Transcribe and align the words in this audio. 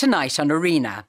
tonight 0.00 0.40
on 0.40 0.50
Arena. 0.50 1.04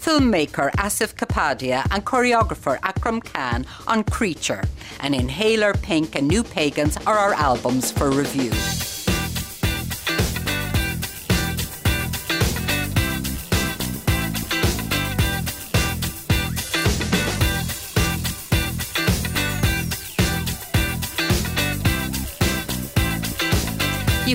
Filmmaker 0.00 0.70
Asif 0.76 1.14
Kapadia 1.14 1.86
and 1.90 2.06
choreographer 2.06 2.78
Akram 2.82 3.20
Khan 3.20 3.66
on 3.86 4.02
Creature, 4.02 4.64
and 5.00 5.14
Inhaler, 5.14 5.74
Pink, 5.74 6.16
and 6.16 6.26
New 6.26 6.42
Pagans 6.42 6.96
are 7.06 7.18
our 7.18 7.34
albums 7.34 7.90
for 7.90 8.10
review. 8.10 8.50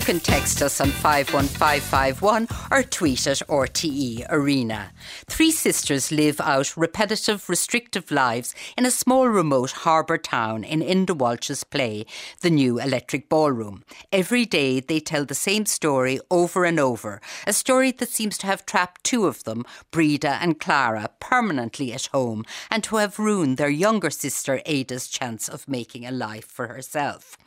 Can 0.06 0.20
text 0.20 0.62
us 0.62 0.80
on 0.80 0.90
51551 0.90 2.48
or 2.70 2.84
tweet 2.84 3.26
at 3.26 3.42
RTE 3.50 4.28
Arena. 4.30 4.92
Three 5.26 5.50
sisters 5.50 6.12
live 6.12 6.40
out 6.40 6.78
repetitive, 6.78 7.50
restrictive 7.50 8.12
lives 8.12 8.54
in 8.78 8.86
a 8.86 8.92
small, 8.92 9.28
remote 9.28 9.72
harbour 9.72 10.20
town 10.20 10.64
in 10.64 10.82
Enda 10.82 11.18
Walsh's 11.18 11.64
play, 11.64 12.06
The 12.42 12.52
New 12.52 12.80
Electric 12.80 13.30
Ballroom. 13.30 13.84
Every 14.12 14.46
day 14.46 14.80
they 14.80 15.00
tell 15.00 15.26
the 15.26 15.34
same 15.34 15.66
story 15.66 16.20
over 16.30 16.66
and 16.66 16.80
over, 16.80 17.20
a 17.48 17.54
story 17.54 17.92
that 17.94 18.10
seems 18.10 18.38
to 18.40 18.46
have 18.46 18.68
trapped 18.68 19.04
two 19.04 19.26
of 19.26 19.44
them, 19.44 19.64
Breda 19.90 20.38
and 20.40 20.60
Clara, 20.60 21.10
permanently 21.20 21.94
at 21.94 22.06
home 22.08 22.46
and 22.70 22.84
to 22.84 22.98
have 22.98 23.18
ruined 23.18 23.58
their 23.58 23.70
younger 23.70 24.12
sister 24.12 24.62
Ada's 24.68 25.08
chance 25.08 25.50
of 25.50 25.68
making 25.68 26.06
a 26.06 26.12
life 26.12 26.46
for 26.46 26.68
herself. 26.68 27.38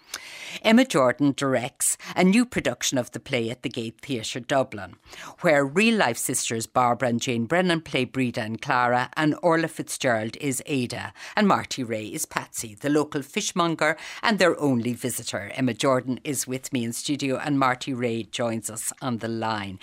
Emma 0.62 0.85
Jordan 0.85 1.35
directs 1.37 1.97
a 2.16 2.25
new 2.25 2.45
production 2.45 2.99
of 2.99 3.11
the 3.12 3.21
play 3.21 3.51
at 3.51 3.62
the 3.62 3.69
Gate 3.69 4.01
Theatre 4.01 4.41
Dublin, 4.41 4.97
where 5.41 5.65
real 5.65 5.97
life 5.97 6.16
sisters 6.16 6.66
Barbara 6.66 7.09
and 7.09 7.21
Jane 7.21 7.45
Brennan 7.47 7.80
play 7.80 8.05
Breda 8.05 8.43
and 8.43 8.61
Clara, 8.61 9.11
and 9.16 9.37
Orla 9.43 9.69
Fitzgerald 9.69 10.37
is 10.39 10.63
Ada, 10.66 11.13
and 11.37 11.47
Marty 11.47 11.85
Rea 11.85 12.09
is 12.09 12.27
Patsy, 12.27 12.74
the 12.74 12.91
local 12.91 13.23
fishmonger 13.23 13.97
and 14.23 14.38
their 14.38 14.59
only 14.60 14.93
visitor. 14.95 15.51
Emma 15.55 15.74
Jordan 15.74 16.21
is 16.25 16.47
with 16.47 16.73
me 16.73 16.85
in 16.85 16.93
studio, 16.93 17.37
and 17.37 17.59
Marty 17.59 17.93
Rea 17.93 18.25
joins 18.25 18.71
us 18.71 18.93
on 19.01 19.19
the 19.19 19.29
line. 19.29 19.79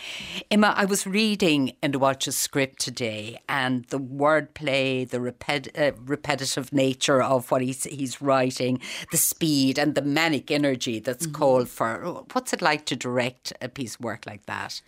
Emma, 0.52 0.73
I 0.75 0.86
was 0.86 1.08
reading 1.08 1.73
Enda 1.81 1.97
Walsh's 1.97 2.38
script 2.38 2.80
today, 2.80 3.39
and 3.47 3.86
the 3.86 3.99
wordplay, 3.99 5.08
the 5.08 5.19
repet- 5.19 5.77
uh, 5.80 5.95
repetitive 6.05 6.73
nature 6.73 7.21
of 7.21 7.52
what 7.52 7.61
he's, 7.61 7.83
he's 7.86 8.21
writing, 8.21 8.80
the 9.11 9.17
speed 9.17 9.77
and 9.77 9.95
the 9.95 10.02
manic 10.16 10.49
energy 10.49 10.99
that's 10.99 11.27
mm-hmm. 11.27 11.39
called 11.39 11.69
for. 11.69 12.23
What's 12.31 12.53
it 12.53 12.61
like 12.61 12.85
to 12.85 12.95
direct 12.95 13.53
a 13.61 13.69
piece 13.69 13.95
of 13.95 14.02
work 14.02 14.25
like 14.25 14.45
that? 14.47 14.81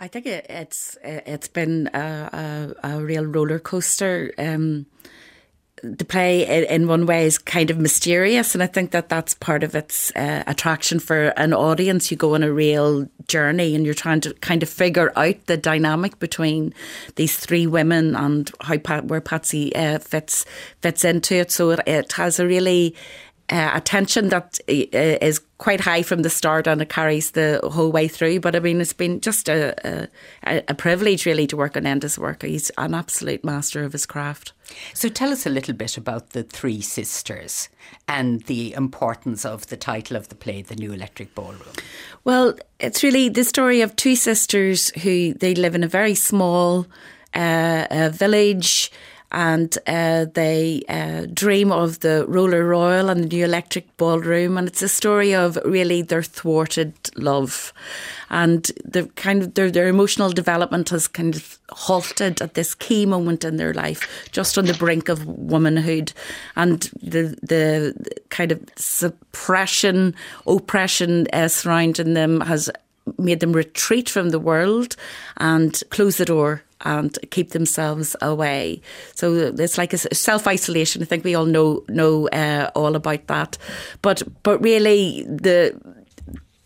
I 0.00 0.06
think 0.08 0.26
it's 0.26 0.98
it's 1.02 1.48
been 1.48 1.88
a, 1.94 2.74
a, 2.84 2.90
a 2.90 3.00
real 3.02 3.24
roller 3.24 3.58
coaster. 3.58 4.32
Um, 4.38 4.86
the 5.82 6.04
play 6.04 6.66
in 6.66 6.88
one 6.88 7.06
way 7.06 7.24
is 7.24 7.38
kind 7.38 7.70
of 7.70 7.78
mysterious 7.78 8.54
and 8.54 8.62
i 8.62 8.66
think 8.66 8.90
that 8.90 9.08
that's 9.08 9.34
part 9.34 9.62
of 9.62 9.74
its 9.74 10.10
uh, 10.16 10.42
attraction 10.46 10.98
for 10.98 11.28
an 11.36 11.52
audience 11.52 12.10
you 12.10 12.16
go 12.16 12.34
on 12.34 12.42
a 12.42 12.52
real 12.52 13.08
journey 13.28 13.74
and 13.74 13.84
you're 13.84 13.94
trying 13.94 14.20
to 14.20 14.34
kind 14.34 14.62
of 14.62 14.68
figure 14.68 15.12
out 15.16 15.46
the 15.46 15.56
dynamic 15.56 16.18
between 16.18 16.72
these 17.16 17.38
three 17.38 17.66
women 17.66 18.16
and 18.16 18.50
how 18.60 18.76
Pat, 18.78 19.04
where 19.04 19.20
patsy 19.20 19.74
uh, 19.76 19.98
fits 19.98 20.44
fits 20.80 21.04
into 21.04 21.36
it 21.36 21.50
so 21.50 21.70
it, 21.70 21.80
it 21.86 22.12
has 22.12 22.40
a 22.40 22.46
really 22.46 22.94
uh, 23.50 23.70
attention 23.74 24.28
that 24.28 24.58
uh, 24.68 24.72
is 24.72 25.40
quite 25.58 25.80
high 25.80 26.02
from 26.02 26.22
the 26.22 26.30
start 26.30 26.66
and 26.66 26.82
it 26.82 26.88
carries 26.88 27.32
the 27.32 27.60
whole 27.72 27.90
way 27.90 28.06
through. 28.06 28.40
But 28.40 28.54
I 28.54 28.60
mean, 28.60 28.80
it's 28.80 28.92
been 28.92 29.20
just 29.20 29.48
a, 29.48 30.08
a, 30.44 30.62
a 30.68 30.74
privilege 30.74 31.24
really 31.24 31.46
to 31.46 31.56
work 31.56 31.76
on 31.76 31.84
Enda's 31.84 32.18
work. 32.18 32.42
He's 32.42 32.70
an 32.78 32.94
absolute 32.94 33.44
master 33.44 33.84
of 33.84 33.92
his 33.92 34.06
craft. 34.06 34.52
So 34.92 35.08
tell 35.08 35.30
us 35.30 35.46
a 35.46 35.50
little 35.50 35.74
bit 35.74 35.96
about 35.96 36.30
the 36.30 36.42
three 36.42 36.80
sisters 36.80 37.68
and 38.06 38.42
the 38.42 38.74
importance 38.74 39.44
of 39.44 39.66
the 39.68 39.76
title 39.76 40.16
of 40.16 40.28
the 40.28 40.34
play, 40.34 40.62
The 40.62 40.76
New 40.76 40.92
Electric 40.92 41.34
Ballroom. 41.34 41.72
Well, 42.24 42.54
it's 42.78 43.02
really 43.02 43.30
the 43.30 43.44
story 43.44 43.80
of 43.80 43.96
two 43.96 44.14
sisters 44.14 44.90
who 45.02 45.32
they 45.34 45.54
live 45.54 45.74
in 45.74 45.82
a 45.82 45.88
very 45.88 46.14
small 46.14 46.86
uh, 47.34 48.10
village 48.12 48.90
and 49.30 49.76
uh, 49.86 50.26
they 50.32 50.82
uh, 50.88 51.26
dream 51.32 51.70
of 51.70 52.00
the 52.00 52.24
Roller 52.26 52.64
Royal 52.64 53.10
and 53.10 53.24
the 53.24 53.28
new 53.28 53.44
electric 53.44 53.94
ballroom. 53.98 54.56
And 54.56 54.66
it's 54.66 54.80
a 54.80 54.88
story 54.88 55.34
of 55.34 55.58
really 55.64 56.00
their 56.00 56.22
thwarted 56.22 56.94
love. 57.16 57.72
And 58.30 58.70
the 58.84 59.04
kind 59.16 59.42
of 59.42 59.54
their, 59.54 59.70
their 59.70 59.88
emotional 59.88 60.30
development 60.30 60.88
has 60.90 61.08
kind 61.08 61.36
of 61.36 61.58
halted 61.70 62.40
at 62.40 62.54
this 62.54 62.74
key 62.74 63.04
moment 63.04 63.44
in 63.44 63.56
their 63.56 63.74
life, 63.74 64.28
just 64.32 64.56
on 64.56 64.64
the 64.64 64.74
brink 64.74 65.10
of 65.10 65.26
womanhood. 65.26 66.12
And 66.56 66.82
the, 67.02 67.38
the 67.42 67.94
kind 68.30 68.50
of 68.50 68.62
suppression, 68.76 70.14
oppression 70.46 71.26
uh, 71.34 71.48
surrounding 71.48 72.14
them 72.14 72.40
has 72.40 72.70
made 73.18 73.40
them 73.40 73.52
retreat 73.52 74.08
from 74.08 74.30
the 74.30 74.38
world 74.38 74.96
and 75.36 75.82
close 75.90 76.16
the 76.16 76.24
door 76.24 76.62
and 76.82 77.18
keep 77.30 77.50
themselves 77.50 78.14
away. 78.22 78.80
So 79.14 79.34
it's 79.58 79.78
like 79.78 79.92
a 79.92 79.98
self 79.98 80.46
isolation. 80.46 81.02
I 81.02 81.06
think 81.06 81.24
we 81.24 81.34
all 81.34 81.46
know 81.46 81.84
know 81.88 82.28
uh, 82.28 82.70
all 82.74 82.96
about 82.96 83.26
that. 83.26 83.58
But 84.02 84.22
but 84.42 84.62
really 84.62 85.24
the 85.24 85.78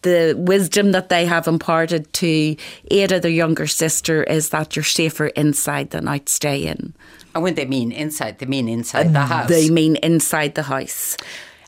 the 0.02 0.34
wisdom 0.36 0.92
that 0.92 1.08
they 1.08 1.24
have 1.24 1.46
imparted 1.46 2.12
to 2.12 2.56
Ada, 2.90 3.20
their 3.20 3.30
younger 3.30 3.66
sister, 3.66 4.24
is 4.24 4.50
that 4.50 4.76
you're 4.76 4.82
safer 4.82 5.28
inside 5.28 5.90
than 5.90 6.08
out 6.08 6.28
staying. 6.28 6.92
And 7.34 7.42
when 7.42 7.54
they 7.54 7.64
mean 7.64 7.92
inside, 7.92 8.38
they 8.38 8.46
mean 8.46 8.68
inside 8.68 9.12
the 9.12 9.20
house. 9.20 9.48
They 9.48 9.70
mean 9.70 9.96
inside 9.96 10.54
the 10.54 10.64
house. 10.64 11.16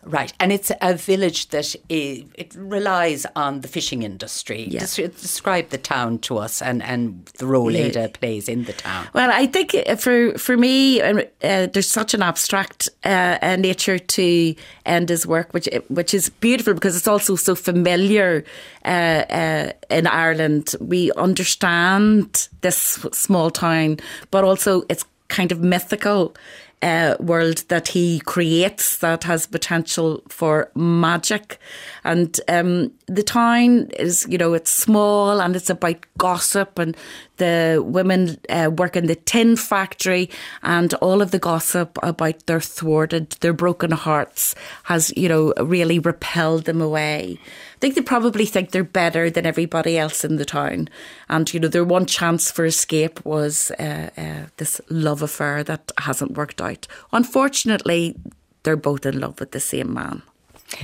Right, 0.07 0.33
and 0.39 0.53
it's 0.53 0.71
a 0.81 0.95
village 0.95 1.49
that 1.49 1.75
it, 1.89 2.27
it 2.35 2.55
relies 2.57 3.27
on 3.37 3.61
the 3.61 3.69
fishing 3.69 4.03
industry. 4.03 4.67
Yeah. 4.71 4.81
Des- 4.81 5.09
describe 5.09 5.71
the 5.71 5.79
town 5.79 6.19
to 6.21 6.39
us 6.39 6.61
and, 6.61 6.83
and 6.83 7.25
the 7.39 7.47
role 7.47 7.71
yeah. 7.71 7.87
Ada 7.87 8.09
plays 8.09 8.49
in 8.49 8.65
the 8.65 8.73
town. 8.73 9.07
Well, 9.15 9.31
I 9.33 9.47
think 9.47 9.75
uh, 9.75 9.97
for 9.97 10.37
for 10.39 10.57
me, 10.57 11.01
uh, 11.01 11.23
uh, 11.43 11.67
there's 11.67 11.89
such 11.89 12.15
an 12.15 12.23
abstract 12.23 12.89
uh, 13.05 13.39
uh, 13.41 13.57
nature 13.57 13.99
to 13.99 14.55
Enda's 14.87 15.27
work, 15.27 15.53
which 15.55 15.69
which 15.89 16.15
is 16.15 16.29
beautiful 16.29 16.75
because 16.75 16.97
it's 16.97 17.09
also 17.09 17.37
so 17.37 17.55
familiar 17.55 18.45
uh, 18.85 19.73
in 19.91 20.07
Ireland. 20.07 20.75
We 20.81 21.13
understand 21.13 22.49
this 22.61 22.77
small 23.13 23.51
town, 23.51 23.99
but 24.31 24.45
also 24.45 24.85
it's 24.89 25.05
kind 25.29 25.53
of 25.53 25.61
mythical 25.61 26.35
uh, 26.85 27.17
world 27.19 27.65
that 27.69 27.89
he 27.89 28.21
creates 28.21 28.99
that 28.99 29.25
has 29.25 29.47
potential 29.47 30.23
for 30.29 30.71
magic. 30.75 31.59
And 32.05 32.39
um, 32.47 32.93
the 33.07 33.23
town 33.23 33.89
is, 33.99 34.27
you 34.29 34.37
know, 34.37 34.53
it's 34.53 34.71
small 34.71 35.41
and 35.41 35.57
it's 35.57 35.71
about 35.71 36.05
gossip 36.19 36.79
and 36.79 36.95
the 37.39 37.83
women 37.85 38.39
uh, 38.51 38.71
work 38.71 38.97
in 38.97 39.07
the 39.07 39.15
tin 39.17 39.57
factory 39.57 40.29
and 40.63 40.93
all 40.95 41.23
of 41.23 41.31
the 41.31 41.39
gossip 41.39 41.99
about 42.03 42.45
their 42.47 42.61
thwarted, 42.61 43.31
their 43.41 43.55
broken 43.55 43.91
hearts 43.91 44.55
has, 44.85 45.11
you 45.17 45.29
know, 45.29 45.55
really 45.59 45.99
repelled 45.99 46.67
them 46.67 46.83
away. 46.83 47.39
I 47.85 47.89
think 47.89 47.97
they 47.97 48.03
probably 48.03 48.47
think 48.47 48.71
they're 48.71 48.83
better 48.83 49.29
than 49.29 49.45
everybody 49.45 49.99
else 49.99 50.25
in 50.25 50.37
the 50.37 50.47
town. 50.47 50.89
And, 51.29 51.53
you 51.53 51.61
know, 51.61 51.69
their 51.69 51.85
one 51.85 52.07
chance 52.07 52.51
for 52.51 52.65
escape 52.65 53.23
was 53.27 53.71
uh, 53.73 54.09
uh, 54.17 54.47
this 54.57 54.81
love 54.89 55.21
affair 55.21 55.63
that 55.65 55.93
hasn't 55.99 56.33
worked 56.33 56.63
out. 56.63 56.87
Unfortunately, 57.13 58.17
they're 58.63 58.75
both 58.75 59.05
in 59.05 59.21
love 59.21 59.39
with 59.39 59.51
the 59.51 59.61
same 59.61 59.93
man. 59.93 60.23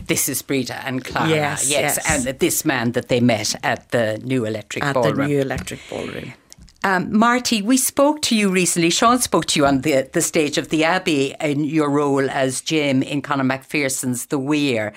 This 0.09 0.29
is 0.29 0.43
Breda 0.43 0.87
and 0.87 1.03
Clara. 1.03 1.31
Yes, 1.31 1.71
yes, 1.71 1.97
yes, 1.97 2.27
and 2.29 2.39
this 2.39 2.67
man 2.67 2.93
that 2.93 3.09
they 3.09 3.21
met 3.21 3.55
at 3.65 3.91
the 3.93 4.21
new 4.23 4.45
electric 4.45 4.85
at 4.85 4.93
ballroom. 4.93 5.17
the 5.17 5.27
new 5.27 5.41
electric 5.41 5.81
ballroom. 5.89 6.35
Um, 6.83 7.15
Marty, 7.17 7.61
we 7.61 7.77
spoke 7.77 8.23
to 8.23 8.37
you 8.37 8.49
recently. 8.49 8.89
Sean 8.89 9.19
spoke 9.19 9.45
to 9.47 9.61
you 9.61 9.67
on 9.67 9.83
the, 9.83 10.09
the 10.13 10.23
stage 10.23 10.57
of 10.57 10.71
the 10.71 10.85
Abbey 10.85 11.35
in 11.41 11.65
your 11.65 11.91
role 11.91 12.31
as 12.31 12.63
Jim 12.63 13.03
in 13.03 13.21
Conor 13.21 13.45
McPherson's 13.45 14.27
The 14.27 14.39
Weir. 14.39 14.95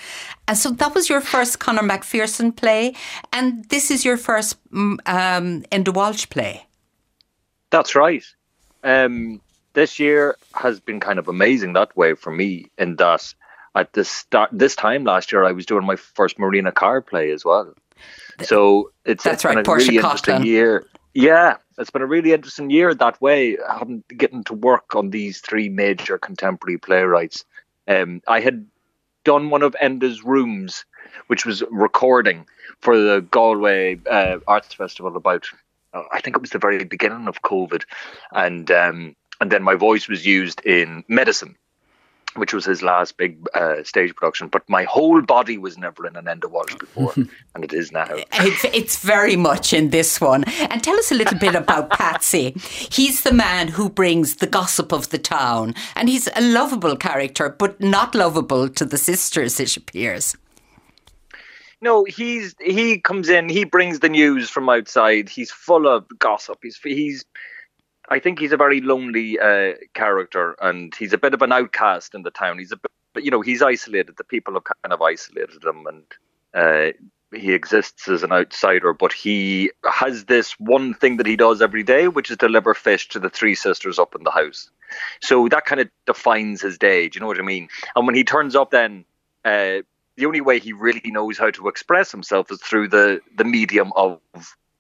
And 0.48 0.58
so 0.58 0.72
that 0.72 0.96
was 0.96 1.10
your 1.10 1.20
first 1.20 1.60
Conor 1.60 1.82
McPherson 1.82 2.56
play, 2.56 2.96
and 3.34 3.66
this 3.66 3.92
is 3.92 4.06
your 4.06 4.18
first 4.18 4.56
mm, 4.72 4.98
um, 5.06 5.64
Enda 5.72 5.94
Walsh 5.94 6.30
play. 6.30 6.66
That's 7.70 7.96
right. 7.96 8.24
Um, 8.84 9.42
this 9.74 10.00
year 10.00 10.38
has 10.54 10.80
been 10.80 11.00
kind 11.00 11.20
of 11.20 11.28
amazing 11.28 11.74
that 11.74 11.96
way 11.98 12.14
for 12.14 12.32
me 12.32 12.70
in 12.78 12.96
that 12.98 13.34
at 13.76 13.92
this 13.94 14.10
start 14.10 14.50
this 14.54 14.76
time 14.76 15.04
last 15.04 15.32
year 15.32 15.44
I 15.44 15.52
was 15.52 15.66
doing 15.66 15.86
my 15.86 15.96
first 15.96 16.38
Marina 16.38 16.72
Carr 16.72 17.02
play 17.02 17.32
as 17.32 17.44
well. 17.44 17.74
So 18.42 18.92
it's, 19.06 19.24
That's 19.24 19.36
it's 19.36 19.46
right, 19.46 19.52
been 19.54 19.60
a 19.60 19.64
Portia 19.64 19.86
really 19.86 19.98
interesting 19.98 20.46
year. 20.46 20.86
Yeah, 21.14 21.58
it's 21.78 21.90
been 21.90 22.02
a 22.02 22.08
really 22.08 22.34
interesting 22.34 22.70
year 22.70 22.94
that 22.94 23.22
way, 23.22 23.58
having 23.70 24.04
getting 24.16 24.44
to 24.46 24.54
work 24.54 24.96
on 24.96 25.10
these 25.10 25.40
three 25.40 25.70
major 25.70 26.18
contemporary 26.18 26.78
playwrights. 26.78 27.46
Um, 27.88 28.22
I 28.28 28.40
had 28.40 28.66
done 29.24 29.50
one 29.50 29.64
of 29.64 29.76
Enda's 29.82 30.24
rooms, 30.24 30.86
which 31.28 31.46
was 31.46 31.64
recording 31.72 32.46
for 32.82 32.98
the 32.98 33.22
Galway 33.22 34.00
uh, 34.10 34.40
Arts 34.48 34.74
Festival 34.74 35.16
about 35.16 35.48
I 35.94 36.22
think 36.22 36.36
it 36.36 36.42
was 36.42 36.50
the 36.50 36.60
very 36.60 36.84
beginning 36.84 37.28
of 37.28 37.44
COVID, 37.44 37.84
and 38.32 38.70
um, 38.72 39.16
and 39.40 39.52
then 39.52 39.64
my 39.64 39.76
voice 39.76 40.08
was 40.08 40.26
used 40.26 40.62
in 40.66 41.04
medicine 41.08 41.56
which 42.36 42.54
was 42.54 42.66
his 42.66 42.82
last 42.82 43.18
big 43.18 43.38
uh, 43.54 43.84
stage 43.84 44.16
production. 44.16 44.48
But 44.48 44.68
my 44.70 44.84
whole 44.84 45.22
body 45.22 45.58
was 45.58 45.78
never 45.78 46.08
in 46.08 46.16
an 46.16 46.26
Enda 46.26 46.50
Walsh 46.50 46.76
before, 46.76 47.14
and 47.56 47.64
it 47.64 47.74
is 47.74 47.92
now. 47.92 48.08
It's, 48.10 48.66
it's, 48.66 49.04
very 49.04 49.36
much 49.36 49.74
in 49.74 49.90
this 49.90 50.22
one. 50.22 50.44
And 50.46 50.84
tell 50.84 50.96
us 50.96 51.12
a 51.12 51.16
little 51.16 51.38
bit 51.38 51.56
about 51.56 51.90
Patsy. 52.00 52.52
He's 52.60 53.24
the 53.24 53.34
man 53.34 53.68
who 53.70 53.90
brings 53.90 54.38
the 54.38 54.48
gossip 54.48 54.92
of 54.92 55.10
the 55.10 55.18
town, 55.18 55.76
and 55.96 56.10
he's 56.10 56.28
a 56.36 56.42
lovable 56.42 56.96
character, 56.96 57.50
but 57.50 57.80
not 57.82 58.16
lovable 58.16 58.70
to 58.70 58.86
the 58.86 58.98
sisters, 58.98 59.60
it 59.60 59.76
appears. 59.76 60.36
No, 61.82 62.06
he's 62.06 62.56
he 62.62 62.98
comes 62.98 63.28
in. 63.28 63.50
He 63.50 63.66
brings 63.66 64.00
the 64.00 64.08
news 64.08 64.50
from 64.50 64.70
outside. 64.70 65.28
He's 65.28 65.52
full 65.52 65.86
of 65.86 66.06
gossip. 66.18 66.60
He's 66.64 66.78
he's 66.78 67.26
I 68.10 68.20
think 68.20 68.40
he's 68.40 68.52
a 68.52 68.58
very 68.58 68.82
lonely 68.82 69.40
uh, 69.40 69.74
character, 69.94 70.56
and 70.62 70.94
he's 70.96 71.14
a 71.14 71.18
bit 71.18 71.34
of 71.34 71.42
an 71.42 71.52
outcast 71.52 72.14
in 72.14 72.24
the 72.24 72.32
town. 72.32 72.60
He's 72.60 72.72
a 72.72 72.78
bit, 72.78 73.24
you 73.24 73.32
know, 73.32 73.42
he's 73.42 73.62
isolated. 73.62 74.18
The 74.18 74.24
people 74.24 74.54
have 74.56 74.66
kind 74.66 74.94
of 74.94 75.02
isolated 75.02 75.64
him, 75.64 75.88
and 75.88 76.04
uh, 76.54 77.38
he 77.38 77.54
exists 77.54 78.08
as 78.10 78.24
an 78.24 78.32
outsider. 78.32 78.94
But 78.94 79.14
he 79.14 79.72
has 79.90 80.26
this 80.26 80.52
one 80.60 80.94
thing 80.94 81.18
that 81.18 81.26
he 81.26 81.36
does 81.36 81.62
every 81.62 81.84
day, 81.84 82.08
which 82.08 82.30
is 82.30 82.38
deliver 82.38 82.74
fish 82.74 83.08
to 83.10 83.20
the 83.20 83.30
three 83.30 83.56
sisters 83.56 84.00
up 84.00 84.16
in 84.16 84.24
the 84.24 84.32
house. 84.32 84.70
So 85.22 85.48
that 85.48 85.66
kind 85.66 85.82
of 85.82 85.90
defines 86.06 86.62
his 86.62 86.78
day. 86.78 87.08
Do 87.08 87.18
you 87.18 87.22
know 87.22 87.28
what 87.28 87.40
I 87.40 87.44
mean? 87.44 87.70
And 87.96 88.06
when 88.06 88.16
he 88.16 88.24
turns 88.24 88.56
up, 88.56 88.72
then. 88.72 89.06
Uh, 89.46 89.82
the 90.16 90.28
only 90.28 90.42
way 90.42 90.60
he 90.60 90.74
really 90.74 91.02
knows 91.06 91.40
how 91.40 91.50
to 91.50 91.68
express 91.68 92.12
himself 92.12 92.52
is 92.52 92.62
through 92.62 92.88
the, 92.88 93.20
the 93.36 93.44
medium 93.44 93.92
of 93.96 94.20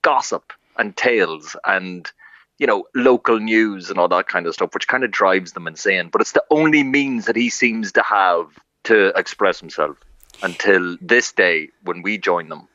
gossip 0.03 0.53
and 0.77 0.95
tales 0.95 1.55
and 1.65 2.11
you 2.57 2.67
know, 2.67 2.85
local 2.95 3.39
news 3.39 3.89
and 3.89 3.99
all 3.99 4.07
that 4.09 4.27
kind 4.27 4.45
of 4.45 4.53
stuff, 4.53 4.73
which 4.73 4.87
kind 4.87 5.03
of 5.03 5.11
drives 5.11 5.53
them 5.53 5.67
insane. 5.67 6.09
But 6.11 6.21
it's 6.21 6.33
the 6.33 6.43
only 6.49 6.83
means 6.83 7.25
that 7.25 7.35
he 7.35 7.49
seems 7.49 7.93
to 7.93 8.03
have 8.03 8.47
to 8.85 9.07
express 9.17 9.59
himself 9.59 9.97
until 10.41 10.97
this 11.01 11.31
day 11.31 11.69
when 11.83 12.01
we 12.01 12.17
join 12.17 12.49
them 12.49 12.67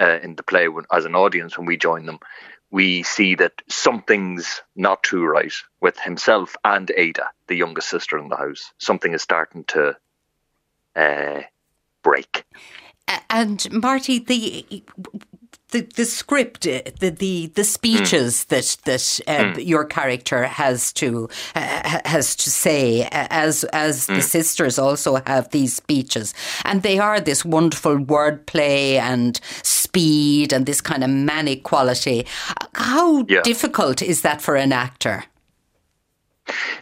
uh, 0.00 0.18
in 0.22 0.36
the 0.36 0.42
play 0.42 0.68
when, 0.68 0.84
as 0.92 1.04
an 1.04 1.14
audience. 1.14 1.58
When 1.58 1.66
we 1.66 1.76
join 1.76 2.06
them, 2.06 2.18
we 2.70 3.02
see 3.02 3.34
that 3.34 3.52
something's 3.68 4.62
not 4.76 5.02
too 5.02 5.24
right 5.24 5.52
with 5.80 5.98
himself 5.98 6.56
and 6.64 6.90
Ada, 6.96 7.30
the 7.48 7.56
youngest 7.56 7.88
sister 7.88 8.16
in 8.18 8.28
the 8.28 8.36
house. 8.36 8.72
Something 8.78 9.12
is 9.12 9.22
starting 9.22 9.64
to 9.64 9.96
uh, 10.96 11.40
break. 12.02 12.44
And 13.28 13.82
Marty, 13.82 14.20
the 14.20 14.84
the, 15.70 15.82
the 15.96 16.04
script, 16.04 16.66
uh, 16.66 16.82
the 16.98 17.10
the, 17.10 17.46
the 17.54 17.64
speeches 17.64 18.44
mm. 18.44 18.48
that 18.48 18.76
that 18.84 19.20
uh, 19.26 19.44
mm. 19.44 19.66
your 19.66 19.84
character 19.84 20.44
has 20.44 20.92
to 20.94 21.28
uh, 21.54 22.00
has 22.04 22.36
to 22.36 22.50
say, 22.50 23.08
as 23.12 23.64
as 23.72 24.06
mm. 24.06 24.16
the 24.16 24.22
sisters 24.22 24.78
also 24.78 25.20
have 25.26 25.50
these 25.50 25.74
speeches, 25.74 26.34
and 26.64 26.82
they 26.82 26.98
are 26.98 27.20
this 27.20 27.44
wonderful 27.44 27.98
wordplay 27.98 28.98
and 28.98 29.40
speed 29.62 30.52
and 30.52 30.66
this 30.66 30.80
kind 30.80 31.04
of 31.04 31.10
manic 31.10 31.62
quality. 31.62 32.26
How 32.74 33.24
yeah. 33.28 33.42
difficult 33.42 34.02
is 34.02 34.22
that 34.22 34.40
for 34.42 34.56
an 34.56 34.72
actor? 34.72 35.24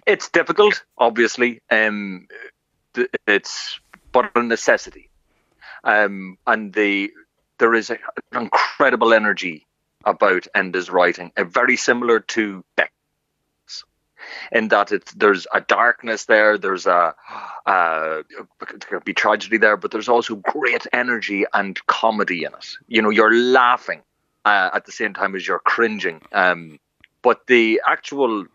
It's 0.06 0.29
difficult, 0.29 0.82
obviously. 0.96 1.61
Um, 1.70 2.26
it's 3.26 3.81
but 4.12 4.31
a 4.35 4.43
necessity, 4.43 5.11
um, 5.85 6.38
and 6.46 6.73
the 6.73 7.11
there 7.59 7.75
is 7.75 7.91
an 7.91 7.99
incredible 8.33 9.13
energy 9.13 9.67
about 10.05 10.47
Enda's 10.55 10.91
writing, 10.91 11.33
very 11.37 11.77
similar 11.77 12.21
to 12.21 12.65
Beck's, 12.77 13.85
in 14.53 14.69
that 14.69 14.93
there's 15.17 15.47
a 15.53 15.61
darkness 15.61 16.25
there, 16.27 16.59
there's 16.59 16.87
a 16.87 17.15
uh, 17.67 18.23
there 18.89 19.01
be 19.01 19.13
tragedy 19.13 19.59
there, 19.59 19.77
but 19.77 19.91
there's 19.91 20.09
also 20.09 20.37
great 20.37 20.87
energy 20.93 21.45
and 21.53 21.85
comedy 21.87 22.45
in 22.45 22.53
it. 22.53 22.77
You 22.87 23.03
know, 23.03 23.11
you're 23.11 23.35
laughing 23.35 24.03
uh, 24.45 24.71
at 24.73 24.87
the 24.87 24.93
same 24.93 25.15
time 25.15 25.35
as 25.35 25.47
you're 25.47 25.59
cringing. 25.59 26.23
Um, 26.33 26.79
but 27.23 27.47
the 27.47 27.83
actual 27.87 28.47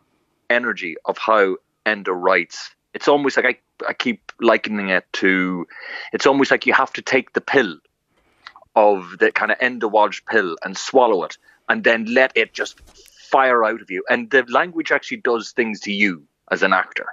energy 0.50 0.96
of 1.06 1.18
how 1.18 1.58
Enda 1.86 2.14
writes, 2.14 2.72
it's 2.94 3.08
almost 3.08 3.38
like 3.38 3.46
I, 3.46 3.88
I 3.88 3.94
keep 3.94 4.32
likening 4.40 4.90
it 4.90 5.06
to, 5.14 5.68
it's 6.14 6.26
almost 6.26 6.52
like 6.52 6.66
you 6.66 6.74
have 6.74 6.94
to 6.94 7.02
take 7.02 7.34
the 7.34 7.42
pill 7.42 7.78
of 8.76 9.18
the 9.20 9.32
kind 9.32 9.52
of 9.52 9.60
Enda 9.60 9.90
Walsh 9.90 10.22
pill 10.30 10.58
and 10.64 10.78
swallow 10.78 11.24
it 11.24 11.38
and 11.70 11.84
then 11.84 12.06
let 12.06 12.36
it 12.36 12.54
just 12.54 12.80
fire 13.34 13.64
out 13.64 13.82
of 13.82 13.90
you. 13.90 14.04
And 14.10 14.30
the 14.30 14.44
language 14.48 14.92
actually 14.92 15.18
does 15.18 15.52
things 15.52 15.80
to 15.82 15.92
you 15.92 16.24
as 16.52 16.64
an 16.64 16.74
actor. 16.74 17.08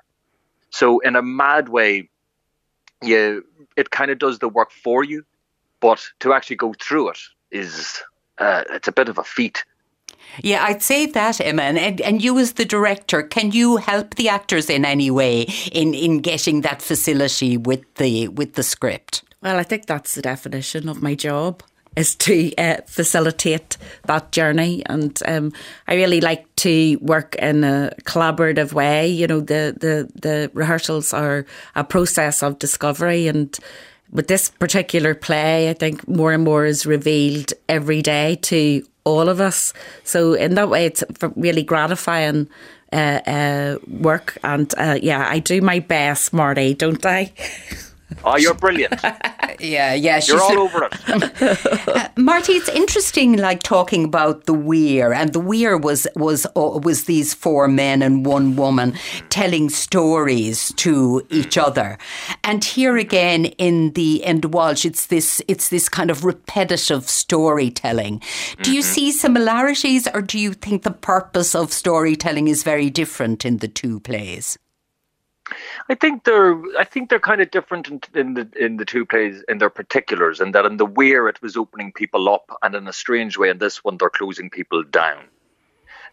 So 0.70 1.00
in 1.00 1.16
a 1.16 1.22
mad 1.22 1.68
way, 1.68 2.08
you 3.02 3.44
it 3.76 3.90
kind 3.90 4.10
of 4.10 4.18
does 4.18 4.38
the 4.38 4.48
work 4.48 4.70
for 4.70 5.02
you, 5.04 5.24
but 5.80 6.04
to 6.20 6.32
actually 6.32 6.56
go 6.56 6.74
through 6.74 7.10
it 7.10 7.18
is 7.50 8.02
uh, 8.38 8.64
it's 8.70 8.88
a 8.88 8.92
bit 8.92 9.08
of 9.08 9.18
a 9.18 9.24
feat. 9.24 9.64
Yeah, 10.42 10.64
I'd 10.64 10.82
say 10.82 11.06
that, 11.06 11.40
Emma. 11.40 11.62
And, 11.62 12.00
and 12.00 12.22
you, 12.22 12.38
as 12.38 12.52
the 12.52 12.64
director, 12.64 13.22
can 13.22 13.50
you 13.50 13.78
help 13.78 14.14
the 14.14 14.28
actors 14.28 14.70
in 14.70 14.84
any 14.84 15.10
way 15.10 15.42
in, 15.72 15.94
in 15.94 16.18
getting 16.18 16.60
that 16.60 16.82
facility 16.82 17.56
with 17.56 17.82
the 17.94 18.28
with 18.28 18.54
the 18.54 18.62
script? 18.62 19.22
Well, 19.42 19.58
I 19.58 19.62
think 19.62 19.86
that's 19.86 20.14
the 20.14 20.22
definition 20.22 20.88
of 20.88 21.02
my 21.02 21.14
job 21.14 21.62
is 21.96 22.14
to 22.14 22.54
uh, 22.56 22.76
facilitate 22.86 23.76
that 24.04 24.32
journey. 24.32 24.82
And 24.86 25.18
um, 25.26 25.52
I 25.88 25.94
really 25.94 26.20
like 26.20 26.54
to 26.56 26.96
work 27.00 27.34
in 27.36 27.64
a 27.64 27.92
collaborative 28.04 28.72
way. 28.72 29.08
You 29.08 29.26
know, 29.26 29.40
the, 29.40 29.76
the, 29.78 30.10
the 30.14 30.50
rehearsals 30.54 31.12
are 31.12 31.46
a 31.74 31.82
process 31.82 32.42
of 32.42 32.58
discovery. 32.58 33.26
And 33.26 33.58
with 34.12 34.28
this 34.28 34.50
particular 34.50 35.14
play, 35.14 35.70
I 35.70 35.72
think 35.72 36.06
more 36.06 36.32
and 36.32 36.44
more 36.44 36.64
is 36.64 36.86
revealed 36.86 37.52
every 37.68 38.02
day 38.02 38.36
to 38.42 38.84
all 39.04 39.28
of 39.28 39.40
us. 39.40 39.72
So, 40.04 40.34
in 40.34 40.54
that 40.54 40.68
way, 40.68 40.86
it's 40.86 41.02
really 41.36 41.62
gratifying. 41.62 42.48
Uh, 42.92 43.20
uh, 43.24 43.78
work 43.86 44.36
and 44.42 44.74
uh, 44.76 44.98
yeah, 45.00 45.24
I 45.30 45.38
do 45.38 45.60
my 45.60 45.78
best, 45.78 46.32
Marty, 46.32 46.74
don't 46.74 47.06
I? 47.06 47.32
Oh, 48.24 48.36
you're 48.36 48.54
brilliant. 48.54 49.00
yeah, 49.60 49.94
yeah. 49.94 50.20
You're 50.24 50.40
all 50.40 50.58
over 50.58 50.88
it. 50.90 51.88
uh, 51.88 52.08
Marty, 52.16 52.52
it's 52.52 52.68
interesting, 52.68 53.36
like 53.36 53.62
talking 53.62 54.04
about 54.04 54.46
the 54.46 54.54
weir, 54.54 55.12
and 55.12 55.32
the 55.32 55.40
weir 55.40 55.76
was 55.76 56.06
was 56.16 56.46
uh, 56.56 56.80
was 56.82 57.04
these 57.04 57.34
four 57.34 57.68
men 57.68 58.02
and 58.02 58.26
one 58.26 58.56
woman 58.56 58.94
telling 59.28 59.70
stories 59.70 60.72
to 60.76 61.22
each 61.30 61.56
other, 61.56 61.98
and 62.44 62.64
here 62.64 62.96
again 62.96 63.46
in 63.46 63.92
the 63.92 64.22
Enda 64.26 64.46
Walsh, 64.46 64.84
it's 64.84 65.06
this 65.06 65.42
it's 65.48 65.68
this 65.68 65.88
kind 65.88 66.10
of 66.10 66.24
repetitive 66.24 67.08
storytelling. 67.08 68.18
Do 68.18 68.26
mm-hmm. 68.26 68.72
you 68.72 68.82
see 68.82 69.12
similarities, 69.12 70.06
or 70.12 70.20
do 70.22 70.38
you 70.38 70.52
think 70.52 70.82
the 70.82 70.90
purpose 70.90 71.54
of 71.54 71.72
storytelling 71.72 72.48
is 72.48 72.62
very 72.62 72.90
different 72.90 73.44
in 73.44 73.58
the 73.58 73.68
two 73.68 74.00
plays? 74.00 74.58
I 75.90 75.96
think 75.96 76.22
they're 76.22 76.62
I 76.78 76.84
think 76.84 77.10
they're 77.10 77.18
kind 77.18 77.40
of 77.40 77.50
different 77.50 77.88
in, 77.88 78.00
in, 78.14 78.34
the 78.34 78.48
in 78.56 78.76
the 78.76 78.84
two 78.84 79.04
plays 79.04 79.42
in 79.48 79.58
their 79.58 79.70
particulars, 79.70 80.38
and 80.38 80.54
that 80.54 80.64
in 80.64 80.76
the 80.76 80.86
Weir 80.86 81.26
it 81.26 81.42
was 81.42 81.56
opening 81.56 81.90
people 81.92 82.28
up, 82.28 82.48
and 82.62 82.76
in 82.76 82.86
a 82.86 82.92
strange 82.92 83.36
way 83.36 83.50
in 83.50 83.58
this 83.58 83.82
one 83.82 83.96
they're 83.96 84.08
closing 84.08 84.50
people 84.50 84.84
down. 84.84 85.24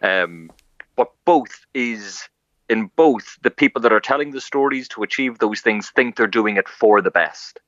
Um, 0.02 0.52
but 0.96 1.12
both 1.26 1.68
is 1.76 2.28
in 2.68 2.90
both 2.96 3.38
the 3.44 3.52
people 3.52 3.84
that 3.84 3.94
are 3.94 4.00
telling 4.00 4.32
the 4.32 4.42
stories 4.42 4.88
to 4.90 5.04
achieve 5.04 5.38
those 5.38 5.62
things 5.62 5.92
think 5.92 6.16
they're 6.16 6.26
doing 6.26 6.58
it 6.58 6.68
for 6.68 7.04
the 7.04 7.12
best, 7.12 7.60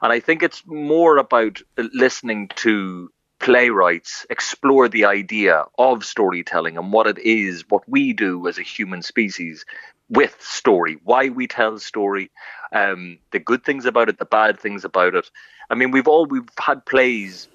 and 0.00 0.12
I 0.12 0.20
think 0.20 0.44
it's 0.44 0.62
more 0.66 1.16
about 1.16 1.60
listening 1.76 2.48
to 2.56 3.10
playwrights 3.40 4.24
explore 4.30 4.88
the 4.88 5.04
idea 5.04 5.64
of 5.78 6.04
storytelling 6.04 6.76
and 6.76 6.92
what 6.92 7.08
it 7.08 7.18
is, 7.18 7.64
what 7.68 7.88
we 7.88 8.12
do 8.12 8.46
as 8.46 8.58
a 8.58 8.62
human 8.62 9.02
species 9.02 9.64
with 10.10 10.36
story, 10.40 10.98
why 11.04 11.28
we 11.28 11.46
tell 11.46 11.78
story, 11.78 12.30
um, 12.72 13.18
the 13.30 13.38
good 13.38 13.64
things 13.64 13.84
about 13.84 14.08
it, 14.08 14.18
the 14.18 14.24
bad 14.24 14.58
things 14.58 14.84
about 14.84 15.14
it. 15.14 15.30
I 15.70 15.74
mean, 15.74 15.90
we've 15.90 16.08
all 16.08 16.26
we've 16.26 16.48
had 16.58 16.84
plays 16.86 17.48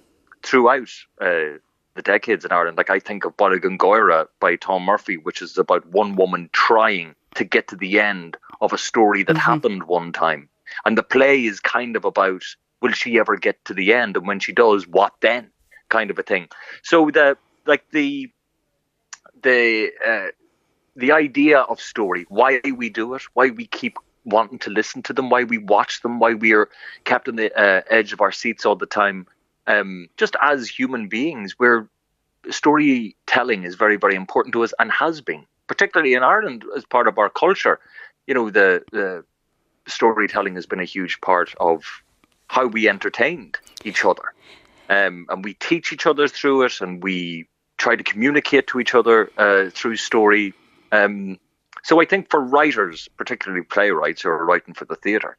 throughout 0.44 0.90
uh, 1.20 1.58
the 1.96 2.02
decades 2.04 2.46
in 2.46 2.52
Ireland. 2.52 2.78
Like 2.78 2.90
I 2.90 3.00
think 3.00 3.26
of 3.26 3.36
Góire 3.38 4.28
by 4.40 4.56
Tom 4.56 4.84
Murphy, 4.84 5.18
which 5.18 5.42
is 5.42 5.58
about 5.58 5.86
one 5.88 6.16
woman 6.16 6.50
trying 6.54 7.16
to 7.36 7.44
get 7.44 7.68
to 7.70 7.76
the 7.76 8.00
end 8.00 8.38
of 8.62 8.74
a 8.74 8.78
story 8.78 9.24
that 9.24 9.34
mm-hmm. 9.34 9.52
happened 9.52 9.84
one 9.84 10.12
time, 10.12 10.50
and 10.86 10.98
the 10.98 11.04
play 11.04 11.46
is 11.46 11.60
kind 11.60 11.96
of 11.96 12.06
about 12.06 12.44
will 12.82 12.92
she 12.92 13.18
ever 13.18 13.38
get 13.38 13.64
to 13.66 13.74
the 13.74 13.94
end, 13.94 14.18
and 14.18 14.28
when 14.28 14.40
she 14.40 14.52
does, 14.52 14.88
what 14.88 15.14
then, 15.22 15.50
kind 15.90 16.12
of 16.12 16.20
a 16.20 16.24
thing. 16.24 16.48
So 16.84 17.10
the 17.10 17.38
like 17.66 17.90
the 17.92 18.30
the 19.42 19.92
uh, 20.06 20.28
the 20.96 21.12
idea 21.12 21.60
of 21.60 21.80
story, 21.80 22.26
why 22.30 22.62
we 22.76 22.90
do 22.90 23.14
it, 23.16 23.24
why 23.34 23.50
we 23.50 23.66
keep 23.66 23.98
wanting 24.26 24.60
to 24.60 24.70
listen 24.70 25.02
to 25.04 25.14
them, 25.14 25.30
why 25.30 25.44
we 25.44 25.58
watch 25.58 26.02
them, 26.02 26.20
why 26.20 26.34
we 26.34 26.54
are 26.54 26.70
kept 27.04 27.28
on 27.28 27.36
the 27.36 27.52
uh, 27.60 27.82
edge 27.90 28.14
of 28.14 28.22
our 28.22 28.32
seats 28.32 28.66
all 28.66 28.76
the 28.76 28.86
time. 28.86 29.28
Um, 29.68 30.10
just 30.18 30.36
as 30.42 30.68
human 30.68 31.08
beings, 31.08 31.58
we're 31.58 31.88
storytelling 32.50 33.64
is 33.64 33.76
very, 33.76 33.98
very 33.98 34.16
important 34.16 34.54
to 34.54 34.64
us 34.64 34.74
and 34.80 34.92
has 34.92 35.22
been, 35.22 35.46
particularly 35.68 36.14
in 36.14 36.24
Ireland 36.24 36.64
as 36.76 36.86
part 36.86 37.08
of 37.08 37.18
our 37.18 37.30
culture. 37.30 37.80
You 38.28 38.34
know, 38.34 38.50
the, 38.50 38.84
the 38.92 39.24
storytelling 39.88 40.56
has 40.56 40.66
been 40.66 40.80
a 40.80 40.86
huge 40.86 41.22
part 41.22 41.54
of 41.60 41.84
how 42.48 42.68
we 42.68 42.88
entertained 42.88 43.58
each 43.84 44.06
other. 44.06 44.34
Um, 44.90 45.26
and 45.30 45.44
we 45.44 45.54
teach 45.56 45.94
each 45.94 46.06
other 46.06 46.28
through 46.28 46.64
it 46.64 46.82
and 46.82 47.02
we 47.02 47.48
try 47.78 47.96
to 47.96 48.04
communicate 48.04 48.68
to 48.68 48.80
each 48.80 48.94
other 48.94 49.32
uh, 49.38 49.70
through 49.72 49.96
story. 49.96 50.54
Um, 50.94 51.40
so 51.82 52.00
I 52.00 52.06
think 52.06 52.30
for 52.30 52.40
writers, 52.40 53.10
particularly 53.18 53.64
playwrights 53.64 54.22
who 54.22 54.30
are 54.30 54.46
writing 54.46 54.76
for 54.76 54.86
the 54.86 54.96
theatre, 54.96 55.36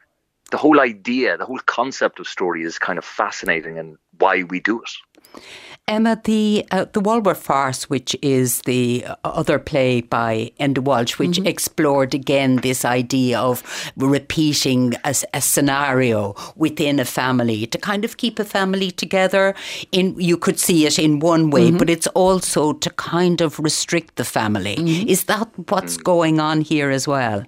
the 0.50 0.56
whole 0.56 0.80
idea, 0.80 1.36
the 1.36 1.46
whole 1.46 1.60
concept 1.60 2.18
of 2.18 2.26
story 2.26 2.64
is 2.64 2.78
kind 2.78 2.98
of 2.98 3.04
fascinating 3.04 3.78
and 3.78 3.96
why 4.18 4.42
we 4.42 4.58
do 4.58 4.82
it. 4.82 5.42
Emma, 5.86 6.18
the 6.24 6.64
uh, 6.70 6.86
the 6.92 7.00
Walworth 7.00 7.42
Farce, 7.42 7.90
which 7.90 8.16
is 8.22 8.62
the 8.62 9.06
other 9.22 9.58
play 9.58 10.00
by 10.00 10.50
Enda 10.58 10.78
Walsh, 10.78 11.18
which 11.18 11.32
mm-hmm. 11.32 11.46
explored 11.46 12.14
again 12.14 12.56
this 12.56 12.86
idea 12.86 13.38
of 13.38 13.62
repeating 13.94 14.94
a, 15.04 15.14
a, 15.34 15.42
scenario 15.42 16.34
within 16.56 16.98
a 16.98 17.04
family 17.04 17.66
to 17.66 17.76
kind 17.76 18.02
of 18.02 18.16
keep 18.16 18.38
a 18.38 18.46
family 18.46 18.90
together. 18.90 19.54
In 19.92 20.18
you 20.18 20.38
could 20.38 20.58
see 20.58 20.86
it 20.86 20.98
in 20.98 21.18
one 21.20 21.50
way, 21.50 21.68
mm-hmm. 21.68 21.76
but 21.76 21.90
it's 21.90 22.06
also 22.08 22.72
to 22.72 22.88
kind 22.90 23.42
of 23.42 23.58
restrict 23.58 24.16
the 24.16 24.24
family. 24.24 24.76
Mm-hmm. 24.76 25.08
Is 25.08 25.24
that 25.24 25.50
what's 25.68 25.98
going 25.98 26.40
on 26.40 26.62
here 26.62 26.88
as 26.88 27.06
well? 27.06 27.44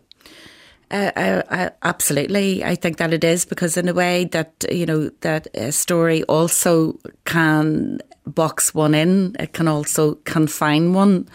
Uh, 0.90 1.10
uh, 1.16 1.42
uh, 1.48 1.70
absolutely, 1.82 2.62
I 2.62 2.74
think 2.74 2.98
that 2.98 3.12
it 3.12 3.24
is 3.24 3.44
because 3.44 3.76
in 3.76 3.88
a 3.88 3.94
way 3.94 4.26
that 4.26 4.52
you 4.70 4.84
know 4.84 5.08
that 5.22 5.48
a 5.54 5.72
story 5.72 6.22
also 6.24 6.98
can 7.24 8.00
box 8.26 8.74
one 8.74 8.94
in, 8.94 9.36
it 9.38 9.52
can 9.52 9.68
also 9.68 10.16
confine 10.24 10.92
one, 10.92 11.28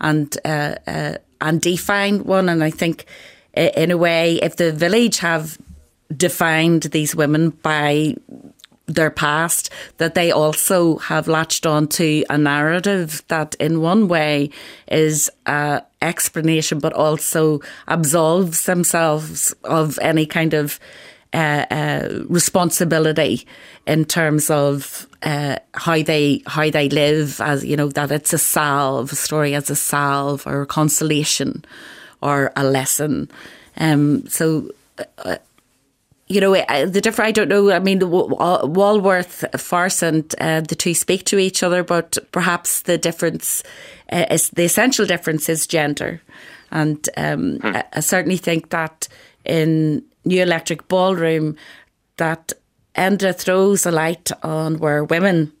and 0.00 0.36
uh, 0.44 0.74
uh, 0.86 1.14
and 1.40 1.60
define 1.60 2.24
one. 2.24 2.48
And 2.48 2.64
I 2.64 2.70
think, 2.70 3.04
in 3.54 3.90
a 3.90 3.96
way, 3.96 4.36
if 4.36 4.56
the 4.56 4.72
village 4.72 5.18
have 5.18 5.58
defined 6.16 6.82
these 6.84 7.14
women 7.14 7.50
by 7.50 8.16
their 8.86 9.10
past, 9.10 9.70
that 9.98 10.14
they 10.14 10.32
also 10.32 10.98
have 10.98 11.28
latched 11.28 11.64
onto 11.64 12.24
a 12.28 12.36
narrative 12.36 13.22
that, 13.28 13.54
in 13.60 13.80
one 13.80 14.08
way, 14.08 14.50
is 14.88 15.30
a 15.46 15.82
explanation, 16.02 16.78
but 16.80 16.92
also 16.92 17.60
absolves 17.86 18.64
themselves 18.64 19.54
of 19.64 19.98
any 20.00 20.26
kind 20.26 20.54
of 20.54 20.80
uh, 21.32 21.66
uh, 21.70 22.24
responsibility 22.28 23.46
in 23.86 24.04
terms 24.04 24.50
of 24.50 25.06
uh, 25.22 25.56
how 25.74 26.02
they 26.02 26.42
how 26.46 26.70
they 26.70 26.88
live, 26.88 27.40
as 27.40 27.64
you 27.64 27.76
know, 27.76 27.88
that 27.88 28.10
it's 28.10 28.32
a 28.32 28.38
salve, 28.38 29.12
a 29.12 29.16
story 29.16 29.54
as 29.54 29.70
a 29.70 29.76
salve 29.76 30.46
or 30.46 30.62
a 30.62 30.66
consolation 30.66 31.64
or 32.20 32.52
a 32.56 32.64
lesson. 32.64 33.30
Um, 33.76 34.26
so 34.26 34.70
uh, 35.18 35.36
you 36.30 36.40
know, 36.40 36.52
the 36.86 37.00
different, 37.00 37.28
I 37.28 37.32
don't 37.32 37.48
know, 37.48 37.72
I 37.72 37.80
mean, 37.80 38.08
Walworth, 38.08 39.44
Farce 39.60 40.00
and 40.00 40.32
uh, 40.40 40.60
the 40.60 40.76
two 40.76 40.94
speak 40.94 41.24
to 41.24 41.38
each 41.38 41.64
other, 41.64 41.82
but 41.82 42.18
perhaps 42.30 42.82
the 42.82 42.96
difference, 42.96 43.64
uh, 44.12 44.26
is, 44.30 44.48
the 44.50 44.62
essential 44.62 45.06
difference 45.06 45.48
is 45.48 45.66
gender. 45.66 46.22
And 46.70 47.08
um, 47.16 47.58
hmm. 47.58 47.66
I, 47.66 47.84
I 47.94 48.00
certainly 48.00 48.36
think 48.36 48.70
that 48.70 49.08
in 49.44 50.04
New 50.24 50.42
Electric 50.42 50.88
Ballroom, 50.88 51.56
that 52.16 52.52
Enda 52.94 53.34
throws 53.34 53.86
a 53.86 53.90
light 53.90 54.30
on 54.42 54.78
where 54.78 55.04
women 55.04 55.52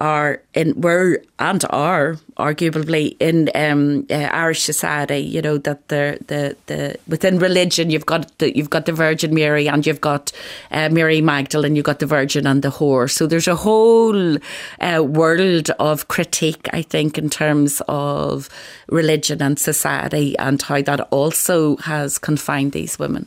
are 0.00 0.42
in 0.54 0.80
were 0.80 1.22
and 1.38 1.64
are 1.70 2.16
arguably 2.36 3.16
in 3.20 3.48
um, 3.54 4.06
uh, 4.10 4.14
Irish 4.14 4.62
society. 4.62 5.18
You 5.18 5.40
know 5.40 5.58
that 5.58 5.88
the 5.88 6.18
the 6.26 6.56
the 6.66 6.98
within 7.06 7.38
religion 7.38 7.90
you've 7.90 8.06
got 8.06 8.36
the, 8.38 8.56
you've 8.56 8.70
got 8.70 8.86
the 8.86 8.92
Virgin 8.92 9.34
Mary 9.34 9.68
and 9.68 9.86
you've 9.86 10.00
got 10.00 10.32
uh, 10.72 10.88
Mary 10.88 11.20
Magdalene. 11.20 11.76
You've 11.76 11.84
got 11.84 12.00
the 12.00 12.06
Virgin 12.06 12.46
and 12.46 12.62
the 12.62 12.70
whore. 12.70 13.10
So 13.10 13.26
there's 13.26 13.48
a 13.48 13.56
whole 13.56 14.36
uh, 14.80 15.02
world 15.04 15.70
of 15.78 16.08
critique, 16.08 16.68
I 16.72 16.82
think, 16.82 17.16
in 17.16 17.30
terms 17.30 17.80
of 17.88 18.48
religion 18.88 19.40
and 19.42 19.58
society 19.58 20.36
and 20.38 20.60
how 20.60 20.82
that 20.82 21.00
also 21.12 21.76
has 21.78 22.18
confined 22.18 22.72
these 22.72 22.98
women. 22.98 23.26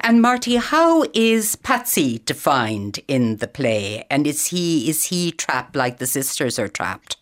And 0.00 0.22
Marty, 0.22 0.56
how 0.56 1.04
is 1.12 1.56
Patsy 1.56 2.18
defined 2.24 3.00
in 3.08 3.36
the 3.36 3.48
play? 3.48 4.04
And 4.10 4.26
is 4.26 4.46
he 4.48 4.88
is 4.88 5.04
he 5.04 5.32
trapped 5.32 5.76
like 5.76 5.98
the 5.98 6.06
sisters 6.06 6.58
are 6.58 6.68
trapped? 6.68 7.16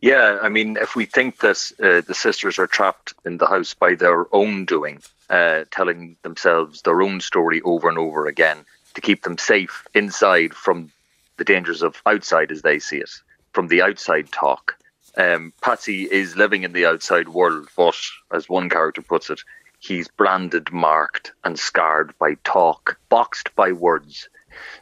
Yeah, 0.00 0.38
I 0.42 0.50
mean, 0.50 0.76
if 0.76 0.94
we 0.94 1.06
think 1.06 1.38
that 1.38 1.72
uh, 1.82 2.02
the 2.06 2.14
sisters 2.14 2.58
are 2.58 2.66
trapped 2.66 3.14
in 3.24 3.38
the 3.38 3.46
house 3.46 3.72
by 3.72 3.94
their 3.94 4.26
own 4.34 4.66
doing, 4.66 5.02
uh, 5.30 5.64
telling 5.70 6.16
themselves 6.22 6.82
their 6.82 7.00
own 7.00 7.20
story 7.20 7.62
over 7.62 7.88
and 7.88 7.96
over 7.96 8.26
again 8.26 8.58
to 8.94 9.00
keep 9.00 9.22
them 9.22 9.38
safe 9.38 9.86
inside 9.94 10.52
from 10.52 10.92
the 11.38 11.44
dangers 11.44 11.82
of 11.82 12.02
outside 12.04 12.52
as 12.52 12.62
they 12.62 12.78
see 12.78 12.98
it, 12.98 13.10
from 13.52 13.68
the 13.68 13.80
outside 13.80 14.30
talk. 14.30 14.76
Um, 15.16 15.52
Patsy 15.62 16.04
is 16.04 16.36
living 16.36 16.64
in 16.64 16.72
the 16.72 16.86
outside 16.86 17.28
world, 17.28 17.68
but 17.76 17.96
as 18.30 18.48
one 18.48 18.68
character 18.68 19.00
puts 19.00 19.30
it, 19.30 19.40
he's 19.86 20.08
branded, 20.08 20.72
marked, 20.72 21.32
and 21.44 21.58
scarred 21.58 22.16
by 22.18 22.34
talk, 22.44 22.98
boxed 23.08 23.54
by 23.54 23.72
words. 23.72 24.28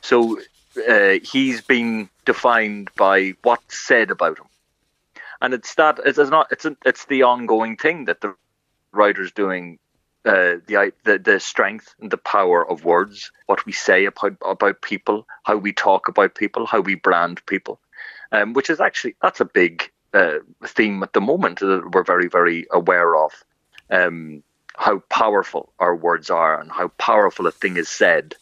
So 0.01 0.41
uh, 0.89 1.19
he's 1.23 1.61
been 1.61 2.09
defined 2.25 2.91
by 2.97 3.35
what's 3.43 3.77
said 3.77 4.11
about 4.11 4.39
him, 4.39 4.47
and 5.41 5.55
it's 5.55 5.75
that 5.75 5.99
it's, 6.05 6.19
not 6.19 6.53
it's 6.53 6.65
a, 6.65 6.77
it's 6.85 7.07
the 7.07 7.23
ongoing 7.25 7.77
thing 7.77 8.07
that 8.07 8.21
the 8.21 8.35
writer's 8.93 9.33
doing. 9.33 9.79
Uh, 10.25 10.63
the, 10.69 10.93
the 11.03 11.19
the 11.19 11.41
strength 11.41 11.97
and 12.01 12.09
the 12.13 12.17
power 12.17 12.65
of 12.71 12.85
words, 12.85 13.33
what 13.47 13.67
we 13.67 13.73
say 13.73 14.05
about 14.05 14.37
about 14.47 14.81
people, 14.81 15.27
how 15.43 15.57
we 15.57 15.73
talk 15.73 16.07
about 16.07 16.37
people, 16.37 16.65
how 16.65 16.81
we 16.81 16.95
brand 16.95 17.45
people, 17.47 17.81
um, 18.31 18.53
which 18.53 18.71
is 18.71 18.81
actually 18.81 19.17
that's 19.21 19.41
a 19.41 19.45
big 19.45 19.91
uh, 20.15 20.39
theme 20.65 21.03
at 21.03 21.13
the 21.13 21.21
moment 21.21 21.59
that 21.59 21.91
we're 21.93 22.05
very 22.05 22.29
very 22.29 22.69
aware 22.71 23.17
of. 23.17 23.33
Um, 23.91 24.45
how 24.77 24.99
powerful 25.11 25.73
our 25.79 25.95
words 25.95 26.31
are 26.31 26.61
and 26.61 26.71
how 26.71 26.89
powerful 26.99 27.47
a 27.47 27.53
thing 27.53 27.77
is 27.77 27.89
said. 27.89 28.35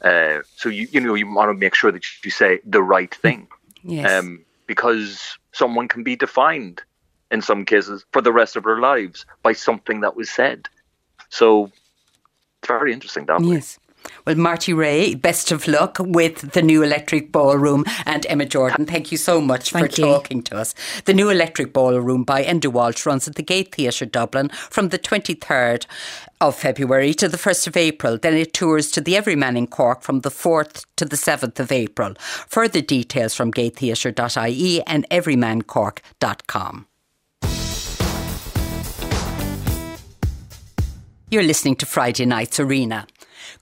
Uh, 0.00 0.40
so 0.56 0.68
you 0.68 0.88
you 0.90 1.00
know 1.00 1.14
you 1.14 1.32
want 1.32 1.48
to 1.48 1.54
make 1.54 1.74
sure 1.74 1.90
that 1.90 2.04
you 2.24 2.30
say 2.30 2.60
the 2.64 2.82
right 2.82 3.14
thing, 3.14 3.48
yes. 3.82 4.10
um, 4.10 4.44
because 4.66 5.38
someone 5.52 5.88
can 5.88 6.02
be 6.02 6.16
defined 6.16 6.82
in 7.30 7.42
some 7.42 7.64
cases 7.64 8.04
for 8.12 8.20
the 8.20 8.32
rest 8.32 8.56
of 8.56 8.64
their 8.64 8.78
lives 8.78 9.24
by 9.42 9.52
something 9.52 10.00
that 10.00 10.14
was 10.14 10.30
said. 10.30 10.68
So 11.30 11.72
it's 12.58 12.68
very 12.68 12.92
interesting 12.92 13.26
that 13.26 13.42
yes. 13.42 13.78
Well, 14.26 14.36
Marty 14.36 14.72
Rea, 14.72 15.14
best 15.14 15.52
of 15.52 15.68
luck 15.68 15.98
with 16.00 16.52
the 16.52 16.62
new 16.62 16.82
Electric 16.82 17.30
Ballroom 17.32 17.84
and 18.04 18.26
Emma 18.26 18.44
Jordan. 18.44 18.86
Thank 18.86 19.12
you 19.12 19.18
so 19.18 19.40
much 19.40 19.70
Thank 19.70 19.94
for 19.94 20.00
you. 20.00 20.06
talking 20.06 20.42
to 20.42 20.56
us. 20.56 20.74
The 21.04 21.14
new 21.14 21.30
Electric 21.30 21.72
Ballroom 21.72 22.24
by 22.24 22.44
Enda 22.44 22.72
Walsh 22.72 23.06
runs 23.06 23.28
at 23.28 23.36
the 23.36 23.42
Gate 23.42 23.74
Theatre 23.74 24.06
Dublin 24.06 24.48
from 24.70 24.88
the 24.88 24.98
23rd 24.98 25.86
of 26.40 26.56
February 26.56 27.14
to 27.14 27.28
the 27.28 27.36
1st 27.36 27.66
of 27.68 27.76
April. 27.76 28.18
Then 28.18 28.34
it 28.34 28.52
tours 28.52 28.90
to 28.92 29.00
the 29.00 29.16
Everyman 29.16 29.56
in 29.56 29.66
Cork 29.68 30.02
from 30.02 30.20
the 30.20 30.30
4th 30.30 30.84
to 30.96 31.04
the 31.04 31.16
7th 31.16 31.60
of 31.60 31.72
April. 31.72 32.14
Further 32.48 32.80
details 32.80 33.34
from 33.34 33.50
gatetheatre.ie 33.50 34.82
and 34.86 35.08
everymancork.com. 35.10 36.86
You're 41.28 41.42
listening 41.42 41.74
to 41.76 41.86
Friday 41.86 42.24
Night's 42.24 42.60
Arena. 42.60 43.06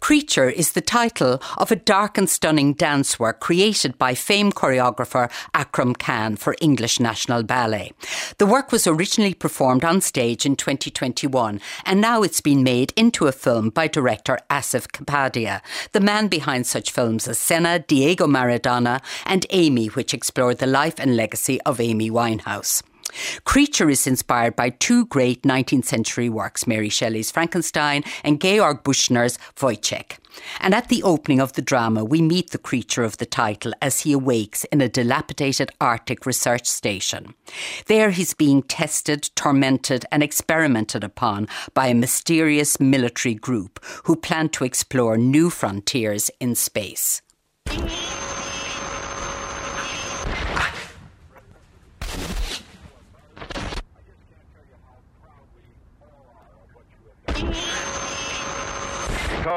Creature 0.04 0.50
is 0.50 0.72
the 0.72 0.82
title 0.82 1.40
of 1.56 1.72
a 1.72 1.76
dark 1.76 2.18
and 2.18 2.28
stunning 2.28 2.74
dance 2.74 3.18
work 3.18 3.40
created 3.40 3.96
by 3.96 4.14
famed 4.14 4.54
choreographer 4.54 5.30
Akram 5.54 5.94
Khan 5.94 6.36
for 6.36 6.54
English 6.60 7.00
National 7.00 7.42
Ballet. 7.42 7.90
The 8.36 8.44
work 8.44 8.70
was 8.70 8.86
originally 8.86 9.32
performed 9.32 9.82
on 9.82 10.02
stage 10.02 10.44
in 10.44 10.56
2021 10.56 11.58
and 11.86 12.02
now 12.02 12.22
it's 12.22 12.42
been 12.42 12.62
made 12.62 12.92
into 12.96 13.28
a 13.28 13.32
film 13.32 13.70
by 13.70 13.88
director 13.88 14.38
Asif 14.50 14.88
Kapadia, 14.88 15.62
the 15.92 16.00
man 16.00 16.28
behind 16.28 16.66
such 16.66 16.90
films 16.90 17.26
as 17.26 17.38
Senna, 17.38 17.78
Diego 17.78 18.26
Maradona 18.26 19.02
and 19.24 19.46
Amy, 19.48 19.86
which 19.86 20.12
explored 20.12 20.58
the 20.58 20.66
life 20.66 20.96
and 20.98 21.16
legacy 21.16 21.62
of 21.62 21.80
Amy 21.80 22.10
Winehouse. 22.10 22.82
Creature 23.44 23.90
is 23.90 24.06
inspired 24.06 24.56
by 24.56 24.70
two 24.70 25.06
great 25.06 25.42
19th 25.42 25.84
century 25.84 26.28
works, 26.28 26.66
Mary 26.66 26.88
Shelley's 26.88 27.30
Frankenstein 27.30 28.02
and 28.22 28.40
Georg 28.40 28.82
Büchner's 28.82 29.38
Woyzeck. 29.56 30.18
And 30.60 30.74
at 30.74 30.88
the 30.88 31.02
opening 31.02 31.40
of 31.40 31.52
the 31.52 31.62
drama, 31.62 32.04
we 32.04 32.20
meet 32.20 32.50
the 32.50 32.58
creature 32.58 33.04
of 33.04 33.18
the 33.18 33.26
title 33.26 33.72
as 33.80 34.00
he 34.00 34.12
awakes 34.12 34.64
in 34.64 34.80
a 34.80 34.88
dilapidated 34.88 35.70
Arctic 35.80 36.26
research 36.26 36.66
station. 36.66 37.34
There 37.86 38.10
he's 38.10 38.34
being 38.34 38.62
tested, 38.62 39.30
tormented, 39.36 40.04
and 40.10 40.22
experimented 40.22 41.04
upon 41.04 41.48
by 41.72 41.86
a 41.88 41.94
mysterious 41.94 42.80
military 42.80 43.34
group 43.34 43.84
who 44.04 44.16
plan 44.16 44.48
to 44.50 44.64
explore 44.64 45.16
new 45.16 45.50
frontiers 45.50 46.30
in 46.40 46.54
space. 46.54 47.22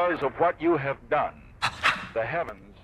Because 0.08 0.24
of 0.24 0.40
what 0.40 0.62
you 0.62 0.78
have 0.78 0.98
done, 1.10 1.34
the 2.14 2.24
heavens 2.24 2.78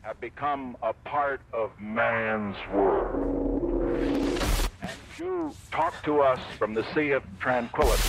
have 0.00 0.18
become 0.18 0.78
a 0.82 0.94
part 0.94 1.42
of 1.52 1.72
man's 1.78 2.56
world. 2.72 4.40
And 4.80 4.90
you 5.18 5.54
talk 5.70 6.02
to 6.04 6.20
us 6.20 6.40
from 6.58 6.72
the 6.72 6.82
Sea 6.94 7.10
of 7.10 7.22
Tranquility. 7.38 8.02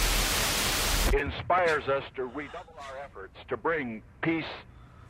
It 1.09 1.15
inspires 1.15 1.89
us 1.89 2.05
to 2.15 2.23
redouble 2.27 2.75
our 2.79 2.97
efforts 3.03 3.35
to 3.49 3.57
bring 3.57 4.01
peace 4.21 4.45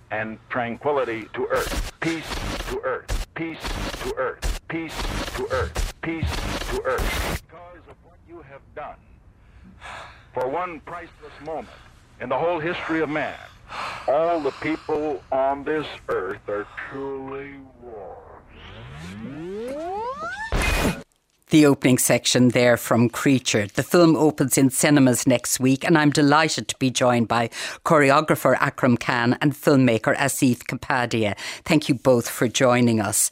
and 0.10 0.39
tranquility 0.50 1.27
to 1.36 1.46
earth. 1.46 1.91
Peace 2.00 2.27
to 2.70 2.82
earth. 2.84 3.27
Peace 3.36 3.62
to 4.01 4.15
earth. 4.15 4.60
Peace 4.70 5.01
to 5.36 5.48
earth. 5.51 5.94
Peace 6.01 6.36
to 6.72 6.82
earth. 6.84 7.44
Because 7.48 7.84
of 7.88 7.96
what 8.06 8.18
you 8.27 8.41
have 8.41 8.62
done 8.74 8.98
for 10.34 10.50
one 10.50 10.80
priceless 10.80 11.34
moment 11.46 11.70
in 12.21 12.29
the 12.29 12.37
whole 12.37 12.59
history 12.59 13.01
of 13.01 13.09
man, 13.09 13.35
all 14.07 14.39
the 14.39 14.51
people 14.61 15.23
on 15.31 15.63
this 15.63 15.87
earth 16.07 16.47
are 16.47 16.67
truly 16.89 17.55
the 21.51 21.65
opening 21.65 21.98
section 21.98 22.50
there 22.50 22.77
from 22.77 23.10
Creature. 23.10 23.67
The 23.67 23.84
film 23.84 24.15
opens 24.15 24.58
in 24.58 24.70
cinemas 24.70 25.27
next 25.27 25.60
week, 25.60 25.84
and 25.84 25.98
I'm 25.98 26.10
delighted 26.10 26.70
to 26.70 26.75
be 26.77 26.89
joined 26.89 27.27
by 27.27 27.50
choreographer 27.86 28.58
Akram 28.60 28.98
Khan 28.98 29.38
and 29.41 29.53
filmmaker 29.53 30.15
Asif 30.15 30.60
Kapadia. 30.60 31.38
Thank 31.65 31.89
you 31.89 31.96
both 31.96 32.29
for 32.29 32.48
joining 32.48 33.01
us. 33.01 33.31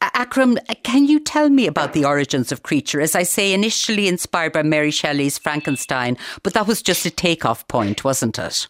Akram, 0.00 0.56
can 0.84 1.06
you 1.06 1.18
tell 1.18 1.48
me 1.48 1.66
about 1.66 1.92
the 1.92 2.04
origins 2.04 2.52
of 2.52 2.62
Creature? 2.62 3.00
As 3.00 3.16
I 3.16 3.24
say, 3.24 3.52
initially 3.52 4.06
inspired 4.06 4.52
by 4.52 4.62
Mary 4.62 4.92
Shelley's 4.92 5.36
Frankenstein, 5.36 6.16
but 6.44 6.54
that 6.54 6.68
was 6.68 6.80
just 6.80 7.06
a 7.06 7.10
takeoff 7.10 7.66
point, 7.66 8.04
wasn't 8.04 8.38
it? 8.38 8.68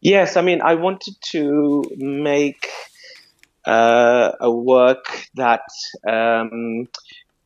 Yes, 0.00 0.36
I 0.36 0.42
mean, 0.42 0.62
I 0.62 0.76
wanted 0.76 1.16
to 1.30 1.82
make 1.96 2.68
uh, 3.66 4.32
a 4.40 4.50
work 4.50 5.26
that. 5.34 5.62
Um, 6.08 6.86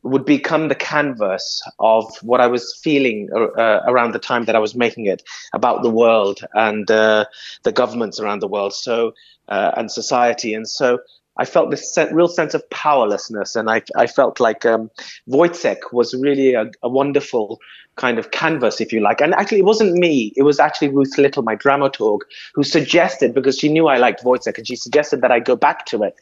would 0.09 0.25
become 0.25 0.67
the 0.67 0.75
canvas 0.75 1.61
of 1.79 2.15
what 2.21 2.41
I 2.41 2.47
was 2.47 2.79
feeling 2.83 3.29
uh, 3.33 3.45
uh, 3.45 3.83
around 3.87 4.13
the 4.13 4.19
time 4.19 4.45
that 4.45 4.55
I 4.55 4.59
was 4.59 4.75
making 4.75 5.05
it 5.05 5.23
about 5.53 5.83
the 5.83 5.89
world 5.89 6.39
and 6.53 6.89
uh, 6.89 7.25
the 7.63 7.71
governments 7.71 8.19
around 8.19 8.39
the 8.39 8.47
world, 8.47 8.73
so 8.73 9.13
uh, 9.47 9.71
and 9.77 9.91
society, 9.91 10.53
and 10.53 10.67
so 10.67 10.99
I 11.37 11.45
felt 11.45 11.69
this 11.69 11.97
real 12.11 12.27
sense 12.27 12.53
of 12.53 12.67
powerlessness, 12.69 13.55
and 13.55 13.69
I, 13.69 13.83
I 13.95 14.07
felt 14.07 14.39
like 14.39 14.65
um, 14.65 14.89
was 15.27 16.15
really 16.15 16.53
a, 16.53 16.71
a, 16.81 16.89
wonderful 16.89 17.59
kind 17.95 18.17
of 18.17 18.31
canvas, 18.31 18.81
if 18.81 18.91
you 18.91 19.01
like. 19.01 19.21
And 19.21 19.33
actually, 19.35 19.59
it 19.59 19.65
wasn't 19.65 19.93
me; 19.93 20.33
it 20.35 20.43
was 20.43 20.59
actually 20.59 20.89
Ruth 20.89 21.17
Little, 21.17 21.43
my 21.43 21.55
dramaturg, 21.55 22.21
who 22.55 22.63
suggested 22.63 23.35
because 23.35 23.57
she 23.57 23.69
knew 23.69 23.87
I 23.87 23.97
liked 23.97 24.23
Woyzeck, 24.23 24.57
and 24.57 24.67
she 24.67 24.75
suggested 24.75 25.21
that 25.21 25.31
I 25.31 25.39
go 25.39 25.55
back 25.55 25.85
to 25.87 26.03
it 26.03 26.15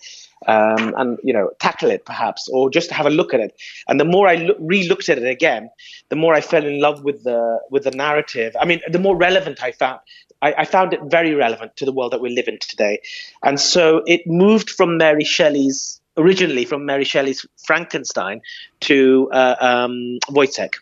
um, 0.47 0.93
and 0.97 1.17
you 1.23 1.33
know 1.33 1.51
tackle 1.59 1.89
it 1.89 2.05
perhaps 2.05 2.47
or 2.49 2.69
just 2.69 2.91
have 2.91 3.05
a 3.05 3.09
look 3.09 3.33
at 3.33 3.39
it. 3.39 3.53
And 3.87 3.99
the 3.99 4.05
more 4.05 4.27
i 4.27 4.35
lo- 4.35 4.55
re-looked 4.59 5.09
at 5.09 5.17
it 5.17 5.27
again 5.27 5.69
the 6.09 6.15
more 6.15 6.33
i 6.33 6.41
fell 6.41 6.65
in 6.65 6.79
love 6.79 7.03
with 7.03 7.23
the 7.23 7.59
with 7.69 7.83
the 7.83 7.91
narrative. 7.91 8.55
I 8.59 8.65
mean 8.65 8.81
the 8.87 8.99
more 8.99 9.15
relevant 9.15 9.63
i 9.63 9.71
found 9.71 9.99
I, 10.41 10.53
I 10.59 10.65
found 10.65 10.93
it 10.93 10.99
very 11.03 11.33
relevant 11.33 11.75
to 11.77 11.85
the 11.85 11.91
world 11.91 12.11
that 12.13 12.21
we 12.21 12.29
live 12.29 12.47
in 12.47 12.59
today. 12.59 13.01
And 13.43 13.59
so 13.59 14.03
it 14.05 14.27
moved 14.27 14.69
from 14.69 14.97
mary 14.97 15.23
shelley's 15.23 16.01
originally 16.17 16.65
from 16.65 16.85
mary 16.85 17.03
shelley's 17.03 17.45
frankenstein 17.57 18.41
to 18.81 19.29
uh, 19.33 19.55
um, 19.59 20.19
woyzeck 20.29 20.75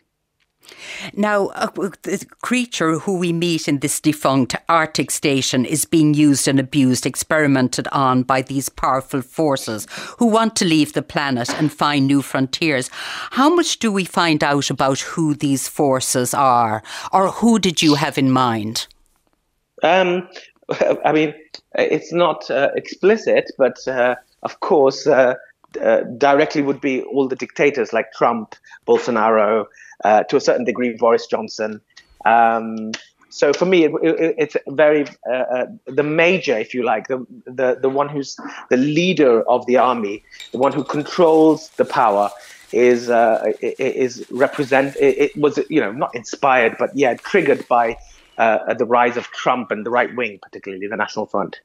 now, 1.12 1.48
uh, 1.48 1.66
the 2.02 2.24
creature 2.42 2.98
who 2.98 3.18
we 3.18 3.32
meet 3.32 3.68
in 3.68 3.78
this 3.78 4.00
defunct 4.00 4.56
Arctic 4.68 5.10
station 5.10 5.64
is 5.64 5.84
being 5.84 6.14
used 6.14 6.48
and 6.48 6.58
abused, 6.58 7.06
experimented 7.06 7.88
on 7.88 8.22
by 8.22 8.42
these 8.42 8.68
powerful 8.68 9.22
forces 9.22 9.86
who 10.18 10.26
want 10.26 10.56
to 10.56 10.64
leave 10.64 10.92
the 10.92 11.02
planet 11.02 11.50
and 11.58 11.72
find 11.72 12.06
new 12.06 12.22
frontiers. 12.22 12.90
How 13.32 13.54
much 13.54 13.78
do 13.78 13.92
we 13.92 14.04
find 14.04 14.42
out 14.42 14.70
about 14.70 15.00
who 15.00 15.34
these 15.34 15.68
forces 15.68 16.34
are, 16.34 16.82
or 17.12 17.30
who 17.30 17.58
did 17.58 17.82
you 17.82 17.94
have 17.94 18.18
in 18.18 18.30
mind? 18.30 18.86
Um, 19.82 20.28
I 21.04 21.12
mean, 21.12 21.34
it's 21.74 22.12
not 22.12 22.50
uh, 22.50 22.70
explicit, 22.74 23.50
but 23.58 23.86
uh, 23.86 24.16
of 24.42 24.60
course, 24.60 25.06
uh, 25.06 25.34
uh, 25.80 26.02
directly 26.18 26.62
would 26.62 26.80
be 26.80 27.02
all 27.02 27.28
the 27.28 27.36
dictators 27.36 27.92
like 27.92 28.12
Trump, 28.12 28.54
Bolsonaro, 28.86 29.66
uh, 30.04 30.22
to 30.24 30.36
a 30.36 30.40
certain 30.40 30.64
degree, 30.64 30.96
Boris 30.96 31.26
Johnson. 31.26 31.80
Um, 32.24 32.92
so 33.30 33.52
for 33.52 33.64
me, 33.64 33.84
it, 33.84 33.92
it, 34.02 34.34
it's 34.38 34.56
very 34.68 35.06
uh, 35.28 35.34
uh, 35.34 35.66
the 35.86 36.04
major, 36.04 36.56
if 36.56 36.72
you 36.72 36.84
like, 36.84 37.08
the, 37.08 37.26
the 37.46 37.78
the 37.80 37.88
one 37.88 38.08
who's 38.08 38.36
the 38.70 38.76
leader 38.76 39.42
of 39.48 39.66
the 39.66 39.76
army, 39.76 40.22
the 40.52 40.58
one 40.58 40.72
who 40.72 40.84
controls 40.84 41.70
the 41.70 41.84
power, 41.84 42.30
is 42.70 43.10
uh, 43.10 43.52
is 43.60 44.24
represent. 44.30 44.94
It, 45.00 45.36
was 45.36 45.58
you 45.68 45.80
know 45.80 45.90
not 45.90 46.14
inspired, 46.14 46.76
but 46.78 46.90
yeah, 46.94 47.14
triggered 47.14 47.66
by 47.66 47.98
uh, 48.38 48.72
the 48.74 48.86
rise 48.86 49.16
of 49.16 49.24
Trump 49.32 49.72
and 49.72 49.84
the 49.84 49.90
right 49.90 50.14
wing, 50.14 50.38
particularly 50.40 50.86
the 50.86 50.96
National 50.96 51.26
Front. 51.26 51.60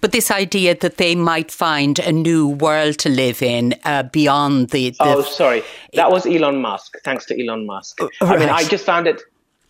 But 0.00 0.12
this 0.12 0.30
idea 0.30 0.74
that 0.76 0.96
they 0.96 1.14
might 1.14 1.50
find 1.50 1.98
a 1.98 2.12
new 2.12 2.48
world 2.48 2.98
to 2.98 3.08
live 3.08 3.42
in 3.42 3.74
uh, 3.84 4.04
beyond 4.04 4.70
the, 4.70 4.90
the, 4.90 4.96
Oh, 5.00 5.22
sorry. 5.22 5.62
That 5.94 6.10
was 6.10 6.26
Elon 6.26 6.60
Musk. 6.60 6.96
Thanks 7.04 7.26
to 7.26 7.40
Elon 7.40 7.66
Musk. 7.66 8.00
Right. 8.00 8.10
I 8.20 8.36
mean, 8.36 8.48
I 8.48 8.64
just 8.64 8.84
found 8.84 9.06
it 9.06 9.22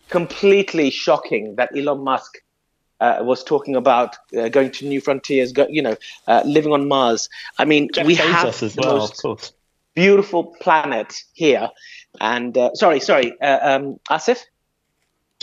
completely 0.09 0.89
shocking 0.89 1.55
that 1.55 1.75
Elon 1.75 2.03
Musk 2.03 2.37
uh, 2.99 3.17
was 3.21 3.43
talking 3.43 3.75
about 3.75 4.15
uh, 4.37 4.49
going 4.49 4.71
to 4.71 4.87
new 4.87 5.01
frontiers, 5.01 5.51
go, 5.51 5.67
you 5.69 5.81
know, 5.81 5.97
uh, 6.27 6.41
living 6.45 6.71
on 6.71 6.87
Mars. 6.87 7.29
I 7.57 7.65
mean, 7.65 7.89
Jeff 7.93 8.05
we 8.05 8.15
Bezos 8.15 8.31
have 8.31 8.63
as 8.63 8.75
the 8.75 8.81
well, 8.81 8.97
most 8.97 9.53
beautiful 9.93 10.55
planet 10.61 11.13
here. 11.33 11.69
And 12.21 12.57
uh, 12.57 12.73
sorry, 12.73 12.99
sorry, 12.99 13.39
uh, 13.41 13.59
um, 13.61 13.99
Asif? 14.09 14.39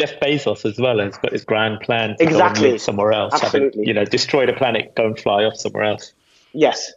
Jeff 0.02 0.18
Bezos 0.18 0.64
as 0.64 0.78
well 0.80 0.98
has 0.98 1.16
got 1.18 1.30
his 1.30 1.44
grand 1.44 1.78
plan 1.78 2.16
to 2.16 2.24
exactly. 2.24 2.72
go 2.72 2.76
somewhere 2.76 3.12
else. 3.12 3.34
Absolutely. 3.34 3.68
Having, 3.68 3.84
you 3.84 3.94
know, 3.94 4.04
destroy 4.04 4.46
the 4.46 4.52
planet, 4.52 4.92
go 4.96 5.06
and 5.06 5.16
fly 5.16 5.44
off 5.44 5.56
somewhere 5.56 5.84
else. 5.84 6.12
Yes. 6.52 6.92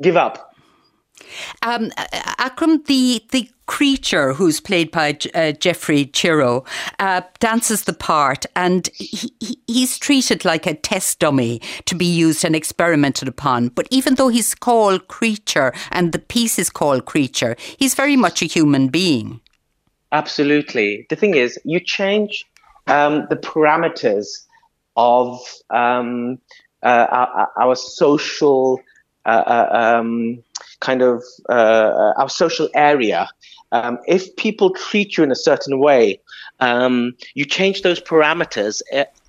Give 0.00 0.16
up. 0.16 0.54
Um, 1.60 1.92
Akram, 2.38 2.82
the 2.84 3.22
the 3.32 3.50
creature 3.66 4.32
who's 4.32 4.60
played 4.60 4.90
by 4.90 5.18
uh, 5.34 5.52
Jeffrey 5.52 6.06
Cirio 6.06 6.66
uh, 7.00 7.20
dances 7.38 7.82
the 7.84 7.92
part, 7.92 8.46
and 8.56 8.88
he, 8.94 9.30
he's 9.66 9.98
treated 9.98 10.46
like 10.46 10.66
a 10.66 10.72
test 10.72 11.18
dummy 11.18 11.60
to 11.84 11.94
be 11.94 12.06
used 12.06 12.46
and 12.46 12.56
experimented 12.56 13.28
upon. 13.28 13.68
But 13.68 13.88
even 13.90 14.14
though 14.14 14.28
he's 14.28 14.54
called 14.54 15.08
creature 15.08 15.74
and 15.90 16.12
the 16.12 16.18
piece 16.18 16.58
is 16.58 16.70
called 16.70 17.04
creature, 17.04 17.56
he's 17.76 17.94
very 17.94 18.16
much 18.16 18.40
a 18.40 18.46
human 18.46 18.88
being. 18.88 19.40
Absolutely. 20.12 21.06
The 21.10 21.16
thing 21.16 21.34
is, 21.34 21.58
you 21.64 21.80
change 21.80 22.46
um, 22.86 23.26
the 23.28 23.36
parameters 23.36 24.44
of 24.96 25.40
um, 25.70 26.38
uh, 26.82 27.06
our, 27.10 27.48
our, 27.60 27.76
social 27.76 28.80
uh, 29.26 29.28
uh 29.28 29.68
um, 29.72 30.42
kind 30.80 31.02
of 31.02 31.22
uh, 31.48 31.52
uh, 31.52 32.12
our 32.16 32.28
social 32.28 32.68
area. 32.74 33.28
Um, 33.70 33.98
if 34.06 34.34
people 34.36 34.70
treat 34.70 35.16
you 35.16 35.24
in 35.24 35.30
a 35.30 35.36
certain 35.36 35.78
way, 35.78 36.20
um, 36.60 37.14
you 37.34 37.44
change 37.44 37.82
those 37.82 38.00
parameters. 38.00 38.80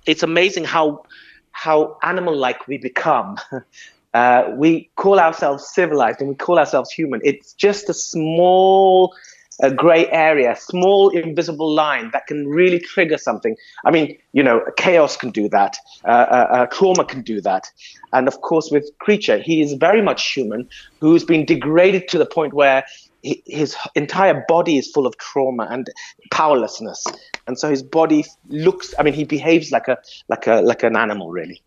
It's 0.06 0.22
amazing 0.22 0.64
how 0.64 1.04
how 1.52 1.98
animal-like 2.02 2.66
we 2.66 2.78
become. 2.78 3.36
Uh, 4.12 4.50
we 4.56 4.90
call 4.96 5.20
ourselves 5.20 5.72
civilized 5.72 6.20
and 6.20 6.30
we 6.30 6.34
call 6.34 6.58
ourselves 6.58 6.90
human. 6.90 7.20
It's 7.22 7.52
just 7.52 7.88
a 7.88 7.94
small 7.94 9.14
a 9.62 9.70
gray 9.70 10.08
area, 10.10 10.56
small 10.56 11.10
invisible 11.10 11.72
line 11.72 12.10
that 12.12 12.26
can 12.26 12.46
really 12.48 12.78
trigger 12.78 13.18
something. 13.18 13.56
I 13.84 13.90
mean, 13.90 14.16
you 14.32 14.42
know, 14.42 14.62
chaos 14.76 15.16
can 15.16 15.30
do 15.30 15.48
that, 15.48 15.76
uh, 16.04 16.08
uh, 16.08 16.46
uh, 16.50 16.66
trauma 16.66 17.04
can 17.04 17.22
do 17.22 17.40
that. 17.40 17.70
And 18.12 18.28
of 18.28 18.40
course, 18.40 18.70
with 18.70 18.90
Creature, 18.98 19.38
he 19.38 19.60
is 19.60 19.74
very 19.74 20.02
much 20.02 20.32
human 20.32 20.68
who's 21.00 21.24
been 21.24 21.44
degraded 21.44 22.08
to 22.08 22.18
the 22.18 22.26
point 22.26 22.54
where 22.54 22.84
he, 23.22 23.42
his 23.46 23.76
entire 23.94 24.44
body 24.48 24.78
is 24.78 24.90
full 24.90 25.06
of 25.06 25.16
trauma 25.18 25.66
and 25.70 25.88
powerlessness. 26.30 27.04
And 27.46 27.58
so 27.58 27.68
his 27.68 27.82
body 27.82 28.24
looks, 28.48 28.94
I 28.98 29.02
mean, 29.02 29.14
he 29.14 29.24
behaves 29.24 29.72
like 29.72 29.88
a, 29.88 29.98
like 30.28 30.46
a, 30.46 30.60
like 30.62 30.82
an 30.82 30.96
animal, 30.96 31.30
really. 31.30 31.62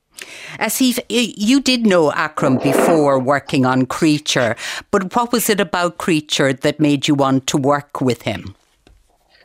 Asif, 0.60 1.00
you 1.10 1.62
did 1.62 1.86
know 1.86 2.12
Akram 2.12 2.58
before 2.58 3.20
working 3.20 3.66
on 3.66 3.86
Creature, 3.86 4.56
but 4.92 5.16
what 5.16 5.32
was 5.32 5.50
it 5.50 5.60
about 5.60 5.98
Creature 5.98 6.54
that 6.54 6.80
made 6.80 7.08
you 7.08 7.16
want 7.16 7.48
to 7.48 7.58
work 7.58 8.02
with 8.02 8.24
him? 8.24 8.56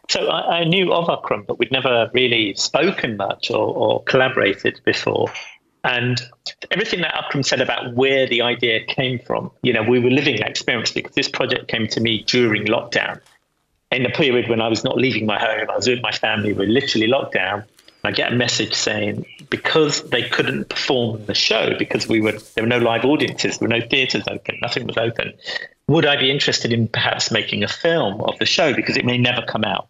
So 0.09 0.29
I, 0.29 0.61
I 0.61 0.65
knew 0.65 0.93
of 0.93 1.09
Akram, 1.09 1.45
but 1.47 1.59
we'd 1.59 1.73
never 1.73 2.11
really 2.15 2.55
spoken 2.55 3.17
much 3.17 3.51
or, 3.51 3.75
or 3.75 4.03
collaborated 4.05 4.81
before. 4.85 5.29
And 5.85 6.21
everything 6.71 7.03
that 7.03 7.15
Akram 7.15 7.43
said 7.43 7.61
about 7.61 7.95
where 7.95 8.27
the 8.27 8.43
idea 8.43 8.85
came 8.85 9.19
from, 9.19 9.51
you 9.63 9.73
know, 9.73 9.83
we 9.83 9.99
were 9.99 10.11
living 10.11 10.37
that 10.37 10.49
experience 10.49 10.93
because 10.93 11.15
this 11.15 11.29
project 11.29 11.69
came 11.69 11.87
to 11.89 12.01
me 12.01 12.25
during 12.25 12.67
lockdown. 12.67 13.21
In 13.91 14.03
the 14.03 14.11
period 14.11 14.49
when 14.49 14.61
I 14.61 14.69
was 14.69 14.85
not 14.85 14.97
leaving 14.97 15.25
my 15.25 15.39
home, 15.39 15.71
I 15.71 15.77
was 15.77 15.89
with 15.89 16.03
my 16.03 16.13
family, 16.13 16.53
we 16.53 16.67
were 16.67 16.73
literally 16.73 17.07
locked 17.07 17.35
down. 17.35 17.65
I 18.05 18.13
get 18.13 18.33
a 18.33 18.37
message 18.37 18.75
saying 18.75 19.27
because 19.51 20.03
they 20.11 20.23
couldn't 20.29 20.69
perform 20.69 21.27
the 21.27 21.35
show 21.35 21.77
because 21.79 22.07
we 22.07 22.21
were 22.21 22.33
there 22.55 22.65
were 22.65 22.69
no 22.69 22.79
live 22.79 23.05
audiences, 23.05 23.59
there 23.59 23.69
were 23.69 23.77
no 23.77 23.87
theatres 23.87 24.25
open, 24.29 24.59
nothing 24.63 24.87
was 24.87 24.97
open. 24.97 25.33
Would 25.89 26.07
I 26.07 26.17
be 26.17 26.31
interested 26.31 26.73
in 26.73 26.87
perhaps 26.89 27.31
making 27.31 27.65
a 27.65 27.69
film 27.69 28.21
of 28.21 28.39
the 28.39 28.47
show 28.47 28.75
because 28.75 28.97
it 28.97 29.05
may 29.05 29.19
never 29.19 29.43
come 29.43 29.65
out? 29.65 29.89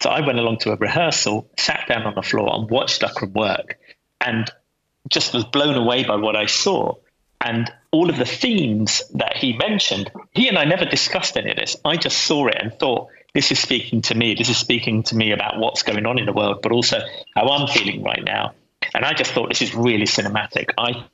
So 0.00 0.10
I 0.10 0.20
went 0.20 0.38
along 0.38 0.58
to 0.58 0.72
a 0.72 0.76
rehearsal, 0.76 1.48
sat 1.58 1.86
down 1.88 2.02
on 2.04 2.14
the 2.14 2.22
floor, 2.22 2.54
and 2.54 2.70
watched 2.70 3.02
Akram 3.02 3.32
work, 3.32 3.78
and 4.20 4.50
just 5.08 5.34
was 5.34 5.44
blown 5.44 5.76
away 5.76 6.04
by 6.04 6.16
what 6.16 6.36
I 6.36 6.46
saw. 6.46 6.94
And 7.40 7.70
all 7.90 8.08
of 8.08 8.16
the 8.16 8.24
themes 8.24 9.02
that 9.14 9.36
he 9.36 9.56
mentioned, 9.56 10.10
he 10.32 10.48
and 10.48 10.56
I 10.56 10.64
never 10.64 10.84
discussed 10.84 11.36
any 11.36 11.50
of 11.50 11.56
this. 11.56 11.76
I 11.84 11.96
just 11.96 12.18
saw 12.22 12.46
it 12.46 12.56
and 12.58 12.72
thought, 12.72 13.08
this 13.34 13.50
is 13.50 13.58
speaking 13.58 14.00
to 14.02 14.14
me. 14.14 14.34
This 14.34 14.48
is 14.48 14.56
speaking 14.56 15.02
to 15.04 15.16
me 15.16 15.32
about 15.32 15.58
what's 15.58 15.82
going 15.82 16.06
on 16.06 16.18
in 16.18 16.26
the 16.26 16.32
world, 16.32 16.60
but 16.62 16.72
also 16.72 17.00
how 17.34 17.48
I'm 17.48 17.66
feeling 17.68 18.02
right 18.02 18.22
now. 18.24 18.54
And 18.94 19.04
I 19.04 19.12
just 19.12 19.32
thought 19.32 19.48
this 19.48 19.62
is 19.62 19.74
really 19.74 20.06
cinematic. 20.06 20.70
I 20.78 21.04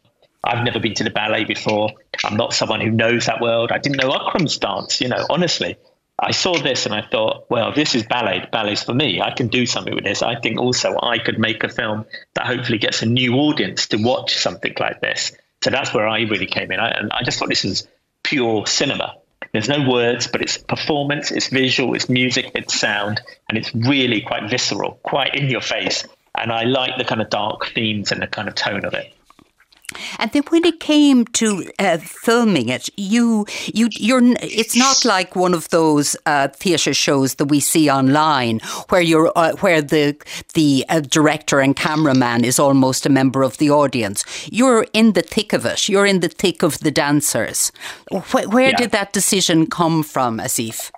I've 0.42 0.64
never 0.64 0.80
been 0.80 0.94
to 0.94 1.04
the 1.04 1.10
ballet 1.10 1.44
before. 1.44 1.90
I'm 2.24 2.36
not 2.36 2.54
someone 2.54 2.80
who 2.80 2.90
knows 2.90 3.26
that 3.26 3.40
world. 3.40 3.72
I 3.72 3.78
didn't 3.78 3.98
know 3.98 4.10
Akram's 4.10 4.58
dance, 4.58 5.00
you 5.00 5.08
know, 5.08 5.26
honestly. 5.28 5.76
I 6.18 6.32
saw 6.32 6.58
this 6.58 6.84
and 6.84 6.94
I 6.94 7.02
thought, 7.02 7.46
well, 7.50 7.72
this 7.72 7.94
is 7.94 8.04
ballet. 8.04 8.46
Ballet's 8.52 8.82
for 8.82 8.94
me. 8.94 9.22
I 9.22 9.30
can 9.30 9.48
do 9.48 9.64
something 9.64 9.94
with 9.94 10.04
this. 10.04 10.22
I 10.22 10.38
think 10.38 10.58
also 10.58 10.98
I 11.02 11.18
could 11.18 11.38
make 11.38 11.64
a 11.64 11.68
film 11.68 12.04
that 12.34 12.46
hopefully 12.46 12.78
gets 12.78 13.02
a 13.02 13.06
new 13.06 13.34
audience 13.36 13.86
to 13.88 13.96
watch 13.96 14.36
something 14.36 14.74
like 14.78 15.00
this. 15.00 15.32
So 15.62 15.70
that's 15.70 15.94
where 15.94 16.06
I 16.06 16.20
really 16.22 16.46
came 16.46 16.70
in. 16.72 16.80
I, 16.80 16.90
and 16.90 17.10
I 17.12 17.22
just 17.22 17.38
thought 17.38 17.48
this 17.48 17.64
was 17.64 17.86
pure 18.22 18.66
cinema. 18.66 19.16
There's 19.52 19.68
no 19.68 19.88
words, 19.88 20.26
but 20.26 20.42
it's 20.42 20.56
performance, 20.56 21.30
it's 21.30 21.48
visual, 21.48 21.94
it's 21.94 22.08
music, 22.08 22.52
it's 22.54 22.78
sound, 22.78 23.20
and 23.48 23.58
it's 23.58 23.74
really 23.74 24.20
quite 24.20 24.48
visceral, 24.48 25.00
quite 25.02 25.34
in 25.34 25.50
your 25.50 25.60
face. 25.60 26.06
And 26.36 26.52
I 26.52 26.64
like 26.64 26.96
the 26.96 27.04
kind 27.04 27.20
of 27.20 27.30
dark 27.30 27.66
themes 27.74 28.12
and 28.12 28.22
the 28.22 28.28
kind 28.28 28.48
of 28.48 28.54
tone 28.54 28.84
of 28.84 28.94
it. 28.94 29.12
And 30.18 30.30
then 30.32 30.42
when 30.50 30.64
it 30.64 30.80
came 30.80 31.24
to 31.26 31.70
uh, 31.78 31.98
filming 31.98 32.68
it, 32.68 32.88
you 32.96 33.46
you 33.66 33.88
you're 33.92 34.22
it's 34.40 34.76
not 34.76 35.04
like 35.04 35.36
one 35.36 35.54
of 35.54 35.68
those 35.70 36.16
uh, 36.26 36.48
theatre 36.48 36.94
shows 36.94 37.34
that 37.36 37.46
we 37.46 37.60
see 37.60 37.90
online 37.90 38.60
where 38.88 39.00
you're 39.00 39.32
uh, 39.36 39.52
where 39.60 39.82
the 39.82 40.16
the 40.54 40.84
uh, 40.88 41.00
director 41.00 41.60
and 41.60 41.76
cameraman 41.76 42.44
is 42.44 42.58
almost 42.58 43.06
a 43.06 43.10
member 43.10 43.42
of 43.42 43.58
the 43.58 43.70
audience. 43.70 44.24
You're 44.50 44.86
in 44.92 45.12
the 45.12 45.22
thick 45.22 45.52
of 45.52 45.66
it. 45.66 45.88
You're 45.88 46.06
in 46.06 46.20
the 46.20 46.28
thick 46.28 46.62
of 46.62 46.78
the 46.80 46.90
dancers. 46.90 47.72
Where, 48.10 48.48
where 48.48 48.70
yeah. 48.70 48.76
did 48.76 48.90
that 48.92 49.12
decision 49.12 49.66
come 49.66 50.02
from, 50.02 50.38
Asif? 50.38 50.90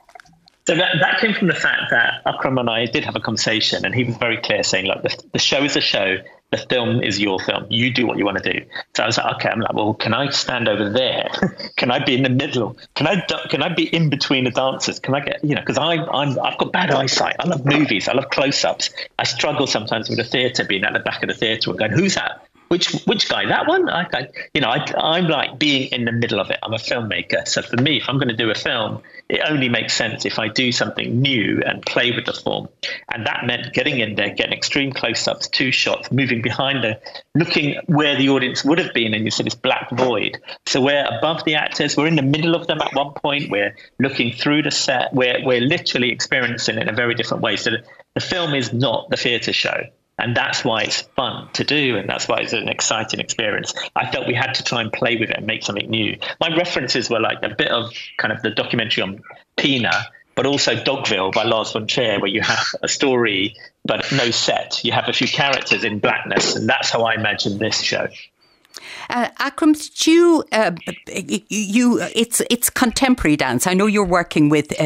So 0.66 0.76
that, 0.76 0.94
that 1.00 1.20
came 1.20 1.34
from 1.34 1.48
the 1.48 1.54
fact 1.54 1.90
that 1.90 2.22
Akram 2.24 2.56
and 2.56 2.70
I 2.70 2.86
did 2.86 3.04
have 3.04 3.16
a 3.16 3.20
conversation, 3.20 3.84
and 3.84 3.92
he 3.92 4.04
was 4.04 4.16
very 4.16 4.36
clear, 4.36 4.62
saying, 4.62 4.86
"Look, 4.86 5.02
the, 5.02 5.22
the 5.32 5.38
show 5.40 5.64
is 5.64 5.76
a 5.76 5.80
show 5.80 6.18
the 6.52 6.58
film 6.58 7.02
is 7.02 7.18
your 7.18 7.40
film. 7.40 7.66
You 7.70 7.90
do 7.92 8.06
what 8.06 8.18
you 8.18 8.26
want 8.26 8.42
to 8.42 8.52
do. 8.52 8.64
So 8.94 9.02
I 9.02 9.06
was 9.06 9.16
like, 9.16 9.36
okay, 9.36 9.48
I'm 9.48 9.60
like, 9.60 9.72
well, 9.72 9.94
can 9.94 10.12
I 10.12 10.28
stand 10.30 10.68
over 10.68 10.88
there? 10.88 11.28
can 11.76 11.90
I 11.90 12.04
be 12.04 12.14
in 12.14 12.22
the 12.22 12.30
middle? 12.30 12.76
Can 12.94 13.06
I 13.06 13.20
can 13.48 13.62
I 13.62 13.74
be 13.74 13.84
in 13.84 14.10
between 14.10 14.44
the 14.44 14.50
dancers? 14.50 15.00
Can 15.00 15.14
I 15.14 15.20
get 15.20 15.42
you 15.42 15.54
know? 15.54 15.62
Because 15.62 15.78
I'm 15.78 16.08
I'm 16.10 16.38
I've 16.38 16.58
got 16.58 16.70
bad 16.70 16.90
eyesight. 16.90 17.36
I 17.40 17.46
love 17.46 17.64
movies. 17.64 18.06
I 18.06 18.12
love 18.12 18.28
close 18.30 18.64
ups. 18.64 18.90
I 19.18 19.24
struggle 19.24 19.66
sometimes 19.66 20.10
with 20.10 20.18
the 20.18 20.24
theatre, 20.24 20.64
being 20.64 20.84
at 20.84 20.92
the 20.92 21.00
back 21.00 21.22
of 21.22 21.30
the 21.30 21.34
theatre 21.34 21.70
and 21.70 21.78
going, 21.78 21.92
who's 21.92 22.14
that? 22.14 22.46
Which 22.72 22.90
which 23.04 23.28
guy? 23.28 23.44
That 23.44 23.68
one? 23.68 23.90
I, 23.90 24.08
I 24.14 24.28
you 24.54 24.62
know, 24.62 24.70
I, 24.70 25.18
am 25.18 25.28
like 25.28 25.58
being 25.58 25.90
in 25.92 26.06
the 26.06 26.12
middle 26.12 26.40
of 26.40 26.48
it. 26.48 26.58
I'm 26.62 26.72
a 26.72 26.78
filmmaker, 26.78 27.46
so 27.46 27.60
for 27.60 27.76
me, 27.76 27.98
if 27.98 28.08
I'm 28.08 28.16
going 28.16 28.30
to 28.30 28.36
do 28.36 28.50
a 28.50 28.54
film, 28.54 29.02
it 29.28 29.42
only 29.46 29.68
makes 29.68 29.92
sense 29.92 30.24
if 30.24 30.38
I 30.38 30.48
do 30.48 30.72
something 30.72 31.20
new 31.20 31.60
and 31.66 31.84
play 31.84 32.12
with 32.12 32.24
the 32.24 32.32
form. 32.32 32.70
And 33.12 33.26
that 33.26 33.44
meant 33.44 33.74
getting 33.74 34.00
in 34.00 34.14
there, 34.14 34.30
getting 34.34 34.54
extreme 34.54 34.90
close-ups, 34.90 35.48
two 35.48 35.70
shots, 35.70 36.10
moving 36.10 36.40
behind 36.40 36.82
the, 36.82 36.98
looking 37.34 37.78
where 37.88 38.16
the 38.16 38.30
audience 38.30 38.64
would 38.64 38.78
have 38.78 38.94
been, 38.94 39.12
and 39.12 39.26
you 39.26 39.30
see 39.30 39.42
this 39.42 39.54
black 39.54 39.90
void. 39.90 40.38
So 40.64 40.80
we're 40.80 41.04
above 41.04 41.44
the 41.44 41.56
actors, 41.56 41.94
we're 41.94 42.06
in 42.06 42.16
the 42.16 42.22
middle 42.22 42.54
of 42.54 42.68
them 42.68 42.80
at 42.80 42.94
one 42.94 43.12
point. 43.12 43.50
We're 43.50 43.76
looking 43.98 44.32
through 44.32 44.62
the 44.62 44.70
set. 44.70 45.12
We're 45.12 45.44
we're 45.44 45.60
literally 45.60 46.10
experiencing 46.10 46.78
it 46.78 46.82
in 46.82 46.88
a 46.88 46.94
very 46.94 47.14
different 47.14 47.42
way. 47.42 47.56
So 47.56 47.72
the, 47.72 47.84
the 48.14 48.20
film 48.20 48.54
is 48.54 48.72
not 48.72 49.10
the 49.10 49.18
theatre 49.18 49.52
show 49.52 49.88
and 50.22 50.36
that's 50.36 50.64
why 50.64 50.82
it's 50.82 51.02
fun 51.02 51.48
to 51.54 51.64
do 51.64 51.96
and 51.96 52.08
that's 52.08 52.28
why 52.28 52.38
it's 52.38 52.52
an 52.52 52.68
exciting 52.68 53.20
experience. 53.20 53.74
I 53.96 54.10
felt 54.10 54.26
we 54.26 54.34
had 54.34 54.54
to 54.54 54.64
try 54.64 54.80
and 54.80 54.92
play 54.92 55.16
with 55.16 55.30
it 55.30 55.36
and 55.36 55.46
make 55.46 55.64
something 55.64 55.90
new. 55.90 56.16
My 56.40 56.56
references 56.56 57.10
were 57.10 57.20
like 57.20 57.42
a 57.42 57.50
bit 57.50 57.68
of 57.68 57.92
kind 58.18 58.32
of 58.32 58.40
the 58.42 58.50
documentary 58.50 59.02
on 59.02 59.22
pina 59.56 60.06
but 60.34 60.46
also 60.46 60.74
dogville 60.74 61.32
by 61.32 61.42
lars 61.42 61.72
von 61.72 61.86
trier 61.86 62.18
where 62.18 62.30
you 62.30 62.40
have 62.40 62.64
a 62.82 62.88
story 62.88 63.54
but 63.84 64.10
no 64.12 64.30
set. 64.30 64.82
You 64.84 64.92
have 64.92 65.08
a 65.08 65.12
few 65.12 65.26
characters 65.26 65.84
in 65.84 65.98
blackness 65.98 66.54
and 66.54 66.68
that's 66.68 66.88
how 66.88 67.02
i 67.02 67.14
imagine 67.14 67.58
this 67.58 67.82
show 67.82 68.06
uh, 69.10 69.28
Akram, 69.38 69.72
did 69.72 70.06
you, 70.06 70.44
uh, 70.52 70.72
you, 71.48 72.00
it's, 72.14 72.42
it's 72.50 72.70
contemporary 72.70 73.36
dance. 73.36 73.66
I 73.66 73.74
know 73.74 73.86
you're 73.86 74.04
working 74.04 74.48
with 74.48 74.72
uh, 74.80 74.84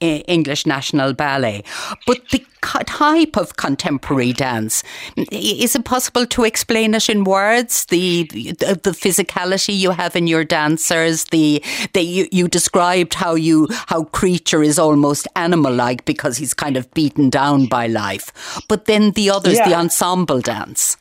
English 0.00 0.66
National 0.66 1.12
Ballet, 1.12 1.62
but 2.06 2.28
the 2.30 2.44
type 2.62 3.36
of 3.36 3.56
contemporary 3.56 4.32
dance, 4.32 4.82
is 5.30 5.76
it 5.76 5.84
possible 5.84 6.26
to 6.26 6.44
explain 6.44 6.94
it 6.94 7.08
in 7.08 7.24
words? 7.24 7.84
The, 7.86 8.24
the, 8.32 8.80
the 8.82 8.90
physicality 8.90 9.76
you 9.76 9.90
have 9.90 10.16
in 10.16 10.26
your 10.26 10.44
dancers, 10.44 11.24
the, 11.24 11.62
the 11.92 12.02
you, 12.02 12.28
you 12.32 12.48
described 12.48 13.14
how 13.14 13.34
you, 13.34 13.68
how 13.86 14.04
Creature 14.04 14.62
is 14.62 14.78
almost 14.78 15.28
animal-like 15.36 16.04
because 16.04 16.36
he's 16.38 16.54
kind 16.54 16.76
of 16.76 16.92
beaten 16.92 17.30
down 17.30 17.66
by 17.66 17.86
life. 17.86 18.32
But 18.68 18.86
then 18.86 19.12
the 19.12 19.30
others, 19.30 19.56
yeah. 19.56 19.68
the 19.68 19.74
ensemble 19.74 20.40
dance. 20.40 20.96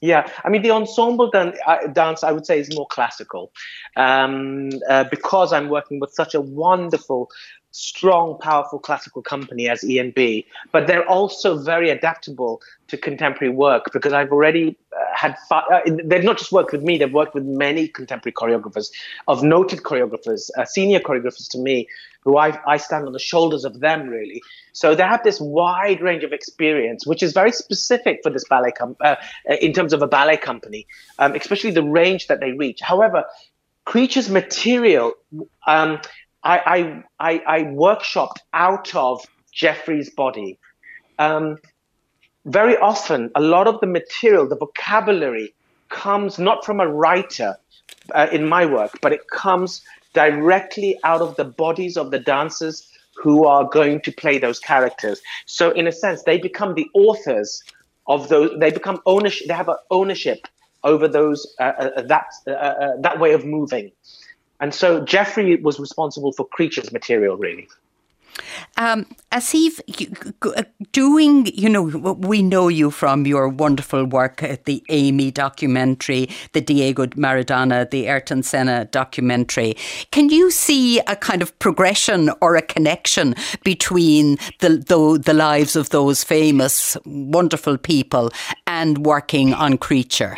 Yeah, 0.00 0.30
I 0.44 0.48
mean 0.48 0.62
the 0.62 0.70
ensemble 0.70 1.28
dan- 1.30 1.54
uh, 1.66 1.88
dance 1.88 2.22
I 2.22 2.30
would 2.30 2.46
say 2.46 2.60
is 2.60 2.72
more 2.74 2.86
classical, 2.86 3.50
um, 3.96 4.70
uh, 4.88 5.04
because 5.10 5.52
I'm 5.52 5.68
working 5.68 5.98
with 5.98 6.12
such 6.12 6.34
a 6.34 6.40
wonderful, 6.40 7.30
strong, 7.70 8.38
powerful 8.38 8.78
classical 8.78 9.22
company 9.22 9.68
as 9.68 9.82
ENB. 9.82 10.44
But 10.72 10.86
they're 10.86 11.06
also 11.08 11.58
very 11.58 11.90
adaptable 11.90 12.60
to 12.88 12.96
contemporary 12.96 13.52
work 13.52 13.90
because 13.92 14.12
I've 14.12 14.32
already 14.32 14.76
uh, 14.92 15.04
had. 15.14 15.36
Fa- 15.48 15.64
uh, 15.72 15.80
they've 16.04 16.24
not 16.24 16.38
just 16.38 16.52
worked 16.52 16.72
with 16.72 16.82
me; 16.82 16.98
they've 16.98 17.12
worked 17.12 17.34
with 17.34 17.44
many 17.44 17.88
contemporary 17.88 18.32
choreographers, 18.32 18.90
of 19.26 19.42
noted 19.42 19.80
choreographers, 19.80 20.50
uh, 20.56 20.64
senior 20.64 21.00
choreographers 21.00 21.48
to 21.50 21.58
me, 21.58 21.86
who 22.22 22.36
I, 22.36 22.58
I 22.66 22.76
stand 22.76 23.06
on 23.06 23.12
the 23.12 23.18
shoulders 23.18 23.64
of 23.64 23.80
them 23.80 24.08
really. 24.08 24.42
So 24.72 24.94
they 24.94 25.02
have 25.02 25.22
this 25.22 25.40
wide 25.40 26.00
range 26.00 26.24
of 26.24 26.32
experience, 26.32 27.06
which 27.06 27.22
is 27.22 27.32
very 27.32 27.52
specific 27.52 28.20
for 28.22 28.30
this 28.30 28.44
ballet 28.48 28.72
com- 28.72 28.96
uh, 29.00 29.16
in 29.60 29.72
terms 29.72 29.92
of 29.92 30.02
a 30.02 30.06
ballet 30.06 30.36
company, 30.36 30.86
um, 31.18 31.34
especially 31.34 31.70
the 31.70 31.82
range 31.82 32.26
that 32.28 32.40
they 32.40 32.52
reach. 32.52 32.80
However, 32.80 33.24
creatures 33.84 34.28
material, 34.28 35.14
um, 35.66 36.00
I, 36.42 36.58
I, 37.18 37.30
I, 37.32 37.42
I 37.46 37.62
workshopped 37.64 38.38
out 38.52 38.94
of 38.94 39.24
Jeffrey's 39.52 40.10
body. 40.10 40.58
Um, 41.18 41.58
very 42.44 42.76
often, 42.76 43.30
a 43.34 43.40
lot 43.40 43.66
of 43.66 43.80
the 43.80 43.86
material, 43.86 44.48
the 44.48 44.56
vocabulary, 44.56 45.54
comes 45.88 46.38
not 46.38 46.64
from 46.64 46.80
a 46.80 46.88
writer 46.88 47.56
uh, 48.14 48.28
in 48.32 48.48
my 48.48 48.64
work, 48.66 48.98
but 49.02 49.12
it 49.12 49.28
comes 49.30 49.82
directly 50.14 50.98
out 51.04 51.20
of 51.20 51.36
the 51.36 51.44
bodies 51.44 51.96
of 51.96 52.10
the 52.10 52.18
dancers 52.18 52.88
who 53.16 53.44
are 53.46 53.64
going 53.68 54.00
to 54.02 54.12
play 54.12 54.38
those 54.38 54.58
characters. 54.58 55.20
So 55.46 55.70
in 55.72 55.86
a 55.86 55.92
sense, 55.92 56.22
they 56.22 56.38
become 56.38 56.74
the 56.74 56.88
authors 56.94 57.62
of 58.06 58.28
those. 58.28 58.58
They 58.58 58.70
become 58.70 59.00
ownership. 59.06 59.48
They 59.48 59.54
have 59.54 59.68
an 59.68 59.76
ownership 59.90 60.46
over 60.84 61.08
those 61.08 61.54
uh, 61.58 61.62
uh, 61.64 62.02
that 62.02 62.26
uh, 62.46 62.50
uh, 62.50 62.92
that 63.00 63.18
way 63.18 63.32
of 63.32 63.44
moving. 63.44 63.90
And 64.60 64.74
so 64.74 65.04
Jeffrey 65.04 65.56
was 65.56 65.78
responsible 65.78 66.32
for 66.32 66.46
creatures 66.46 66.92
material, 66.92 67.36
really. 67.36 67.68
Um, 68.76 69.06
Asif, 69.32 69.80
uh, 70.42 70.62
doing, 70.92 71.46
you 71.46 71.68
know, 71.68 71.82
we 71.82 72.42
know 72.42 72.68
you 72.68 72.90
from 72.90 73.26
your 73.26 73.48
wonderful 73.48 74.04
work 74.04 74.42
at 74.42 74.64
the 74.64 74.82
Amy 74.88 75.30
documentary, 75.30 76.28
the 76.52 76.60
Diego 76.60 77.06
Maradona, 77.06 77.90
the 77.90 78.08
Ayrton 78.08 78.42
Senna 78.42 78.84
documentary. 78.86 79.76
Can 80.12 80.28
you 80.28 80.50
see 80.50 81.00
a 81.00 81.16
kind 81.16 81.42
of 81.42 81.56
progression 81.58 82.30
or 82.40 82.56
a 82.56 82.62
connection 82.62 83.34
between 83.64 84.38
the, 84.60 84.70
the, 84.70 85.20
the 85.22 85.34
lives 85.34 85.76
of 85.76 85.90
those 85.90 86.22
famous, 86.24 86.96
wonderful 87.04 87.76
people 87.76 88.30
and 88.66 89.04
working 89.04 89.52
on 89.52 89.78
Creature? 89.78 90.36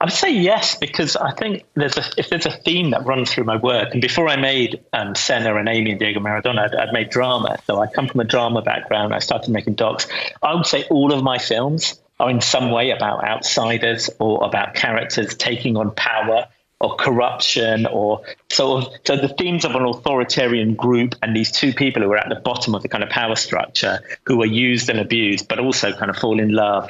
I 0.00 0.04
would 0.04 0.12
say 0.12 0.32
yes 0.32 0.76
because 0.76 1.16
I 1.16 1.32
think 1.32 1.64
there's 1.74 1.96
a, 1.96 2.04
if 2.16 2.30
there's 2.30 2.46
a 2.46 2.50
theme 2.50 2.90
that 2.90 3.04
runs 3.04 3.32
through 3.32 3.44
my 3.44 3.56
work, 3.56 3.92
and 3.92 4.00
before 4.00 4.28
I 4.28 4.36
made 4.36 4.80
um, 4.92 5.14
Senna 5.14 5.54
and 5.56 5.68
Amy 5.68 5.90
and 5.90 6.00
Diego 6.00 6.20
Maradona, 6.20 6.64
I'd, 6.64 6.74
I'd, 6.74 6.92
made 6.92 7.10
drama. 7.10 7.58
So 7.66 7.80
I 7.80 7.86
come 7.86 8.08
from 8.08 8.20
a 8.20 8.24
drama 8.24 8.62
background. 8.62 9.14
I 9.14 9.18
started 9.18 9.50
making 9.50 9.74
docs. 9.74 10.06
I 10.42 10.54
would 10.54 10.66
say 10.66 10.84
all 10.90 11.12
of 11.12 11.22
my 11.22 11.38
films 11.38 12.00
are 12.18 12.30
in 12.30 12.40
some 12.40 12.70
way 12.70 12.90
about 12.90 13.24
outsiders 13.24 14.10
or 14.18 14.44
about 14.44 14.74
characters 14.74 15.34
taking 15.34 15.76
on 15.76 15.90
power 15.92 16.46
or 16.80 16.96
corruption 16.96 17.86
or 17.86 18.22
sort 18.50 18.84
of 18.84 18.92
so 19.04 19.16
the 19.16 19.28
themes 19.28 19.64
of 19.64 19.74
an 19.74 19.84
authoritarian 19.84 20.74
group 20.74 21.14
and 21.22 21.36
these 21.36 21.52
two 21.52 21.72
people 21.72 22.02
who 22.02 22.10
are 22.12 22.18
at 22.18 22.28
the 22.28 22.36
bottom 22.36 22.74
of 22.74 22.82
the 22.82 22.88
kind 22.88 23.04
of 23.04 23.10
power 23.10 23.36
structure 23.36 24.00
who 24.24 24.42
are 24.42 24.46
used 24.46 24.88
and 24.88 24.98
abused 24.98 25.46
but 25.48 25.58
also 25.58 25.92
kind 25.92 26.10
of 26.10 26.16
fall 26.16 26.40
in 26.40 26.52
love 26.52 26.88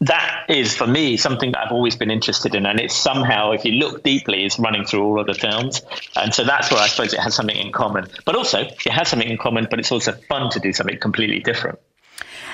that 0.00 0.46
is 0.48 0.74
for 0.74 0.86
me 0.86 1.16
something 1.16 1.52
that 1.52 1.66
I've 1.66 1.72
always 1.72 1.94
been 1.94 2.10
interested 2.10 2.54
in, 2.54 2.64
and 2.64 2.80
it's 2.80 2.96
somehow, 2.96 3.52
if 3.52 3.64
you 3.64 3.72
look 3.72 4.02
deeply, 4.02 4.44
is 4.44 4.58
running 4.58 4.84
through 4.84 5.04
all 5.04 5.20
of 5.20 5.26
the 5.26 5.34
films, 5.34 5.82
and 6.16 6.32
so 6.34 6.44
that's 6.44 6.70
where 6.70 6.80
I 6.80 6.88
suppose 6.88 7.12
it 7.12 7.20
has 7.20 7.34
something 7.34 7.56
in 7.56 7.70
common. 7.72 8.06
But 8.24 8.34
also, 8.34 8.60
it 8.60 8.90
has 8.90 9.08
something 9.08 9.28
in 9.28 9.36
common, 9.36 9.66
but 9.68 9.78
it's 9.78 9.92
also 9.92 10.12
fun 10.12 10.50
to 10.50 10.60
do 10.60 10.72
something 10.72 10.98
completely 10.98 11.40
different. 11.40 11.78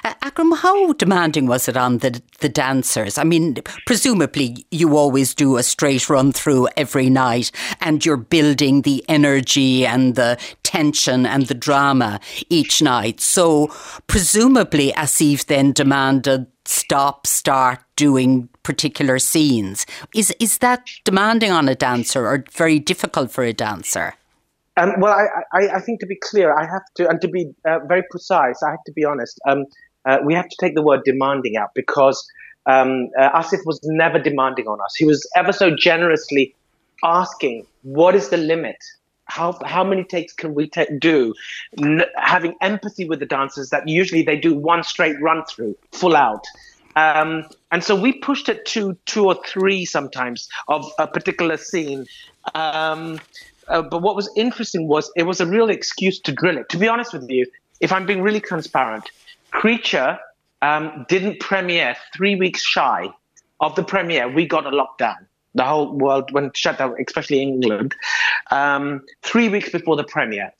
Uh, 0.04 0.14
Akram, 0.22 0.52
how 0.52 0.92
demanding 0.94 1.46
was 1.46 1.68
it 1.68 1.76
on 1.76 1.98
the 1.98 2.20
the 2.40 2.48
dancers? 2.48 3.16
I 3.16 3.24
mean, 3.24 3.56
presumably 3.86 4.66
you 4.70 4.96
always 4.96 5.34
do 5.34 5.56
a 5.56 5.62
straight 5.62 6.08
run 6.10 6.32
through 6.32 6.68
every 6.76 7.08
night, 7.10 7.52
and 7.80 8.04
you're 8.04 8.16
building 8.16 8.82
the 8.82 9.04
energy 9.08 9.86
and 9.86 10.14
the 10.16 10.38
tension 10.62 11.26
and 11.26 11.46
the 11.46 11.54
drama 11.54 12.20
each 12.50 12.82
night. 12.82 13.20
So 13.20 13.68
presumably, 14.06 14.92
Asif 14.92 15.46
then 15.46 15.72
demanded 15.72 16.46
stop, 16.68 17.26
start 17.26 17.80
doing 17.96 18.48
particular 18.62 19.18
scenes. 19.18 19.86
Is 20.14 20.34
is 20.40 20.58
that 20.58 20.86
demanding 21.04 21.52
on 21.52 21.68
a 21.68 21.74
dancer 21.74 22.26
or 22.26 22.44
very 22.52 22.78
difficult 22.78 23.30
for 23.30 23.44
a 23.44 23.52
dancer? 23.52 24.14
Um, 24.76 24.94
well, 24.98 25.14
I, 25.14 25.58
I, 25.58 25.76
I, 25.76 25.80
think 25.80 26.00
to 26.00 26.06
be 26.06 26.18
clear, 26.22 26.54
I 26.54 26.66
have 26.66 26.82
to, 26.96 27.08
and 27.08 27.18
to 27.22 27.28
be 27.28 27.50
uh, 27.64 27.78
very 27.88 28.02
precise, 28.10 28.62
I 28.62 28.72
have 28.72 28.84
to 28.84 28.92
be 28.92 29.06
honest. 29.06 29.40
Um, 29.46 29.64
uh, 30.04 30.18
we 30.22 30.34
have 30.34 30.48
to 30.48 30.56
take 30.60 30.74
the 30.74 30.82
word 30.82 31.00
demanding 31.04 31.56
out 31.56 31.70
because 31.74 32.30
um, 32.66 33.08
uh, 33.18 33.40
Asif 33.40 33.60
was 33.64 33.80
never 33.84 34.18
demanding 34.18 34.66
on 34.68 34.78
us. 34.82 34.94
He 34.94 35.06
was 35.06 35.26
ever 35.34 35.52
so 35.52 35.74
generously 35.74 36.54
asking, 37.02 37.66
"What 37.82 38.14
is 38.14 38.28
the 38.28 38.36
limit? 38.36 38.76
How 39.26 39.58
how 39.64 39.84
many 39.84 40.04
takes 40.04 40.32
can 40.32 40.54
we 40.54 40.70
do?" 40.98 41.34
N- 41.80 42.02
having 42.16 42.54
empathy 42.60 43.08
with 43.08 43.20
the 43.20 43.26
dancers 43.26 43.70
that 43.70 43.88
usually 43.88 44.22
they 44.22 44.36
do 44.36 44.54
one 44.54 44.82
straight 44.82 45.20
run 45.20 45.44
through, 45.44 45.76
full 45.92 46.16
out. 46.16 46.44
Um, 46.96 47.44
and 47.72 47.84
so 47.84 47.94
we 47.94 48.12
pushed 48.14 48.48
it 48.48 48.64
to 48.66 48.96
two 49.04 49.26
or 49.26 49.36
three 49.46 49.84
sometimes 49.84 50.48
of 50.68 50.90
a 50.98 51.06
particular 51.06 51.58
scene. 51.58 52.06
Um, 52.54 53.20
uh, 53.68 53.82
but 53.82 54.00
what 54.00 54.16
was 54.16 54.30
interesting 54.36 54.88
was 54.88 55.10
it 55.16 55.24
was 55.24 55.40
a 55.40 55.46
real 55.46 55.68
excuse 55.68 56.18
to 56.20 56.32
drill 56.32 56.56
it. 56.56 56.68
To 56.70 56.78
be 56.78 56.88
honest 56.88 57.12
with 57.12 57.28
you, 57.28 57.46
if 57.80 57.92
I'm 57.92 58.06
being 58.06 58.22
really 58.22 58.40
transparent, 58.40 59.10
Creature 59.50 60.18
um, 60.62 61.06
didn't 61.08 61.40
premiere 61.40 61.96
three 62.14 62.36
weeks 62.36 62.62
shy 62.62 63.08
of 63.60 63.74
the 63.74 63.82
premiere. 63.82 64.28
We 64.28 64.46
got 64.46 64.66
a 64.66 64.70
lockdown. 64.70 65.26
The 65.56 65.64
whole 65.64 65.92
world 65.92 66.30
went 66.32 66.56
shut 66.56 66.78
down, 66.78 66.94
especially 67.04 67.40
England, 67.42 67.94
um, 68.50 69.02
three 69.22 69.48
weeks 69.48 69.70
before 69.70 69.96
the 69.96 70.04
premiere. 70.04 70.52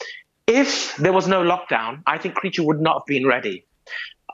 If 0.46 0.96
there 0.96 1.12
was 1.12 1.26
no 1.28 1.42
lockdown, 1.42 2.02
I 2.06 2.18
think 2.18 2.34
Creature 2.34 2.64
would 2.64 2.80
not 2.80 2.94
have 3.00 3.06
been 3.06 3.26
ready. 3.26 3.64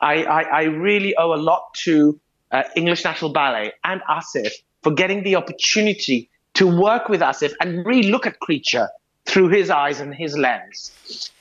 I, 0.00 0.24
I, 0.24 0.42
I 0.42 0.62
really 0.64 1.14
owe 1.16 1.34
a 1.34 1.40
lot 1.50 1.74
to 1.84 2.18
uh, 2.50 2.62
English 2.76 3.04
National 3.04 3.32
Ballet 3.32 3.72
and 3.82 4.00
Asif 4.08 4.52
for 4.82 4.92
getting 4.92 5.22
the 5.22 5.36
opportunity 5.36 6.28
to 6.54 6.66
work 6.66 7.08
with 7.08 7.20
Asif 7.20 7.52
and 7.60 7.84
really 7.86 8.10
look 8.10 8.26
at 8.26 8.38
Creature 8.40 8.88
through 9.24 9.48
his 9.48 9.70
eyes 9.70 10.00
and 10.00 10.14
his 10.14 10.36
lens. 10.36 10.92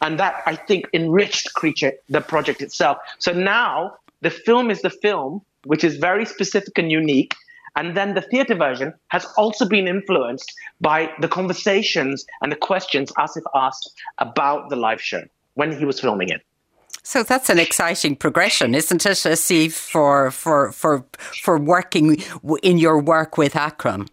And 0.01 0.19
that, 0.19 0.41
I 0.45 0.55
think, 0.55 0.87
enriched 0.93 1.53
Creature, 1.53 1.93
the 2.09 2.21
project 2.21 2.61
itself. 2.61 2.97
So 3.19 3.33
now 3.33 3.95
the 4.21 4.29
film 4.29 4.71
is 4.71 4.81
the 4.81 4.89
film, 4.89 5.41
which 5.65 5.83
is 5.83 5.97
very 5.97 6.25
specific 6.25 6.77
and 6.77 6.91
unique. 6.91 7.35
And 7.75 7.95
then 7.95 8.13
the 8.13 8.21
theatre 8.21 8.55
version 8.55 8.93
has 9.07 9.25
also 9.37 9.65
been 9.65 9.87
influenced 9.87 10.51
by 10.81 11.11
the 11.21 11.27
conversations 11.27 12.25
and 12.41 12.51
the 12.51 12.55
questions 12.55 13.11
Asif 13.13 13.43
asked 13.55 13.91
about 14.17 14.69
the 14.69 14.75
live 14.75 15.01
show 15.01 15.23
when 15.53 15.77
he 15.77 15.85
was 15.85 15.99
filming 15.99 16.29
it. 16.29 16.41
So 17.03 17.23
that's 17.23 17.49
an 17.49 17.59
exciting 17.59 18.15
progression, 18.15 18.75
isn't 18.75 19.05
it, 19.05 19.17
Asif, 19.17 19.73
for 19.73 20.29
for 20.31 20.71
for 20.71 21.05
for 21.43 21.57
working 21.57 22.21
in 22.61 22.77
your 22.77 23.01
work 23.01 23.37
with 23.37 23.55
Akram? 23.55 24.07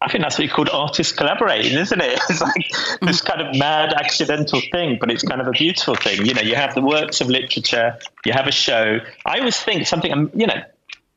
I 0.00 0.08
think 0.08 0.22
that's 0.22 0.38
what 0.38 0.44
you 0.44 0.50
call 0.50 0.70
artists 0.70 1.12
collaborating, 1.12 1.76
isn't 1.76 2.00
it? 2.00 2.20
It's 2.30 2.40
like 2.40 2.70
this 3.02 3.20
kind 3.20 3.40
of 3.40 3.56
mad 3.56 3.92
accidental 3.92 4.60
thing, 4.72 4.96
but 5.00 5.10
it's 5.10 5.22
kind 5.22 5.40
of 5.40 5.48
a 5.48 5.50
beautiful 5.50 5.96
thing. 5.96 6.24
You 6.24 6.34
know, 6.34 6.42
you 6.42 6.54
have 6.54 6.74
the 6.74 6.82
works 6.82 7.20
of 7.20 7.28
literature, 7.28 7.98
you 8.24 8.32
have 8.32 8.46
a 8.46 8.52
show. 8.52 8.98
I 9.26 9.38
always 9.38 9.58
think 9.58 9.86
something, 9.86 10.12
um, 10.12 10.30
you 10.34 10.46
know, 10.46 10.62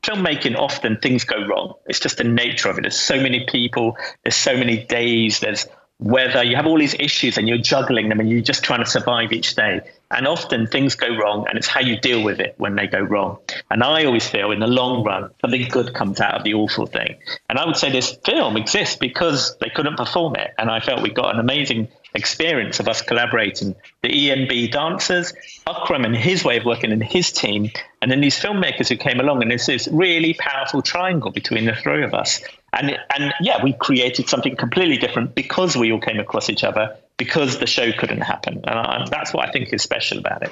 filmmaking 0.04 0.58
often 0.58 0.98
things 0.98 1.24
go 1.24 1.46
wrong. 1.46 1.76
It's 1.86 2.00
just 2.00 2.18
the 2.18 2.24
nature 2.24 2.70
of 2.70 2.78
it. 2.78 2.82
There's 2.82 3.00
so 3.00 3.22
many 3.22 3.46
people, 3.46 3.98
there's 4.24 4.36
so 4.36 4.58
many 4.58 4.84
days, 4.86 5.40
there's 5.40 5.68
weather, 6.02 6.44
you 6.44 6.56
have 6.56 6.66
all 6.66 6.80
these 6.80 6.96
issues 6.96 7.38
and 7.38 7.48
you're 7.48 7.60
juggling 7.60 8.10
them 8.10 8.20
and 8.20 8.30
you're 8.30 8.42
just 8.42 8.64
trying 8.64 8.84
to 8.84 8.90
survive 8.90 9.32
each 9.32 9.56
day. 9.56 9.82
And 10.10 10.28
often 10.28 10.68
things 10.68 10.96
go 10.96 11.16
wrong, 11.16 11.46
and 11.48 11.58
it's 11.58 11.68
how 11.68 11.80
you 11.80 11.98
deal 11.98 12.22
with 12.22 12.42
it 12.42 12.56
when 12.58 12.76
they 12.76 12.86
go 12.86 13.00
wrong. 13.00 13.38
And 13.70 13.82
I 13.82 14.04
always 14.04 14.28
feel 14.28 14.52
in 14.52 14.60
the 14.60 14.68
long 14.68 15.06
run, 15.06 15.30
something 15.40 15.70
good 15.70 15.94
comes 15.94 16.20
out 16.20 16.34
of 16.34 16.44
the 16.44 16.54
awful 16.54 16.86
thing. 16.86 17.18
And 17.48 17.58
I 17.58 17.66
would 17.66 17.78
say 17.78 17.90
this 17.90 18.18
film 18.26 18.58
exists 18.58 18.98
because 18.98 19.56
they 19.60 19.70
couldn't 19.70 19.96
perform 19.96 20.36
it. 20.36 20.52
And 20.58 20.70
I 20.70 20.82
felt 20.82 21.02
we 21.02 21.12
got 21.12 21.34
an 21.34 21.40
amazing 21.40 21.88
experience 22.14 22.80
of 22.80 22.88
us 22.88 23.02
collaborating 23.02 23.76
the 24.02 24.10
ENB 24.10 24.72
dancers, 24.72 25.34
Akram 25.68 26.06
and 26.06 26.16
his 26.16 26.44
way 26.44 26.58
of 26.58 26.66
working 26.66 26.92
and 26.92 27.04
his 27.04 27.32
team, 27.32 27.72
and 28.02 28.12
then 28.12 28.22
these 28.22 28.40
filmmakers 28.40 28.90
who 28.90 28.98
came 28.98 29.20
along. 29.20 29.42
And 29.42 29.52
there's 29.52 29.66
this 29.66 29.88
really 29.92 30.34
powerful 30.34 30.82
triangle 30.82 31.32
between 31.32 31.66
the 31.66 31.76
three 31.76 32.04
of 32.04 32.14
us. 32.14 32.42
And, 32.74 32.98
and 33.18 33.34
yeah, 33.42 33.64
we 33.64 33.74
created 33.74 34.30
something 34.30 34.56
completely 34.56 34.98
different 34.98 35.36
because 35.36 35.76
we 35.76 35.92
all 35.92 36.00
came 36.00 36.20
across 36.20 36.50
each 36.50 36.64
other 36.64 36.96
because 37.18 37.60
the 37.60 37.68
show 37.68 37.92
couldn't 37.92 38.22
happen. 38.22 38.62
And 38.66 38.80
I, 38.80 39.06
that's 39.10 39.34
what 39.34 39.48
I 39.48 39.52
think 39.52 39.72
is 39.74 39.84
special 39.84 40.18
about 40.18 40.42
it. 40.44 40.52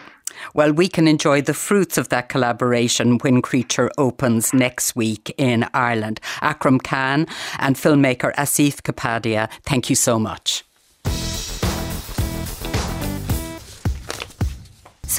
Well, 0.53 0.71
we 0.71 0.87
can 0.87 1.07
enjoy 1.07 1.41
the 1.41 1.53
fruits 1.53 1.97
of 1.97 2.09
that 2.09 2.29
collaboration 2.29 3.17
when 3.19 3.41
Creature 3.41 3.91
opens 3.97 4.53
next 4.53 4.95
week 4.95 5.33
in 5.37 5.67
Ireland. 5.73 6.19
Akram 6.41 6.79
Khan 6.79 7.25
and 7.57 7.75
filmmaker 7.75 8.33
Asif 8.35 8.81
Kapadia, 8.81 9.49
thank 9.63 9.89
you 9.89 9.95
so 9.95 10.19
much. 10.19 10.63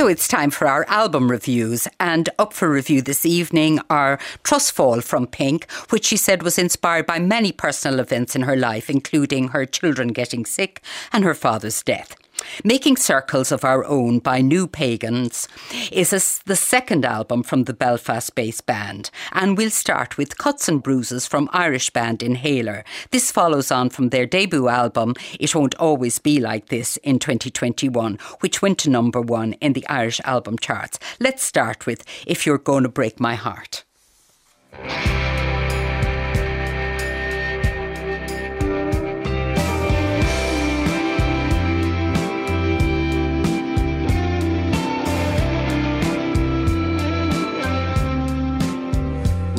So 0.01 0.07
it's 0.07 0.27
time 0.27 0.51
for 0.51 0.67
our 0.67 0.87
album 0.89 1.31
reviews. 1.31 1.87
And 2.01 2.31
up 2.39 2.55
for 2.55 2.71
review 2.71 3.03
this 3.03 3.27
evening 3.27 3.81
are 3.91 4.19
Trustfall 4.45 5.05
from 5.05 5.27
Pink, 5.27 5.71
which 5.91 6.07
she 6.07 6.17
said 6.17 6.43
was 6.43 6.59
inspired 6.59 7.05
by 7.05 7.19
many 7.19 7.53
personal 7.53 8.01
events 8.01 8.35
in 8.35 8.41
her 8.45 8.57
life, 8.57 8.89
including 8.89 9.49
her 9.49 9.67
children 9.67 10.09
getting 10.09 10.47
sick 10.47 10.81
and 11.13 11.23
her 11.23 11.35
father's 11.35 11.83
death. 11.83 12.17
Making 12.65 12.97
Circles 12.97 13.53
of 13.53 13.65
Our 13.65 13.85
Own 13.85 14.19
by 14.19 14.41
New 14.41 14.67
Pagans 14.67 15.49
is 15.91 16.13
a, 16.13 16.21
the 16.47 16.57
second 16.57 17.05
album 17.05 17.43
from 17.43 17.65
the 17.65 17.73
Belfast 17.73 18.35
based 18.35 18.67
band, 18.67 19.11
and 19.33 19.57
we'll 19.57 19.71
start 19.71 20.17
with 20.17 20.39
Cuts 20.39 20.69
and 20.69 20.83
Bruises 20.83 21.27
from 21.27 21.49
Irish 21.53 21.91
band 21.91 22.23
Inhaler. 22.23 22.85
This 23.11 23.31
follows 23.31 23.71
on 23.71 23.91
from 23.91 24.09
their 24.09 24.27
debut 24.27 24.69
album, 24.69 25.15
It 25.39 25.55
Won't 25.55 25.75
Always 25.77 26.19
Be 26.19 26.41
Like 26.41 26.69
This, 26.69 26.97
in 26.99 27.19
2021, 27.19 28.19
which 28.41 28.63
went 28.63 28.79
to 28.79 28.91
number 28.91 29.21
one 29.21 29.55
in 29.55 29.73
the 29.73 29.87
Irish 29.89 30.21
album 30.25 30.59
charts. 30.59 30.99
Let's 31.19 31.43
start 31.43 31.87
with 31.87 32.05
If 32.27 32.47
You're 32.47 32.59
Gonna 32.59 32.89
Break 32.89 33.21
My 33.21 33.35
Heart. 33.35 33.85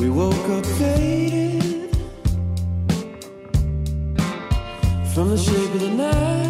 Woke 0.08 0.48
up 0.48 0.66
faded 0.66 1.90
from 5.14 5.28
the 5.30 5.38
shape 5.38 5.74
of 5.74 5.80
the 5.80 5.90
night. 5.90 6.41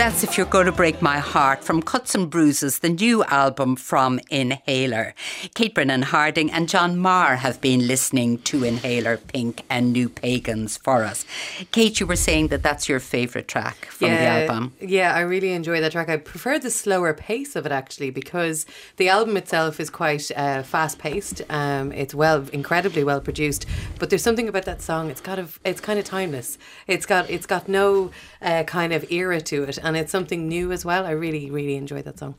That's 0.00 0.24
If 0.24 0.38
You're 0.38 0.46
Going 0.46 0.64
to 0.64 0.72
Break 0.72 1.02
My 1.02 1.18
Heart 1.18 1.62
from 1.62 1.82
Cuts 1.82 2.14
and 2.14 2.30
Bruises, 2.30 2.78
the 2.78 2.88
new 2.88 3.22
album 3.24 3.76
from 3.76 4.18
Inhaler. 4.30 5.14
Kate 5.54 5.74
Brennan 5.74 6.00
Harding 6.00 6.50
and 6.50 6.70
John 6.70 6.96
Marr 6.96 7.36
have 7.36 7.60
been 7.60 7.86
listening 7.86 8.38
to 8.44 8.64
Inhaler, 8.64 9.18
Pink, 9.18 9.62
and 9.68 9.92
New 9.92 10.08
Pagans 10.08 10.78
for 10.78 11.02
us. 11.02 11.26
Kate, 11.70 12.00
you 12.00 12.06
were 12.06 12.16
saying 12.16 12.48
that 12.48 12.62
that's 12.62 12.88
your 12.88 12.98
favourite 12.98 13.46
track 13.46 13.84
from 13.90 14.08
yeah, 14.08 14.16
the 14.16 14.52
album. 14.52 14.72
Yeah, 14.80 15.14
I 15.14 15.20
really 15.20 15.52
enjoy 15.52 15.82
that 15.82 15.92
track. 15.92 16.08
I 16.08 16.16
prefer 16.16 16.58
the 16.58 16.70
slower 16.70 17.12
pace 17.12 17.54
of 17.54 17.66
it 17.66 17.72
actually 17.72 18.08
because 18.08 18.64
the 18.96 19.10
album 19.10 19.36
itself 19.36 19.80
is 19.80 19.90
quite 19.90 20.30
uh, 20.34 20.62
fast 20.62 20.98
paced. 20.98 21.42
Um, 21.50 21.92
it's 21.92 22.14
well, 22.14 22.48
incredibly 22.54 23.04
well 23.04 23.20
produced, 23.20 23.66
but 23.98 24.08
there's 24.08 24.22
something 24.22 24.48
about 24.48 24.64
that 24.64 24.80
song. 24.80 25.10
It's 25.10 25.20
got 25.20 25.38
a, 25.38 25.46
it's 25.62 25.82
kind 25.82 25.98
of 25.98 26.06
timeless. 26.06 26.56
It's 26.86 27.04
got, 27.04 27.28
it's 27.28 27.44
got 27.44 27.68
no 27.68 28.12
uh, 28.40 28.64
kind 28.64 28.94
of 28.94 29.04
era 29.12 29.42
to 29.42 29.64
it 29.64 29.78
and 29.89 29.89
it's 29.96 30.12
something 30.12 30.48
new 30.48 30.72
as 30.72 30.84
well. 30.84 31.06
I 31.06 31.10
really, 31.10 31.50
really 31.50 31.76
enjoy 31.76 32.02
that 32.02 32.18
song. 32.18 32.34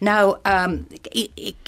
Now, 0.00 0.38
um, 0.44 0.86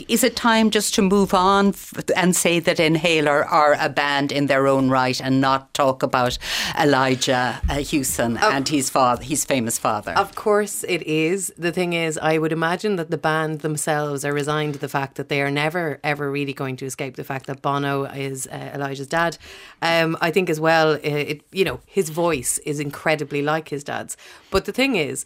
is 0.08 0.24
it 0.24 0.36
time 0.36 0.70
just 0.70 0.94
to 0.94 1.02
move 1.02 1.34
on 1.34 1.74
and 2.14 2.34
say 2.34 2.60
that 2.60 2.80
Inhaler 2.80 3.44
are 3.44 3.76
a 3.78 3.88
band 3.88 4.32
in 4.32 4.46
their 4.46 4.66
own 4.66 4.88
right 4.90 5.20
and 5.20 5.40
not 5.40 5.72
talk 5.74 6.02
about 6.02 6.38
Elijah 6.78 7.60
uh, 7.68 7.76
Hewson 7.76 8.38
oh, 8.40 8.50
and 8.50 8.68
his 8.68 8.90
father, 8.90 9.22
his 9.22 9.44
famous 9.44 9.78
father? 9.78 10.12
Of 10.12 10.34
course, 10.34 10.84
it 10.84 11.02
is. 11.02 11.52
The 11.58 11.72
thing 11.72 11.92
is, 11.92 12.18
I 12.18 12.38
would 12.38 12.52
imagine 12.52 12.96
that 12.96 13.10
the 13.10 13.18
band 13.18 13.60
themselves 13.60 14.24
are 14.24 14.32
resigned 14.32 14.74
to 14.74 14.80
the 14.80 14.88
fact 14.88 15.16
that 15.16 15.28
they 15.28 15.42
are 15.42 15.50
never, 15.50 16.00
ever 16.02 16.30
really 16.30 16.52
going 16.52 16.76
to 16.76 16.86
escape 16.86 17.16
the 17.16 17.24
fact 17.24 17.46
that 17.46 17.62
Bono 17.62 18.04
is 18.04 18.46
uh, 18.46 18.70
Elijah's 18.74 19.06
dad. 19.06 19.36
Um, 19.82 20.16
I 20.20 20.30
think 20.30 20.48
as 20.48 20.58
well, 20.58 20.92
it, 20.92 21.02
it, 21.04 21.42
you 21.52 21.64
know, 21.64 21.80
his 21.86 22.08
voice 22.10 22.58
is 22.58 22.80
incredibly 22.80 23.42
like 23.42 23.68
his 23.68 23.84
dad's. 23.84 24.16
But 24.50 24.64
the 24.64 24.72
thing 24.72 24.96
is 24.96 25.25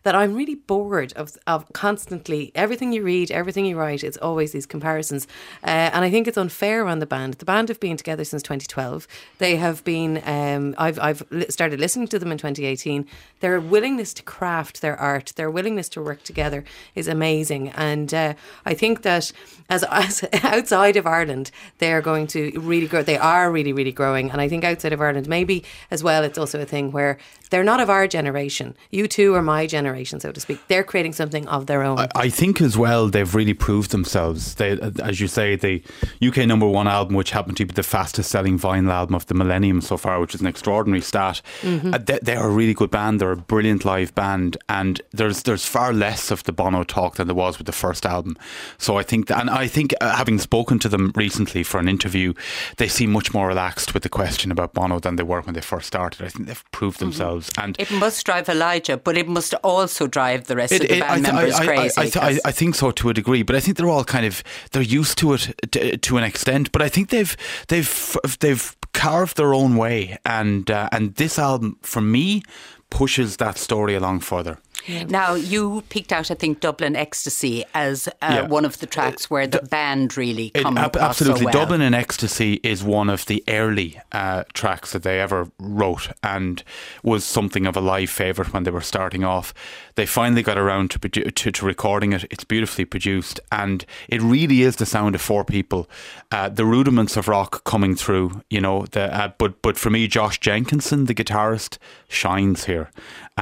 that 0.03 0.15
I'm 0.15 0.33
really 0.33 0.55
bored 0.55 1.13
of, 1.13 1.37
of 1.47 1.71
constantly 1.73 2.51
everything 2.55 2.91
you 2.91 3.03
read, 3.03 3.31
everything 3.31 3.65
you 3.65 3.77
write, 3.77 4.03
it's 4.03 4.17
always 4.17 4.51
these 4.51 4.65
comparisons. 4.65 5.27
Uh, 5.63 5.91
and 5.93 6.03
I 6.03 6.09
think 6.09 6.27
it's 6.27 6.37
unfair 6.37 6.87
on 6.87 6.99
the 6.99 7.05
band. 7.05 7.35
The 7.35 7.45
band 7.45 7.69
have 7.69 7.79
been 7.79 7.97
together 7.97 8.23
since 8.23 8.43
2012. 8.43 9.07
They 9.37 9.55
have 9.57 9.83
been, 9.83 10.21
um, 10.25 10.75
I've, 10.77 10.99
I've 10.99 11.23
started 11.49 11.79
listening 11.79 12.07
to 12.09 12.19
them 12.19 12.31
in 12.31 12.37
2018. 12.37 13.05
Their 13.39 13.59
willingness 13.59 14.13
to 14.15 14.23
craft 14.23 14.81
their 14.81 14.97
art, 14.97 15.33
their 15.35 15.51
willingness 15.51 15.89
to 15.89 16.01
work 16.01 16.23
together 16.23 16.63
is 16.95 17.07
amazing. 17.07 17.69
And 17.69 18.13
uh, 18.13 18.33
I 18.65 18.73
think 18.73 19.03
that 19.03 19.31
as, 19.69 19.83
as 19.91 20.23
outside 20.43 20.97
of 20.97 21.07
Ireland, 21.07 21.51
they 21.77 21.93
are 21.93 22.01
going 22.01 22.27
to 22.27 22.51
really 22.55 22.87
grow. 22.87 23.03
They 23.03 23.17
are 23.17 23.51
really, 23.51 23.73
really 23.73 23.91
growing. 23.91 24.31
And 24.31 24.41
I 24.41 24.47
think 24.47 24.63
outside 24.63 24.93
of 24.93 25.01
Ireland, 25.01 25.27
maybe 25.27 25.63
as 25.89 26.03
well, 26.03 26.23
it's 26.23 26.37
also 26.37 26.59
a 26.59 26.65
thing 26.65 26.91
where 26.91 27.17
they're 27.49 27.63
not 27.63 27.79
of 27.79 27.89
our 27.89 28.07
generation. 28.07 28.75
U2 28.93 29.35
are 29.35 29.41
my 29.41 29.67
generation, 29.91 30.19
so 30.19 30.31
to 30.31 30.39
speak. 30.39 30.59
They're 30.67 30.83
creating 30.83 31.13
something 31.13 31.47
of 31.47 31.65
their 31.65 31.83
own. 31.83 31.99
I, 31.99 32.07
I 32.15 32.29
think 32.29 32.61
as 32.61 32.77
well 32.77 33.07
they've 33.07 33.35
really 33.35 33.53
proved 33.53 33.91
themselves. 33.91 34.55
They, 34.55 34.79
as 35.03 35.19
you 35.19 35.27
say, 35.27 35.55
the 35.55 35.83
UK 36.25 36.47
number 36.47 36.67
one 36.67 36.87
album, 36.87 37.15
which 37.15 37.31
happened 37.31 37.57
to 37.57 37.65
be 37.65 37.73
the 37.73 37.83
fastest 37.83 38.31
selling 38.31 38.57
vinyl 38.57 38.91
album 38.91 39.15
of 39.15 39.25
the 39.27 39.33
millennium 39.33 39.81
so 39.81 39.97
far, 39.97 40.19
which 40.19 40.35
is 40.35 40.41
an 40.41 40.47
extraordinary 40.47 41.01
stat. 41.01 41.41
Mm-hmm. 41.61 41.93
Uh, 41.93 41.97
they, 41.97 42.19
they, 42.21 42.35
are 42.35 42.47
a 42.47 42.51
really 42.51 42.73
good 42.73 42.91
band. 42.91 43.19
They're 43.19 43.31
a 43.31 43.37
brilliant 43.37 43.85
live 43.85 44.13
band, 44.15 44.57
and 44.69 45.01
there's 45.11 45.43
there's 45.43 45.65
far 45.65 45.93
less 45.93 46.31
of 46.31 46.43
the 46.43 46.51
Bono 46.51 46.83
talk 46.83 47.15
than 47.15 47.27
there 47.27 47.35
was 47.35 47.57
with 47.57 47.67
the 47.67 47.73
first 47.73 48.05
album. 48.05 48.37
So 48.77 48.97
I 48.97 49.03
think, 49.03 49.27
that, 49.27 49.39
and 49.39 49.49
I 49.49 49.67
think 49.67 49.93
uh, 50.01 50.15
having 50.15 50.39
spoken 50.39 50.79
to 50.79 50.89
them 50.89 51.11
recently 51.15 51.63
for 51.63 51.79
an 51.79 51.87
interview, 51.87 52.33
they 52.77 52.87
seem 52.87 53.11
much 53.11 53.33
more 53.33 53.47
relaxed 53.47 53.93
with 53.93 54.03
the 54.03 54.09
question 54.09 54.51
about 54.51 54.73
Bono 54.73 54.99
than 54.99 55.15
they 55.15 55.23
were 55.23 55.41
when 55.41 55.55
they 55.55 55.61
first 55.61 55.87
started. 55.87 56.23
I 56.23 56.29
think 56.29 56.47
they've 56.47 56.71
proved 56.71 56.97
mm-hmm. 56.97 57.05
themselves, 57.05 57.49
mm-hmm. 57.49 57.63
and 57.63 57.75
it 57.79 57.91
must 57.91 58.25
drive 58.25 58.47
Elijah, 58.49 58.97
but 58.97 59.17
it 59.17 59.27
must 59.27 59.53
also 59.63 59.80
drive 60.07 60.45
the 60.45 60.55
rest 60.55 60.73
it, 60.73 60.83
of 60.83 60.89
the 60.89 60.99
band 60.99 61.27
I, 61.27 61.31
members 61.31 61.55
I, 61.55 61.65
crazy. 61.65 62.19
I, 62.19 62.39
I, 62.45 62.51
think 62.51 62.75
so 62.75 62.91
to 62.91 63.09
a 63.09 63.13
degree, 63.13 63.43
but 63.43 63.55
I 63.55 63.59
think 63.59 63.77
they're 63.77 63.89
all 63.89 64.03
kind 64.03 64.25
of 64.25 64.43
they're 64.71 64.81
used 64.81 65.17
to 65.19 65.33
it 65.33 65.53
to, 65.71 65.97
to 65.97 66.17
an 66.17 66.23
extent. 66.23 66.71
But 66.71 66.81
I 66.81 66.89
think 66.89 67.09
they've 67.09 67.35
they've 67.67 68.17
they've 68.39 68.75
carved 68.93 69.37
their 69.37 69.53
own 69.53 69.75
way, 69.75 70.17
and 70.25 70.69
uh, 70.69 70.89
and 70.91 71.15
this 71.15 71.39
album 71.39 71.77
for 71.81 72.01
me 72.01 72.43
pushes 72.89 73.37
that 73.37 73.57
story 73.57 73.95
along 73.95 74.19
further. 74.19 74.59
Yeah. 74.87 75.03
Now, 75.03 75.33
you 75.35 75.83
picked 75.89 76.11
out, 76.11 76.31
I 76.31 76.33
think, 76.33 76.59
Dublin 76.59 76.95
Ecstasy 76.95 77.63
as 77.73 78.07
uh, 78.07 78.11
yeah. 78.21 78.41
one 78.47 78.65
of 78.65 78.79
the 78.79 78.87
tracks 78.87 79.29
where 79.29 79.47
the, 79.47 79.61
band 79.61 80.17
really 80.17 80.49
come 80.49 80.77
it, 80.77 80.95
Absolutely. 80.95 81.41
So 81.41 81.45
well. 81.45 81.53
Dublin 81.53 81.81
in 81.81 81.93
Ecstasy 81.93 82.59
is 82.63 82.83
one 82.83 83.09
of 83.09 83.25
the 83.27 83.43
early 83.47 83.99
uh, 84.11 84.43
tracks 84.53 84.91
that 84.93 85.03
they 85.03 85.19
ever 85.19 85.49
wrote 85.59 86.09
and 86.23 86.63
was 87.03 87.23
something 87.23 87.65
of 87.65 87.77
a 87.77 87.81
live 87.81 88.09
favourite 88.09 88.53
when 88.53 88.63
they 88.63 88.71
were 88.71 88.81
starting 88.81 89.23
off. 89.23 89.53
They 89.95 90.05
finally 90.05 90.41
got 90.41 90.57
around 90.57 90.91
to, 90.91 90.99
to, 91.09 91.51
to, 91.51 91.65
recording 91.65 92.13
it. 92.13 92.25
It's 92.31 92.43
beautifully 92.43 92.85
produced 92.85 93.39
and 93.51 93.85
it 94.07 94.21
really 94.21 94.61
is 94.61 94.77
the 94.77 94.85
sound 94.85 95.15
of 95.15 95.21
four 95.21 95.45
people. 95.45 95.89
Uh, 96.31 96.49
the 96.49 96.65
rudiments 96.65 97.17
of 97.17 97.27
rock 97.27 97.63
coming 97.63 97.95
through, 97.95 98.41
you 98.49 98.61
know. 98.61 98.85
The, 98.91 99.13
uh, 99.13 99.31
but, 99.37 99.61
but 99.61 99.77
for 99.77 99.89
me, 99.89 100.07
Josh 100.07 100.39
Jenkinson, 100.39 101.05
the 101.05 101.13
guitarist, 101.13 101.77
shines 102.07 102.65
here 102.65 102.89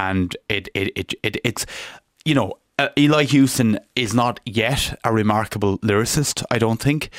and 0.00 0.36
it 0.48 0.68
it 0.74 0.92
it, 0.96 1.14
it 1.22 1.36
it's 1.44 1.66
you 2.24 2.34
know 2.34 2.54
uh, 2.78 2.88
Eli 2.96 3.24
Hewson 3.24 3.78
is 3.94 4.14
not 4.14 4.40
yet 4.46 4.98
a 5.04 5.12
remarkable 5.12 5.78
lyricist, 5.80 6.42
I 6.50 6.58
don't 6.58 6.80
think, 6.80 7.10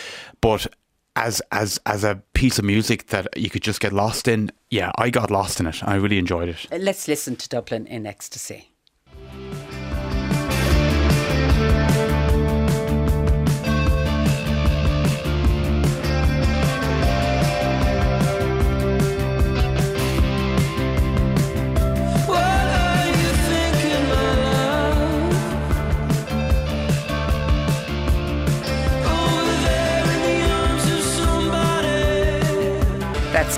but 0.41 0.67
as 1.15 1.41
as 1.51 1.79
as 1.85 2.03
a 2.03 2.21
piece 2.33 2.57
of 2.57 2.65
music 2.65 3.07
that 3.07 3.27
you 3.37 3.49
could 3.49 3.61
just 3.61 3.79
get 3.79 3.93
lost 3.93 4.27
in, 4.27 4.51
yeah, 4.69 4.91
I 4.95 5.11
got 5.11 5.29
lost 5.29 5.59
in 5.59 5.67
it. 5.67 5.83
I 5.83 5.95
really 5.95 6.17
enjoyed 6.17 6.49
it. 6.49 6.65
Let's 6.71 7.07
listen 7.07 7.35
to 7.35 7.47
Dublin 7.47 7.85
in 7.85 8.07
ecstasy. 8.07 8.70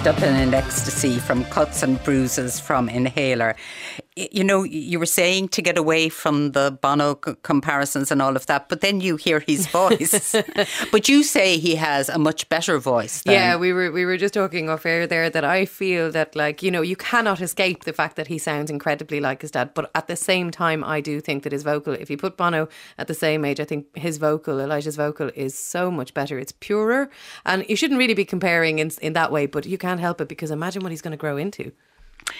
Dublin 0.03 0.35
in 0.35 0.49
an 0.49 0.53
Ecstasy 0.53 1.17
from 1.17 1.45
Cuts 1.45 1.81
and 1.81 2.03
Bruises 2.03 2.59
from 2.59 2.89
Inhaler 2.89 3.55
you 4.15 4.43
know, 4.43 4.63
you 4.63 4.99
were 4.99 5.05
saying 5.05 5.49
to 5.49 5.61
get 5.61 5.77
away 5.77 6.09
from 6.09 6.51
the 6.51 6.77
Bono 6.81 7.19
c- 7.25 7.35
comparisons 7.41 8.11
and 8.11 8.21
all 8.21 8.35
of 8.35 8.45
that, 8.45 8.69
but 8.69 8.81
then 8.81 9.01
you 9.01 9.15
hear 9.15 9.39
his 9.39 9.67
voice. 9.67 10.35
but 10.91 11.09
you 11.09 11.23
say 11.23 11.57
he 11.57 11.75
has 11.75 12.09
a 12.09 12.19
much 12.19 12.47
better 12.49 12.77
voice. 12.77 13.23
Than... 13.23 13.33
Yeah, 13.33 13.55
we 13.55 13.73
were 13.73 13.91
we 13.91 14.05
were 14.05 14.17
just 14.17 14.33
talking 14.33 14.69
off 14.69 14.85
air 14.85 15.07
there 15.07 15.29
that 15.29 15.43
I 15.43 15.65
feel 15.65 16.11
that 16.11 16.35
like 16.35 16.61
you 16.61 16.69
know 16.69 16.81
you 16.81 16.95
cannot 16.95 17.41
escape 17.41 17.85
the 17.85 17.93
fact 17.93 18.15
that 18.15 18.27
he 18.27 18.37
sounds 18.37 18.69
incredibly 18.69 19.19
like 19.19 19.41
his 19.41 19.51
dad, 19.51 19.73
but 19.73 19.89
at 19.95 20.07
the 20.07 20.15
same 20.15 20.51
time, 20.51 20.83
I 20.83 21.01
do 21.01 21.19
think 21.19 21.43
that 21.43 21.51
his 21.51 21.63
vocal, 21.63 21.93
if 21.93 22.09
you 22.09 22.17
put 22.17 22.37
Bono 22.37 22.67
at 22.97 23.07
the 23.07 23.13
same 23.15 23.43
age, 23.45 23.59
I 23.59 23.65
think 23.65 23.95
his 23.97 24.17
vocal, 24.17 24.59
Elijah's 24.59 24.95
vocal, 24.95 25.31
is 25.35 25.57
so 25.57 25.89
much 25.89 26.13
better. 26.13 26.37
It's 26.37 26.51
purer, 26.51 27.09
and 27.45 27.65
you 27.67 27.75
shouldn't 27.75 27.99
really 27.99 28.13
be 28.13 28.25
comparing 28.25 28.79
in 28.79 28.91
in 29.01 29.13
that 29.13 29.31
way, 29.31 29.47
but 29.47 29.65
you 29.65 29.77
can't 29.77 29.99
help 29.99 30.21
it 30.21 30.27
because 30.27 30.51
imagine 30.51 30.83
what 30.83 30.91
he's 30.91 31.01
going 31.01 31.11
to 31.11 31.17
grow 31.17 31.37
into. 31.37 31.71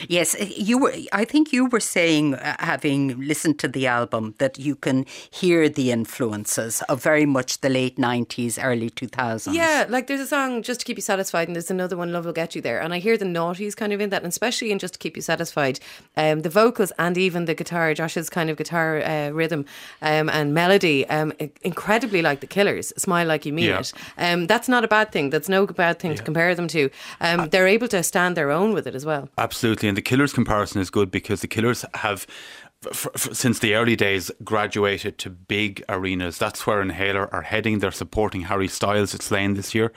Yes, 0.08 0.36
eh, 0.38 0.50
you 0.56 0.78
were. 0.78 0.94
I 1.12 1.26
think 1.26 1.52
you 1.54 1.66
were 1.66 1.80
saying, 1.80 2.36
uh, 2.36 2.56
having 2.60 3.20
listened 3.28 3.60
to 3.60 3.68
the 3.68 3.88
album, 3.88 4.36
that 4.38 4.58
you 4.58 4.76
can 4.76 5.06
hear 5.32 5.70
the 5.70 5.92
influences 5.92 6.82
of 6.84 7.02
very 7.02 7.26
much 7.26 7.62
the 7.62 7.70
late 7.70 7.98
nineties, 7.98 8.58
early 8.60 8.90
two 8.90 9.08
thousands. 9.08 9.56
Yeah, 9.56 9.86
like 9.90 10.08
there's 10.08 10.22
a 10.22 10.28
song 10.28 10.62
"Just 10.64 10.82
to 10.82 10.86
Keep 10.86 10.98
You 10.98 11.02
Satisfied," 11.02 11.48
and 11.48 11.56
there's 11.56 11.72
another 11.72 11.98
one, 11.98 12.12
"Love 12.12 12.26
Will 12.26 12.34
Get 12.34 12.56
You 12.56 12.62
There," 12.62 12.80
and 12.80 12.94
I 12.94 13.00
hear 13.00 13.18
the 13.18 13.26
naughties 13.26 13.76
kind 13.76 13.94
of 13.94 14.02
in 14.02 14.10
that, 14.10 14.24
and 14.24 14.30
especially 14.30 14.72
in 14.72 14.80
"Just 14.80 14.94
to 14.96 15.00
Keep 15.00 15.16
You 15.16 15.22
Satisfied," 15.22 15.80
um, 16.18 16.42
the 16.42 16.50
vocals 16.50 16.92
and 16.98 17.18
even 17.18 17.46
the 17.46 17.56
guitar, 17.56 17.94
Josh's 17.94 18.30
kind 18.30 18.50
of 18.50 18.58
guitar 18.58 19.02
uh, 19.04 19.30
rhythm 19.30 19.66
um, 20.02 20.30
and 20.30 20.54
melody, 20.54 21.08
um, 21.10 21.34
incredibly 21.64 22.22
like 22.22 22.40
the 22.40 22.48
Killers. 22.48 22.94
"Smile 22.98 23.28
Like 23.28 23.46
You 23.46 23.54
Mean 23.54 23.66
yeah. 23.66 23.80
It." 23.80 23.94
Um, 24.18 24.48
that's 24.48 24.70
not 24.70 24.84
a 24.84 24.88
bad 24.88 25.12
thing. 25.12 25.30
That's 25.30 25.50
no 25.50 25.66
bad 25.66 26.00
thing 26.00 26.12
yeah. 26.12 26.18
to 26.18 26.24
compare 26.24 26.56
them 26.56 26.68
to. 26.70 26.90
Um, 27.22 27.50
they're 27.50 27.68
able 27.68 27.88
to 27.90 28.04
stand 28.04 28.38
their 28.38 28.52
own 28.52 28.74
with 28.74 28.88
it 28.88 28.96
as 28.96 29.06
well. 29.06 29.30
Absolutely 29.38 29.73
absolutely. 29.74 29.90
And 29.90 29.98
the 29.98 30.02
Killers 30.02 30.34
comparison 30.34 30.82
is 30.82 30.90
good 30.90 31.12
because 31.12 31.42
the 31.42 31.48
Killers 31.48 31.86
have 31.96 32.26
since 33.16 33.60
the 33.60 33.76
early 33.76 33.96
days 33.96 34.30
graduated 34.44 35.18
to 35.18 35.30
big 35.30 35.82
arenas. 35.88 36.38
That's 36.38 36.68
where 36.68 36.82
Inhaler 36.82 37.34
are 37.34 37.44
heading. 37.44 37.80
They're 37.80 37.92
supporting 37.92 38.42
Harry 38.42 38.68
Styles 38.68 39.16
at 39.16 39.22
Slane 39.22 39.54
this 39.54 39.74
year. 39.74 39.94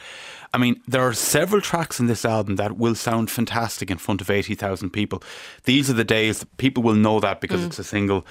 I 0.54 0.58
mean, 0.58 0.80
there 0.86 1.02
are 1.02 1.12
several 1.12 1.60
tracks 1.60 1.98
in 1.98 2.06
this 2.06 2.24
album 2.24 2.54
that 2.56 2.76
will 2.76 2.94
sound 2.94 3.28
fantastic 3.28 3.90
in 3.90 3.98
front 3.98 4.20
of 4.20 4.30
80,000 4.30 4.90
people. 4.90 5.20
These 5.64 5.90
are 5.90 5.94
the 5.94 6.04
days 6.04 6.46
people 6.58 6.84
will 6.84 6.94
know 6.94 7.18
that 7.18 7.40
because 7.40 7.62
mm. 7.62 7.66
it's 7.66 7.80
a 7.80 7.84
single 7.84 8.24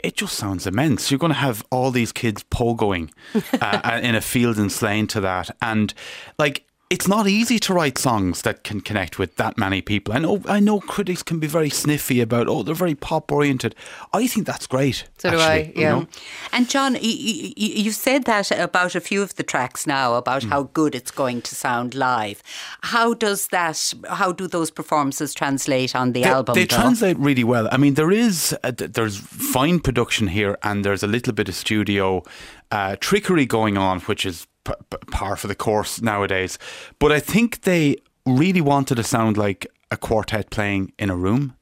it 0.00 0.16
just 0.16 0.34
sounds 0.34 0.66
immense. 0.66 1.12
You're 1.12 1.18
going 1.18 1.32
to 1.32 1.38
have 1.38 1.64
all 1.70 1.92
these 1.92 2.10
kids 2.10 2.42
pogoing 2.50 3.12
uh, 3.60 4.00
in 4.02 4.16
a 4.16 4.20
field 4.20 4.58
in 4.58 4.68
Slane 4.68 5.06
to 5.08 5.20
that. 5.20 5.48
And 5.62 5.94
like, 6.40 6.66
it's 6.92 7.08
not 7.08 7.26
easy 7.26 7.58
to 7.58 7.72
write 7.72 7.96
songs 7.96 8.42
that 8.42 8.64
can 8.64 8.82
connect 8.82 9.18
with 9.18 9.36
that 9.36 9.56
many 9.56 9.80
people. 9.80 10.12
I 10.12 10.18
know 10.18 10.42
I 10.46 10.60
know 10.60 10.78
critics 10.78 11.22
can 11.22 11.38
be 11.38 11.46
very 11.46 11.70
sniffy 11.70 12.20
about 12.20 12.48
oh 12.48 12.62
they're 12.62 12.74
very 12.74 12.94
pop 12.94 13.32
oriented. 13.32 13.74
I 14.12 14.26
think 14.26 14.46
that's 14.46 14.66
great. 14.66 15.08
So 15.16 15.30
actually, 15.30 15.38
do 15.38 15.42
I. 15.42 15.56
Yeah. 15.56 15.80
You 15.80 16.00
know? 16.00 16.08
And 16.52 16.68
John, 16.68 16.96
you, 17.00 17.52
you, 17.56 17.92
said 17.92 18.24
that 18.24 18.50
about 18.50 18.94
a 18.94 19.00
few 19.00 19.22
of 19.22 19.34
the 19.36 19.42
tracks 19.42 19.86
now 19.86 20.16
about 20.16 20.42
mm. 20.42 20.50
how 20.50 20.64
good 20.64 20.94
it's 20.94 21.10
going 21.10 21.40
to 21.42 21.54
sound 21.54 21.94
live. 21.94 22.42
How 22.82 23.14
does 23.14 23.46
that? 23.48 23.94
How 24.10 24.30
do 24.32 24.46
those 24.46 24.70
performances 24.70 25.32
translate 25.32 25.96
on 25.96 26.12
the 26.12 26.24
they, 26.24 26.28
album? 26.28 26.54
They 26.54 26.66
though? 26.66 26.76
translate 26.76 27.18
really 27.18 27.44
well. 27.44 27.68
I 27.72 27.78
mean, 27.78 27.94
there 27.94 28.10
is 28.10 28.54
a, 28.64 28.72
there's 28.72 29.16
fine 29.16 29.80
production 29.80 30.26
here, 30.26 30.58
and 30.62 30.84
there's 30.84 31.02
a 31.02 31.06
little 31.06 31.32
bit 31.32 31.48
of 31.48 31.54
studio 31.54 32.22
uh, 32.70 32.96
trickery 33.00 33.46
going 33.46 33.78
on, 33.78 34.00
which 34.00 34.26
is 34.26 34.46
p- 34.64 34.74
par 35.10 35.36
for 35.36 35.48
the 35.48 35.54
course 35.54 36.00
nowadays. 36.02 36.58
But 36.98 37.12
I 37.12 37.20
think 37.20 37.62
they 37.62 37.96
really 38.26 38.60
wanted 38.60 38.96
to 38.96 39.02
sound 39.02 39.36
like 39.36 39.66
a 39.90 39.96
quartet 39.96 40.50
playing 40.50 40.92
in 40.98 41.10
a 41.10 41.16
room. 41.16 41.54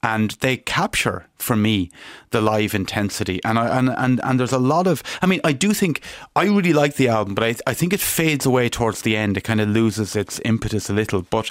and 0.00 0.30
they 0.40 0.56
capture 0.56 1.26
for 1.38 1.56
me 1.56 1.90
the 2.30 2.40
live 2.40 2.72
intensity. 2.74 3.40
And 3.44 3.58
I 3.58 3.78
and 3.78 3.88
and, 3.90 4.20
and 4.22 4.38
there's 4.38 4.52
a 4.52 4.58
lot 4.58 4.86
of. 4.86 5.02
I 5.22 5.26
mean, 5.26 5.40
I 5.42 5.52
do 5.52 5.72
think 5.74 6.00
I 6.36 6.44
really 6.44 6.72
like 6.72 6.94
the 6.94 7.08
album, 7.08 7.34
but 7.34 7.44
I 7.44 7.54
I 7.70 7.74
think 7.74 7.92
it 7.92 8.00
fades 8.00 8.46
away 8.46 8.68
towards 8.68 9.02
the 9.02 9.16
end. 9.16 9.36
It 9.36 9.44
kind 9.44 9.60
of 9.60 9.68
loses 9.68 10.14
its 10.16 10.40
impetus 10.44 10.88
a 10.90 10.92
little, 10.92 11.22
but. 11.22 11.50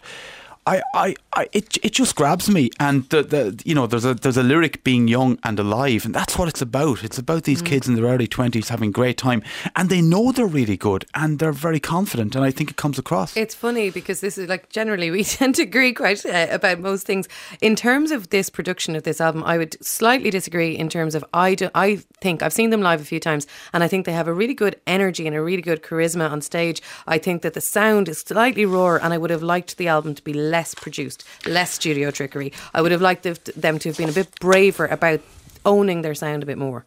I, 0.68 0.82
I, 0.94 1.16
I, 1.32 1.48
it, 1.54 1.78
it 1.82 1.94
just 1.94 2.18
grabs 2.18 2.50
me, 2.50 2.70
and 2.78 3.08
the, 3.08 3.24
the, 3.24 3.62
you 3.64 3.74
know, 3.74 3.88
there's 3.88 4.04
a, 4.04 4.14
there's 4.16 4.36
a 4.36 4.44
lyric 4.44 4.84
being 4.84 5.08
young 5.08 5.40
and 5.44 5.58
alive, 5.60 6.04
and 6.04 6.14
that's 6.14 6.38
what 6.38 6.50
it's 6.50 6.62
about. 6.62 7.06
It's 7.06 7.18
about 7.18 7.44
these 7.44 7.62
mm. 7.62 7.68
kids 7.68 7.88
in 7.88 7.96
their 7.96 8.04
early 8.04 8.28
twenties 8.28 8.68
having 8.68 8.92
great 8.92 9.18
time, 9.18 9.44
and 9.78 9.90
they 9.90 10.02
know 10.02 10.34
they're 10.34 10.46
really 10.46 10.76
good, 10.76 11.06
and 11.14 11.40
they're 11.40 11.54
very 11.54 11.80
confident, 11.80 12.36
and 12.36 12.44
I 12.44 12.52
think 12.52 12.70
it 12.70 12.76
comes 12.76 13.00
across. 13.00 13.38
It's 13.38 13.56
funny 13.56 13.90
because 13.92 14.20
this 14.20 14.38
is 14.38 14.50
like 14.50 14.68
generally 14.68 15.10
we 15.10 15.24
tend 15.38 15.56
to 15.56 15.62
agree 15.62 15.94
quite 15.94 16.26
uh, 16.26 16.48
about 16.52 16.80
most 16.80 17.06
things. 17.06 17.30
In 17.62 17.78
terms 17.78 18.12
of 18.12 18.30
this 18.30 18.50
production 18.50 18.94
of 18.98 19.04
this 19.04 19.22
album, 19.22 19.46
I 19.46 19.58
would 19.58 19.82
slightly 19.82 20.32
disagree. 20.32 20.78
In 20.78 20.90
terms 20.90 21.16
of 21.16 21.24
I, 21.34 21.56
do, 21.56 21.70
I 21.76 22.02
think 22.20 22.44
I've 22.44 22.52
seen 22.52 22.72
them 22.72 22.82
live 22.82 23.00
a 23.00 23.06
few 23.06 23.22
times, 23.22 23.48
and 23.72 23.86
I 23.86 23.88
think 23.88 24.06
they 24.06 24.12
have 24.12 24.28
a 24.28 24.34
really 24.34 24.54
good 24.54 24.82
energy 24.86 25.28
and 25.28 25.36
a 25.36 25.42
really 25.42 25.62
good 25.62 25.82
charisma 25.82 26.30
on 26.30 26.42
stage. 26.42 26.82
I 27.08 27.20
think 27.20 27.42
that 27.44 27.54
the 27.54 27.62
sound 27.62 28.10
is 28.10 28.20
slightly 28.20 28.66
raw, 28.66 28.96
and 28.96 29.14
I 29.14 29.18
would 29.18 29.30
have 29.30 29.44
liked 29.44 29.78
the 29.78 29.88
album 29.88 30.14
to 30.14 30.24
be 30.24 30.34
less 30.34 30.57
less 30.58 30.74
produced, 30.74 31.24
less 31.46 31.72
studio 31.72 32.10
trickery. 32.10 32.52
I 32.74 32.82
would 32.82 32.92
have 32.92 33.02
liked 33.10 33.24
them 33.24 33.78
to 33.80 33.90
have 33.90 33.98
been 33.98 34.10
a 34.10 34.20
bit 34.22 34.30
braver 34.40 34.88
about 34.88 35.20
owning 35.66 36.02
their 36.02 36.16
sound 36.16 36.42
a 36.42 36.48
bit 36.48 36.58
more. 36.58 36.84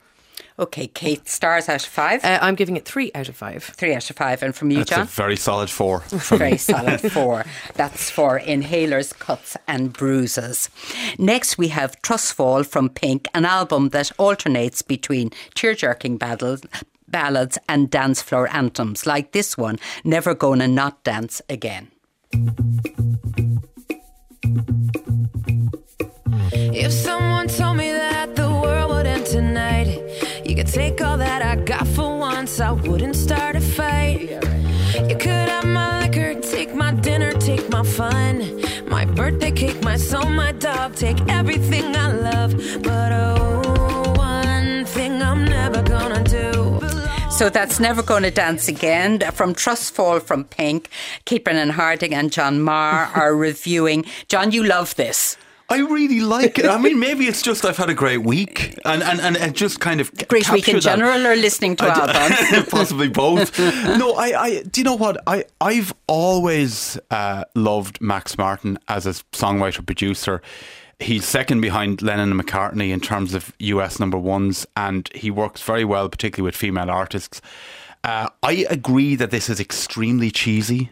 Okay, 0.59 0.89
Kate, 0.89 1.29
stars 1.29 1.69
out 1.69 1.85
of 1.87 1.93
five. 2.01 2.19
Uh, 2.25 2.39
I'm 2.43 2.57
giving 2.57 2.77
it 2.77 2.85
three 2.85 3.11
out 3.15 3.29
of 3.29 3.37
five. 3.37 3.63
Three 3.63 3.95
out 3.95 4.11
of 4.11 4.17
five. 4.17 4.43
And 4.43 4.55
from 4.57 4.71
you, 4.73 4.79
That's 4.79 4.91
John? 4.91 5.01
a 5.03 5.05
very 5.05 5.37
solid 5.37 5.71
four. 5.71 6.01
very 6.45 6.59
solid 6.59 7.01
four. 7.17 7.45
That's 7.75 8.11
for 8.11 8.41
inhalers, 8.41 9.17
cuts, 9.27 9.57
and 9.69 9.93
bruises. 9.93 10.69
Next, 11.19 11.57
we 11.57 11.69
have 11.69 12.01
Trustfall 12.03 12.67
from 12.67 12.89
Pink, 12.89 13.29
an 13.33 13.45
album 13.45 13.91
that 13.91 14.11
alternates 14.19 14.83
between 14.83 15.31
tear 15.55 15.75
jerking 15.75 16.19
battles, 16.19 16.61
ballads 17.09 17.57
and 17.69 17.89
dance 17.89 18.21
floor 18.21 18.49
anthems 18.53 19.07
like 19.07 19.31
this 19.33 19.57
one, 19.57 19.79
Never 20.05 20.35
Gonna 20.35 20.67
Not 20.69 21.05
Dance 21.05 21.41
Again. 21.49 21.89
If 26.73 26.93
someone 26.93 27.49
told 27.49 27.77
me 27.77 27.91
that 27.91 28.37
the 28.37 28.49
world 28.49 28.91
would 28.93 29.07
end 29.07 29.27
tonight, 29.27 30.01
you 30.45 30.55
could 30.55 30.69
take 30.69 31.01
all 31.01 31.17
that 31.19 31.43
I 31.43 31.57
got 31.57 31.87
for 31.89 32.19
once, 32.19 32.61
I 32.61 32.71
wouldn't 32.71 33.17
start 33.17 33.57
a 33.57 33.61
fight. 33.61 34.31
You 35.09 35.17
could 35.17 35.49
have 35.49 35.67
my 35.67 36.01
liquor, 36.01 36.35
take 36.41 36.73
my 36.75 36.93
dinner, 36.93 37.33
take 37.33 37.69
my 37.71 37.83
fun, 37.83 38.63
my 38.89 39.05
birthday 39.05 39.51
cake, 39.51 39.83
my 39.83 39.97
soul, 39.97 40.27
my 40.27 40.53
dog, 40.53 40.95
take 40.95 41.21
everything 41.29 41.97
I 41.97 42.13
love. 42.13 42.55
But 42.83 43.13
oh, 43.13 44.15
one 44.17 44.85
thing 44.85 45.21
I'm 45.23 45.45
never 45.45 45.83
gonna 45.83 46.23
do. 46.25 46.30
So 47.41 47.49
that's 47.49 47.81
Never 47.81 48.03
Gonna 48.03 48.31
Dance 48.31 48.69
Again 48.69 49.21
from 49.33 49.55
Trustfall 49.55 50.21
from 50.21 50.45
Pink. 50.45 50.91
Kate 51.25 51.43
Brennan 51.43 51.71
Harding 51.71 52.15
and 52.15 52.31
John 52.31 52.59
Meagher 52.59 53.17
are 53.17 53.35
reviewing. 53.35 54.05
John, 54.29 54.51
you 54.51 54.63
love 54.63 54.95
this. 54.97 55.39
I 55.71 55.79
really 55.79 56.21
like 56.21 56.59
it. 56.59 56.67
I 56.67 56.77
mean, 56.77 56.99
maybe 56.99 57.29
it's 57.29 57.41
just 57.41 57.65
I've 57.65 57.79
had 57.79 57.89
a 57.89 57.95
great 57.95 58.25
week 58.25 58.79
and, 58.85 59.03
and, 59.03 59.23
and 59.23 59.37
it 59.39 59.55
just 59.55 59.81
kind 59.81 60.03
of 60.03 60.15
great 60.29 60.53
week 60.53 60.69
in 60.69 60.75
that. 60.75 60.83
general 60.83 61.27
or 61.27 61.35
listening 61.35 61.77
to 61.77 61.85
albums. 61.85 62.69
possibly 62.69 63.09
both. 63.09 63.59
No, 63.59 64.13
I, 64.17 64.43
I, 64.43 64.63
do 64.65 64.83
you 64.83 64.85
know 64.85 64.97
what? 64.97 65.23
I, 65.27 65.47
I've 65.63 65.95
always 66.09 66.99
uh, 67.11 67.45
loved 67.55 68.03
Max 68.03 68.37
Martin 68.37 68.79
as 68.87 69.07
a 69.07 69.15
songwriter 69.33 69.87
producer. 69.87 70.43
He's 71.01 71.25
second 71.25 71.63
behind 71.63 72.03
Lennon 72.03 72.31
and 72.33 72.41
McCartney 72.41 72.91
in 72.91 73.01
terms 73.01 73.33
of 73.33 73.55
US 73.59 73.99
number 73.99 74.19
ones, 74.19 74.67
and 74.77 75.09
he 75.15 75.31
works 75.31 75.63
very 75.63 75.85
well, 75.85 76.09
particularly 76.09 76.47
with 76.47 76.57
female 76.57 76.91
artists. 76.91 77.41
Uh, 78.05 78.29
I 78.43 78.67
agree 78.69 79.15
that 79.17 79.31
this 79.31 79.49
is 79.49 79.61
extremely 79.61 80.31
cheesy 80.31 80.91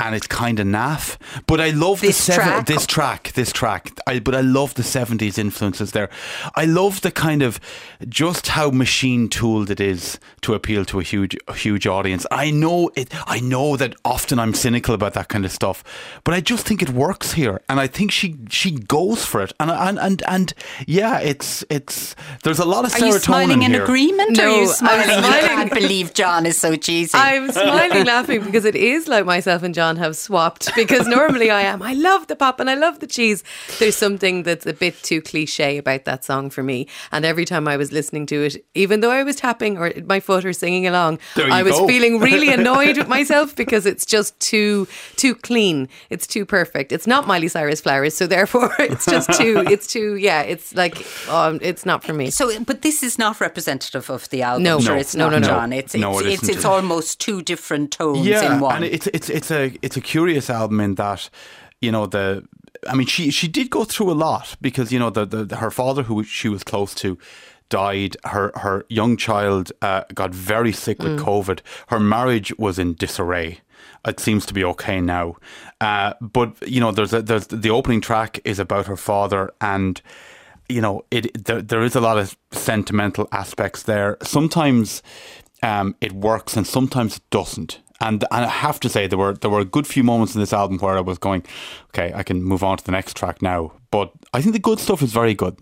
and 0.00 0.14
it's 0.14 0.26
kind 0.26 0.58
of 0.60 0.66
naff. 0.66 1.16
But 1.46 1.60
I 1.60 1.70
love 1.70 2.00
this 2.00 2.16
the 2.18 2.32
seven, 2.32 2.46
track. 2.48 2.66
this 2.66 2.86
track, 2.86 3.32
this 3.34 3.52
track. 3.52 3.90
I, 4.06 4.18
but 4.18 4.34
I 4.34 4.40
love 4.40 4.74
the 4.74 4.82
seventies 4.82 5.38
influences 5.38 5.92
there. 5.92 6.10
I 6.54 6.64
love 6.64 7.00
the 7.02 7.10
kind 7.10 7.42
of 7.42 7.60
just 8.08 8.48
how 8.48 8.70
machine 8.70 9.28
tooled 9.28 9.70
it 9.70 9.80
is 9.80 10.18
to 10.42 10.54
appeal 10.54 10.84
to 10.86 11.00
a 11.00 11.02
huge, 11.02 11.36
a 11.48 11.54
huge 11.54 11.86
audience. 11.86 12.26
I 12.30 12.50
know 12.50 12.90
it. 12.96 13.08
I 13.28 13.40
know 13.40 13.76
that 13.76 13.94
often 14.04 14.38
I'm 14.38 14.54
cynical 14.54 14.94
about 14.94 15.14
that 15.14 15.28
kind 15.28 15.44
of 15.44 15.52
stuff, 15.52 15.84
but 16.24 16.34
I 16.34 16.40
just 16.40 16.66
think 16.66 16.82
it 16.82 16.90
works 16.90 17.32
here, 17.32 17.60
and 17.68 17.78
I 17.80 17.86
think 17.86 18.10
she 18.10 18.36
she 18.50 18.72
goes 18.72 19.24
for 19.24 19.42
it. 19.42 19.52
And 19.60 19.70
and 19.70 19.98
and 19.98 20.22
and 20.26 20.54
yeah, 20.86 21.20
it's 21.20 21.64
it's 21.70 22.16
there's 22.42 22.58
a 22.58 22.64
lot 22.64 22.84
of 22.84 22.92
serotonin 22.92 23.02
Are 23.02 23.06
you 23.06 23.18
smiling 23.20 23.62
in 23.62 23.70
here. 23.72 23.84
agreement? 23.84 24.36
No, 24.36 24.44
or 24.44 24.46
are 24.48 24.50
you 24.62 24.68
I'm 24.68 24.74
smiling? 24.74 25.04
smiling. 25.04 25.24
I 25.24 25.40
can't 25.48 25.72
believe 25.72 26.14
John 26.14 26.46
is 26.46 26.58
so 26.58 26.74
cheesy. 26.76 27.16
I'm 27.16 27.50
smiling 27.52 28.04
laughing 28.04 28.42
because 28.44 28.64
it 28.64 28.74
is 28.74 29.06
like 29.08 29.24
myself 29.24 29.62
and 29.62 29.74
John 29.74 29.83
have 29.96 30.16
swapped 30.16 30.74
because 30.74 31.06
normally 31.06 31.50
I 31.50 31.62
am. 31.62 31.82
I 31.82 31.92
love 31.94 32.26
the 32.26 32.36
pop 32.36 32.60
and 32.60 32.68
I 32.70 32.74
love 32.74 33.00
the 33.00 33.06
cheese. 33.06 33.44
There's 33.78 33.96
something 33.96 34.42
that's 34.42 34.66
a 34.66 34.72
bit 34.72 35.00
too 35.02 35.20
cliche 35.22 35.78
about 35.78 36.04
that 36.04 36.24
song 36.24 36.50
for 36.50 36.62
me. 36.62 36.88
And 37.12 37.24
every 37.24 37.44
time 37.44 37.68
I 37.68 37.76
was 37.76 37.92
listening 37.92 38.26
to 38.26 38.44
it, 38.44 38.64
even 38.74 39.00
though 39.00 39.10
I 39.10 39.22
was 39.22 39.36
tapping 39.36 39.78
or 39.78 39.92
my 40.06 40.20
foot 40.20 40.44
or 40.44 40.52
singing 40.52 40.86
along, 40.86 41.18
I 41.36 41.62
was 41.62 41.74
go. 41.74 41.86
feeling 41.86 42.20
really 42.20 42.52
annoyed 42.58 42.98
with 42.98 43.08
myself 43.08 43.54
because 43.54 43.86
it's 43.86 44.04
just 44.06 44.38
too 44.40 44.86
too 45.16 45.34
clean. 45.34 45.88
It's 46.10 46.26
too 46.26 46.44
perfect. 46.46 46.92
It's 46.92 47.06
not 47.06 47.26
Miley 47.26 47.48
Cyrus 47.48 47.80
flowers, 47.80 48.14
so 48.16 48.26
therefore 48.26 48.74
it's 48.78 49.06
just 49.06 49.32
too 49.34 49.64
it's 49.68 49.86
too 49.86 50.16
yeah, 50.16 50.42
it's 50.42 50.74
like 50.74 50.96
um, 51.28 51.58
it's 51.62 51.84
not 51.86 52.02
for 52.04 52.12
me. 52.12 52.30
So, 52.30 52.58
but 52.64 52.82
this 52.82 53.02
is 53.02 53.18
not 53.18 53.40
representative 53.40 54.10
of 54.10 54.28
the 54.30 54.42
album. 54.42 54.62
No. 54.62 54.80
sure 54.80 54.94
No. 54.94 55.00
it's 55.00 55.14
No, 55.14 55.24
not, 55.28 55.32
no, 55.32 55.38
no. 55.38 55.46
John. 55.46 55.72
It's 55.72 55.94
it's 55.94 56.00
No, 56.02 56.18
it 56.18 56.26
it's, 56.26 56.48
it's 56.48 56.64
almost 56.64 57.20
two 57.20 57.42
different 57.42 57.90
tones 57.90 58.26
yeah, 58.26 58.54
in 58.54 58.60
one. 58.60 58.76
and 58.76 58.84
it's 58.84 59.06
it's 59.08 59.28
it's 59.28 59.50
a 59.50 59.73
it's 59.82 59.96
a 59.96 60.00
curious 60.00 60.50
album 60.50 60.80
in 60.80 60.94
that 60.96 61.30
you 61.80 61.92
know 61.92 62.06
the. 62.06 62.46
I 62.88 62.94
mean, 62.94 63.06
she 63.06 63.30
she 63.30 63.48
did 63.48 63.70
go 63.70 63.84
through 63.84 64.10
a 64.10 64.14
lot 64.14 64.56
because 64.60 64.92
you 64.92 64.98
know 64.98 65.10
the, 65.10 65.24
the 65.24 65.56
her 65.56 65.70
father, 65.70 66.02
who 66.02 66.22
she 66.24 66.48
was 66.48 66.64
close 66.64 66.94
to, 66.96 67.18
died. 67.68 68.16
Her 68.24 68.52
her 68.56 68.84
young 68.88 69.16
child 69.16 69.72
uh, 69.82 70.02
got 70.14 70.34
very 70.34 70.72
sick 70.72 71.02
with 71.02 71.18
COVID. 71.18 71.60
Her 71.88 72.00
marriage 72.00 72.56
was 72.58 72.78
in 72.78 72.94
disarray. 72.94 73.60
It 74.06 74.20
seems 74.20 74.44
to 74.46 74.54
be 74.54 74.64
okay 74.64 75.00
now, 75.00 75.36
uh, 75.80 76.12
but 76.20 76.68
you 76.68 76.80
know, 76.80 76.92
there's 76.92 77.14
a, 77.14 77.22
there's 77.22 77.46
the 77.46 77.70
opening 77.70 78.02
track 78.02 78.38
is 78.44 78.58
about 78.58 78.86
her 78.86 78.96
father 78.96 79.50
and 79.62 80.00
you 80.68 80.80
know, 80.80 81.04
it 81.10 81.44
there, 81.44 81.62
there 81.62 81.82
is 81.82 81.94
a 81.94 82.00
lot 82.00 82.18
of 82.18 82.36
sentimental 82.52 83.28
aspects 83.32 83.82
there. 83.82 84.16
Sometimes 84.22 85.02
um, 85.62 85.94
it 86.00 86.12
works, 86.12 86.56
and 86.56 86.66
sometimes 86.66 87.16
it 87.16 87.30
doesn't. 87.30 87.80
And 88.00 88.24
and 88.30 88.44
I 88.44 88.48
have 88.48 88.80
to 88.80 88.88
say 88.88 89.06
there 89.06 89.18
were 89.18 89.34
there 89.34 89.50
were 89.50 89.60
a 89.60 89.64
good 89.64 89.86
few 89.86 90.02
moments 90.02 90.34
in 90.34 90.40
this 90.40 90.52
album 90.52 90.78
where 90.78 90.96
I 90.96 91.00
was 91.00 91.18
going, 91.18 91.44
okay, 91.88 92.12
I 92.14 92.22
can 92.22 92.42
move 92.42 92.64
on 92.64 92.76
to 92.76 92.84
the 92.84 92.92
next 92.92 93.16
track 93.16 93.40
now. 93.40 93.72
But 93.90 94.12
I 94.32 94.42
think 94.42 94.52
the 94.52 94.58
good 94.58 94.80
stuff 94.80 95.02
is 95.02 95.12
very 95.12 95.34
good. 95.34 95.56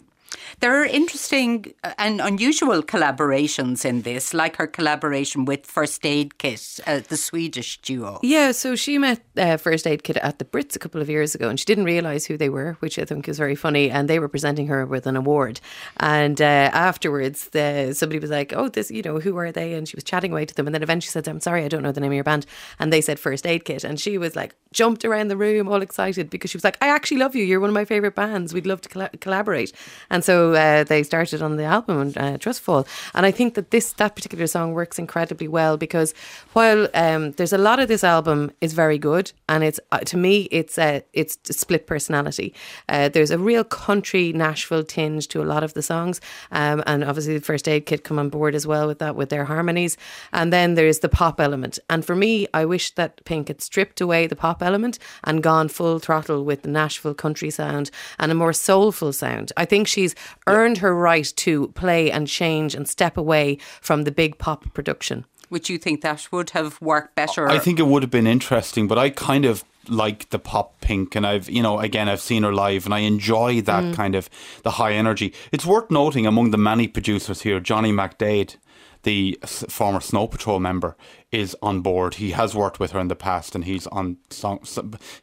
There 0.63 0.81
are 0.81 0.85
interesting 0.85 1.75
and 1.99 2.21
unusual 2.21 2.85
collaborations 2.85 3.85
in 3.85 4.03
this, 4.03 4.33
like 4.33 4.55
her 4.59 4.69
collaboration 4.69 5.45
with 5.45 5.67
First 5.67 6.07
Aid 6.07 6.39
Kit, 6.39 6.79
uh, 6.87 7.01
the 7.09 7.17
Swedish 7.17 7.81
duo. 7.81 8.21
Yeah, 8.23 8.53
so 8.53 8.77
she 8.77 8.97
met 8.97 9.23
uh, 9.37 9.57
First 9.57 9.89
Aid 9.89 10.05
Kit 10.05 10.19
at 10.19 10.39
the 10.39 10.45
Brits 10.45 10.77
a 10.77 10.79
couple 10.79 11.01
of 11.01 11.11
years 11.11 11.35
ago, 11.35 11.49
and 11.49 11.59
she 11.59 11.65
didn't 11.65 11.83
realise 11.83 12.27
who 12.27 12.37
they 12.37 12.49
were, 12.49 12.77
which 12.79 12.97
I 12.97 13.05
think 13.05 13.29
is 13.29 13.39
very 13.39 13.57
funny. 13.57 13.91
And 13.91 14.09
they 14.09 14.21
were 14.21 14.29
presenting 14.29 14.69
her 14.69 14.87
with 14.87 15.09
an 15.09 15.17
award. 15.17 15.61
And 15.97 16.41
uh, 16.41 16.71
afterwards, 16.73 17.49
the, 17.49 17.93
somebody 17.93 18.21
was 18.21 18.31
like, 18.31 18.53
"Oh, 18.53 18.69
this, 18.69 18.89
you 18.89 19.03
know, 19.03 19.19
who 19.19 19.37
are 19.39 19.51
they?" 19.51 19.75
And 19.75 19.89
she 19.89 19.97
was 19.97 20.05
chatting 20.05 20.31
away 20.31 20.45
to 20.45 20.55
them, 20.55 20.69
and 20.69 20.75
then 20.77 20.85
eventually 20.85 21.11
said, 21.11 21.27
"I'm 21.27 21.41
sorry, 21.41 21.65
I 21.65 21.69
don't 21.69 21.83
know 21.83 21.91
the 21.91 22.01
name 22.01 22.13
of 22.13 22.15
your 22.15 22.23
band." 22.23 22.47
And 22.79 22.93
they 22.93 23.01
said 23.01 23.19
First 23.19 23.49
Aid 23.49 23.65
Kit, 23.65 23.83
and 23.83 23.99
she 23.99 24.17
was 24.17 24.37
like, 24.37 24.55
jumped 24.73 25.05
around 25.05 25.29
the 25.29 25.37
room, 25.37 25.68
all 25.68 25.83
excited 25.83 26.31
because 26.31 26.51
she 26.51 26.57
was 26.57 26.64
like, 26.64 26.79
"I 26.81 26.89
actually 26.89 27.18
love 27.18 27.35
you. 27.37 27.45
You're 27.45 27.61
one 27.61 27.70
of 27.70 27.75
my 27.75 27.85
favorite 27.85 28.14
bands. 28.14 28.55
We'd 28.55 28.66
love 28.66 28.81
to 28.83 28.89
colla- 28.89 29.11
collaborate." 29.20 29.73
And 30.11 30.25
so 30.25 30.55
uh, 30.55 30.85
they 30.85 31.03
started 31.03 31.43
on 31.43 31.57
the 31.57 31.64
album, 31.64 32.12
uh, 32.16 32.39
Trustfall. 32.39 32.87
And 33.14 33.27
I 33.27 33.31
think 33.31 33.55
that 33.55 33.70
this 33.70 33.93
that 33.95 34.16
particular 34.16 34.47
song 34.47 34.73
works 34.73 34.99
incredibly 34.99 35.49
well 35.49 35.77
because 35.77 36.14
while 36.53 36.89
um, 36.95 37.33
there's 37.33 37.53
a 37.53 37.59
lot 37.59 37.79
of 37.79 37.89
this 37.89 38.05
album 38.05 38.51
is 38.61 38.73
very 38.73 38.99
good, 38.99 39.33
and 39.49 39.64
it's 39.64 39.81
uh, 39.91 39.99
to 40.01 40.16
me 40.16 40.49
it's 40.51 40.79
a 40.79 41.03
it's 41.12 41.39
a 41.51 41.53
split 41.53 41.87
personality. 41.87 42.55
Uh, 42.89 43.09
there's 43.09 43.31
a 43.31 43.39
real 43.39 43.64
country 43.64 44.33
Nashville 44.33 44.85
tinge 44.85 45.29
to 45.29 45.43
a 45.43 45.45
lot 45.45 45.62
of 45.62 45.75
the 45.75 45.83
songs, 45.83 46.20
um, 46.51 46.83
and 46.87 47.05
obviously 47.05 47.39
the 47.39 47.45
First 47.45 47.68
Aid 47.68 47.87
Kit 47.87 48.05
come 48.05 48.18
on 48.18 48.29
board 48.29 48.55
as 48.55 48.66
well 48.66 48.87
with 48.87 48.99
that 48.99 49.16
with 49.16 49.29
their 49.29 49.45
harmonies. 49.45 49.97
And 50.33 50.53
then 50.53 50.75
there's 50.75 51.01
the 51.01 51.09
pop 51.09 51.41
element. 51.41 51.79
And 51.91 52.05
for 52.05 52.16
me, 52.16 52.47
I 52.55 52.64
wish 52.64 52.95
that 52.95 53.25
Pink 53.25 53.49
had 53.49 53.61
stripped 53.61 54.01
away 54.01 54.27
the 54.27 54.37
pop 54.37 54.62
element 54.63 54.99
and 55.25 55.43
gone 55.43 55.69
full 55.69 55.99
throttle 55.99 56.45
with 56.45 56.63
the 56.63 56.69
Nashville 56.69 57.15
country 57.15 57.51
sound 57.51 57.91
and 58.19 58.31
a 58.33 58.35
more 58.35 58.53
soulful 58.53 59.13
sound. 59.13 59.53
I 59.57 59.65
think 59.65 59.87
she's 59.89 60.15
earned 60.47 60.79
her 60.79 60.95
right 60.95 61.31
to 61.37 61.69
play 61.69 62.11
and 62.11 62.27
change 62.27 62.75
and 62.75 62.89
step 62.89 63.17
away 63.17 63.59
from 63.81 64.03
the 64.05 64.13
big 64.13 64.39
pop 64.39 64.73
production. 64.75 65.25
Would 65.51 65.69
you 65.69 65.77
think 65.77 66.01
that 66.01 66.29
would 66.33 66.51
have 66.51 66.81
worked 66.81 67.15
better? 67.15 67.47
I 67.49 67.59
think 67.59 67.79
it 67.79 67.87
would 67.87 68.03
have 68.03 68.11
been 68.11 68.27
interesting, 68.27 68.89
but 68.89 68.99
I 68.99 69.11
kind 69.11 69.45
of 69.45 69.65
like 69.89 70.31
the 70.31 70.39
pop 70.39 70.81
pink 70.81 71.17
and 71.17 71.27
I've 71.27 71.51
you 71.51 71.61
know 71.61 71.81
again 71.81 72.09
I've 72.09 72.21
seen 72.21 72.45
her 72.45 72.55
live 72.55 72.85
and 72.85 72.95
I 72.95 73.01
enjoy 73.01 73.61
that 73.63 73.83
Mm. 73.83 73.95
kind 73.95 74.15
of 74.15 74.31
the 74.63 74.71
high 74.71 74.93
energy. 74.93 75.35
It's 75.51 75.67
worth 75.67 75.91
noting 75.91 76.25
among 76.25 76.53
the 76.53 76.57
many 76.57 76.87
producers 76.87 77.43
here 77.43 77.59
Johnny 77.59 77.91
McDaid 77.93 78.55
the 79.03 79.38
s- 79.42 79.64
former 79.68 80.00
Snow 80.00 80.26
Patrol 80.26 80.61
member 80.61 80.96
is 81.30 81.57
on 81.62 81.80
board. 81.80 82.14
He 82.14 82.32
has 82.32 82.55
worked 82.55 82.78
with 82.78 82.92
her 82.92 83.00
in 83.00 83.09
the 83.09 83.16
past, 83.16 83.55
and 83.55 83.64
he's 83.64 83.86
on 83.88 84.18
song. 84.30 84.61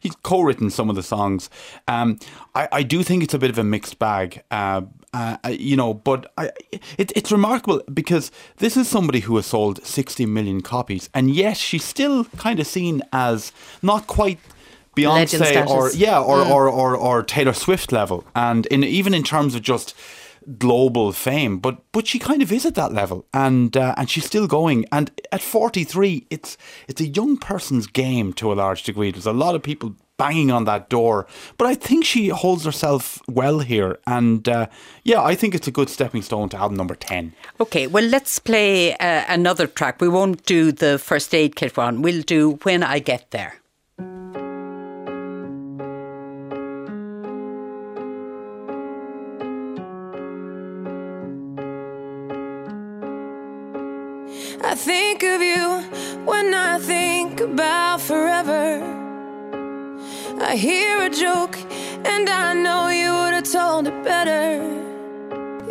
He's 0.00 0.16
co-written 0.22 0.70
some 0.70 0.90
of 0.90 0.96
the 0.96 1.02
songs. 1.02 1.48
Um, 1.88 2.18
I, 2.54 2.68
I 2.72 2.82
do 2.82 3.02
think 3.02 3.22
it's 3.22 3.34
a 3.34 3.38
bit 3.38 3.50
of 3.50 3.58
a 3.58 3.64
mixed 3.64 3.98
bag. 3.98 4.42
Uh, 4.50 4.82
uh, 5.12 5.36
you 5.50 5.76
know, 5.76 5.92
but 5.92 6.32
I, 6.38 6.50
it, 6.98 7.12
it's 7.16 7.32
remarkable 7.32 7.82
because 7.92 8.30
this 8.58 8.76
is 8.76 8.88
somebody 8.88 9.20
who 9.20 9.36
has 9.36 9.46
sold 9.46 9.84
60 9.84 10.26
million 10.26 10.60
copies, 10.60 11.10
and 11.14 11.30
yet 11.30 11.56
she's 11.56 11.84
still 11.84 12.24
kind 12.36 12.60
of 12.60 12.66
seen 12.66 13.02
as 13.12 13.52
not 13.82 14.06
quite 14.06 14.38
Beyonce 14.96 15.66
or 15.70 15.90
yeah 15.92 16.20
or, 16.20 16.40
or, 16.44 16.68
or, 16.68 16.96
or 16.96 17.22
Taylor 17.22 17.52
Swift 17.52 17.92
level, 17.92 18.24
and 18.34 18.66
in 18.66 18.84
even 18.84 19.14
in 19.14 19.22
terms 19.22 19.54
of 19.54 19.62
just 19.62 19.94
global 20.58 21.12
fame, 21.12 21.58
but 21.58 21.82
but 21.92 22.06
she 22.06 22.18
kind 22.18 22.42
of 22.42 22.52
is 22.52 22.66
at 22.66 22.74
that 22.74 22.92
level, 22.92 23.26
and 23.32 23.76
uh, 23.76 23.94
and 23.96 24.08
she's 24.08 24.24
still 24.24 24.46
going. 24.46 24.84
And 24.92 25.10
at 25.32 25.42
43, 25.42 26.26
it's 26.30 26.56
it's 26.88 27.00
a 27.00 27.06
young 27.06 27.36
person's 27.36 27.86
game 27.86 28.32
to 28.34 28.52
a 28.52 28.54
large 28.54 28.82
degree. 28.82 29.10
There's 29.10 29.26
a 29.26 29.32
lot 29.32 29.54
of 29.54 29.62
people 29.62 29.96
banging 30.16 30.50
on 30.50 30.64
that 30.66 30.90
door, 30.90 31.26
but 31.56 31.66
I 31.66 31.74
think 31.74 32.04
she 32.04 32.28
holds 32.28 32.64
herself 32.64 33.20
well 33.26 33.60
here, 33.60 33.98
and 34.06 34.46
uh, 34.48 34.66
yeah, 35.02 35.22
I 35.22 35.34
think 35.34 35.54
it's 35.54 35.66
a 35.66 35.72
good 35.72 35.88
stepping 35.88 36.22
stone 36.22 36.50
to 36.50 36.58
album 36.58 36.76
number 36.76 36.94
10. 36.94 37.32
Okay, 37.58 37.86
well, 37.86 38.04
let's 38.04 38.38
play 38.38 38.94
uh, 38.96 39.24
another 39.28 39.66
track. 39.66 40.00
We 40.00 40.08
won't 40.08 40.44
do 40.44 40.72
the 40.72 40.98
first 40.98 41.34
aid 41.34 41.56
kit 41.56 41.76
one. 41.76 42.02
We'll 42.02 42.22
do 42.22 42.58
When 42.64 42.82
I 42.82 42.98
Get 42.98 43.30
There. 43.30 43.60
Think 55.20 55.34
of 55.34 55.42
you 55.42 56.24
when 56.24 56.54
I 56.54 56.78
think 56.78 57.40
about 57.40 58.00
forever. 58.00 58.82
I 60.40 60.56
hear 60.56 61.02
a 61.02 61.10
joke 61.10 61.56
and 62.06 62.28
I 62.28 62.54
know 62.54 62.88
you 62.88 63.12
would 63.12 63.34
have 63.34 63.52
told 63.52 63.86
it 63.86 64.02
better. 64.02 64.56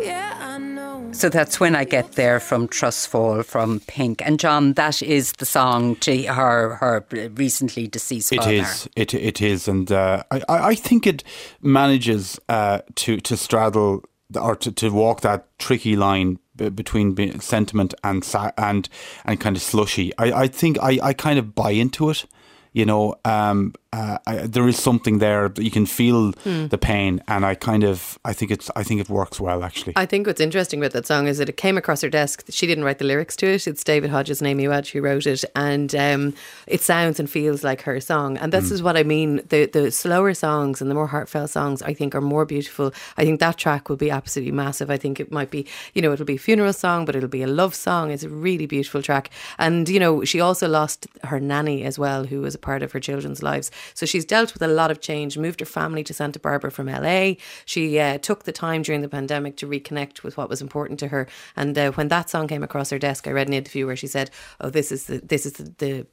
Yeah, 0.00 0.36
I 0.40 0.58
know. 0.58 1.08
So 1.12 1.28
that's 1.28 1.58
When 1.58 1.74
I 1.74 1.84
Get 1.84 2.12
There 2.12 2.38
from 2.38 2.68
Trustfall 2.68 3.44
from 3.44 3.80
Pink. 3.88 4.22
And 4.24 4.38
John, 4.38 4.74
that 4.74 5.02
is 5.02 5.32
the 5.32 5.46
song 5.46 5.96
to 5.96 6.22
her, 6.26 6.76
her 6.76 7.04
recently 7.34 7.88
deceased 7.88 8.32
It 8.32 8.38
father. 8.38 8.52
is. 8.52 8.88
It 8.94 9.14
it 9.14 9.40
is, 9.42 9.68
and 9.68 9.90
uh, 9.90 10.22
I 10.30 10.42
I 10.48 10.68
I 10.70 10.74
think 10.76 11.06
it 11.06 11.24
manages 11.60 12.38
uh, 12.48 12.78
to 12.94 13.16
to 13.20 13.36
straddle 13.36 14.02
or 14.40 14.54
to, 14.56 14.70
to 14.72 14.90
walk 14.90 15.20
that 15.22 15.46
tricky 15.58 15.96
line 15.96 16.34
b- 16.34 16.40
between 16.68 17.40
sentiment 17.40 17.94
and 18.04 18.22
and 18.58 18.88
and 19.24 19.40
kind 19.40 19.56
of 19.56 19.62
slushy. 19.62 20.12
I 20.18 20.42
I 20.42 20.46
think 20.48 20.78
I 20.82 20.98
I 21.02 21.12
kind 21.12 21.38
of 21.38 21.54
buy 21.54 21.70
into 21.70 22.10
it. 22.10 22.26
You 22.72 22.86
know, 22.86 23.16
um, 23.24 23.74
uh, 23.92 24.18
I, 24.26 24.36
there 24.46 24.68
is 24.68 24.78
something 24.78 25.18
there 25.18 25.48
that 25.48 25.62
you 25.64 25.70
can 25.72 25.86
feel 25.86 26.30
Hmm. 26.44 26.68
the 26.68 26.78
pain, 26.78 27.20
and 27.26 27.44
I 27.44 27.56
kind 27.56 27.82
of 27.82 28.18
I 28.24 28.32
think 28.32 28.52
it's 28.52 28.70
I 28.76 28.84
think 28.84 29.00
it 29.00 29.08
works 29.08 29.40
well 29.40 29.64
actually. 29.64 29.94
I 29.96 30.06
think 30.06 30.28
what's 30.28 30.40
interesting 30.40 30.78
about 30.78 30.92
that 30.92 31.06
song 31.06 31.26
is 31.26 31.38
that 31.38 31.48
it 31.48 31.56
came 31.56 31.76
across 31.76 32.00
her 32.02 32.08
desk. 32.10 32.44
She 32.50 32.66
didn't 32.68 32.84
write 32.84 32.98
the 32.98 33.04
lyrics 33.04 33.34
to 33.36 33.46
it. 33.46 33.66
It's 33.66 33.82
David 33.82 34.10
Hodges 34.10 34.40
and 34.40 34.46
Amy 34.48 34.68
Wadge 34.68 34.92
who 34.92 35.00
wrote 35.00 35.26
it, 35.26 35.44
and 35.56 35.92
um, 35.96 36.34
it 36.68 36.80
sounds 36.80 37.18
and 37.18 37.28
feels 37.28 37.64
like 37.64 37.82
her 37.82 38.00
song. 38.00 38.38
And 38.38 38.52
this 38.52 38.68
Mm. 38.68 38.72
is 38.72 38.82
what 38.82 38.96
I 38.96 39.02
mean. 39.02 39.40
The 39.48 39.66
the 39.66 39.90
slower 39.90 40.32
songs 40.34 40.80
and 40.80 40.88
the 40.88 40.94
more 40.94 41.08
heartfelt 41.08 41.50
songs, 41.50 41.82
I 41.82 41.92
think, 41.94 42.14
are 42.14 42.20
more 42.20 42.44
beautiful. 42.46 42.92
I 43.18 43.24
think 43.24 43.40
that 43.40 43.56
track 43.56 43.88
will 43.88 43.96
be 43.96 44.10
absolutely 44.12 44.52
massive. 44.52 44.88
I 44.94 44.98
think 44.98 45.18
it 45.18 45.32
might 45.32 45.50
be, 45.50 45.66
you 45.94 46.02
know, 46.02 46.12
it'll 46.12 46.24
be 46.34 46.36
a 46.36 46.46
funeral 46.48 46.72
song, 46.72 47.04
but 47.06 47.16
it'll 47.16 47.28
be 47.40 47.42
a 47.42 47.48
love 47.48 47.74
song. 47.74 48.12
It's 48.12 48.22
a 48.22 48.28
really 48.28 48.66
beautiful 48.66 49.02
track. 49.02 49.30
And 49.58 49.88
you 49.88 49.98
know, 49.98 50.22
she 50.24 50.38
also 50.40 50.68
lost 50.68 51.08
her 51.24 51.40
nanny 51.40 51.82
as 51.82 51.98
well, 51.98 52.24
who 52.30 52.40
was 52.42 52.54
a 52.54 52.59
part 52.60 52.82
of 52.82 52.92
her 52.92 53.00
children's 53.00 53.42
lives. 53.42 53.70
So 53.94 54.06
she's 54.06 54.24
dealt 54.24 54.52
with 54.52 54.62
a 54.62 54.68
lot 54.68 54.90
of 54.90 55.00
change. 55.00 55.38
Moved 55.38 55.60
her 55.60 55.66
family 55.66 56.04
to 56.04 56.14
Santa 56.14 56.38
Barbara 56.38 56.70
from 56.70 56.86
LA. 56.86 57.34
She 57.64 57.98
uh, 57.98 58.18
took 58.18 58.44
the 58.44 58.52
time 58.52 58.82
during 58.82 59.02
the 59.02 59.08
pandemic 59.08 59.56
to 59.58 59.66
reconnect 59.66 60.22
with 60.22 60.36
what 60.36 60.48
was 60.48 60.60
important 60.60 60.98
to 61.00 61.08
her. 61.08 61.26
And 61.56 61.76
uh, 61.76 61.92
when 61.92 62.08
that 62.08 62.30
song 62.30 62.48
came 62.48 62.62
across 62.62 62.90
her 62.90 62.98
desk, 62.98 63.26
I 63.26 63.32
read 63.32 63.48
an 63.48 63.54
interview 63.54 63.86
where 63.86 63.96
she 63.96 64.06
said, 64.06 64.30
"Oh, 64.60 64.70
this 64.70 64.92
is 64.92 65.04
the 65.04 65.18
this 65.18 65.46
is 65.46 65.54
the." 65.54 65.74
the 65.78 66.06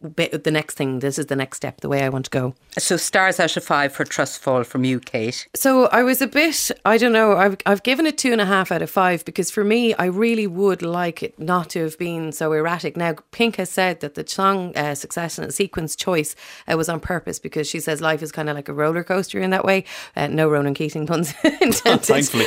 the 0.00 0.50
next 0.50 0.74
thing 0.76 1.00
this 1.00 1.18
is 1.18 1.26
the 1.26 1.36
next 1.36 1.56
step 1.56 1.80
the 1.80 1.88
way 1.88 2.02
i 2.02 2.08
want 2.08 2.24
to 2.24 2.30
go 2.30 2.54
So 2.78 2.96
stars 2.96 3.40
out 3.40 3.56
of 3.56 3.64
five 3.64 3.92
for 3.92 4.04
Trustfall 4.04 4.64
from 4.64 4.84
you, 4.84 5.00
Kate. 5.00 5.48
so 5.54 5.86
I 5.86 6.02
was 6.04 6.22
a 6.22 6.28
bit, 6.28 6.70
I 6.84 6.96
don't 6.96 7.12
know, 7.12 7.36
I've, 7.36 7.56
I've 7.66 7.82
given 7.82 8.06
it 8.06 8.16
two 8.16 8.30
and 8.30 8.40
a 8.40 8.46
half 8.46 8.70
out 8.70 8.82
of 8.82 8.90
five 8.90 9.24
because 9.24 9.50
for 9.50 9.64
me, 9.64 9.94
I 9.94 10.04
really 10.04 10.46
would 10.46 10.82
like 10.82 11.22
it 11.22 11.38
not 11.38 11.70
to 11.70 11.82
have 11.82 11.98
been 11.98 12.30
so 12.30 12.52
erratic. 12.52 12.96
Now, 12.96 13.14
Pink 13.32 13.56
has 13.56 13.70
said 13.70 13.98
that 14.00 14.14
the 14.14 14.24
song 14.26 14.76
uh, 14.76 14.94
success 14.94 15.38
and 15.38 15.52
sequence 15.52 15.96
choice 15.96 16.36
uh, 16.70 16.76
was 16.76 16.88
on 16.88 17.00
purpose 17.00 17.38
because 17.40 17.68
she 17.68 17.80
says 17.80 18.00
life 18.00 18.22
is 18.22 18.30
kind 18.30 18.48
of 18.48 18.54
like 18.54 18.68
a 18.68 18.72
roller 18.72 19.02
coaster 19.02 19.40
in 19.40 19.50
that 19.50 19.64
way. 19.64 19.84
Uh, 20.14 20.28
no 20.28 20.48
Ronan 20.48 20.74
Keating 20.74 21.06
puns 21.06 21.34
intended. 21.60 22.04
Thankfully. 22.04 22.46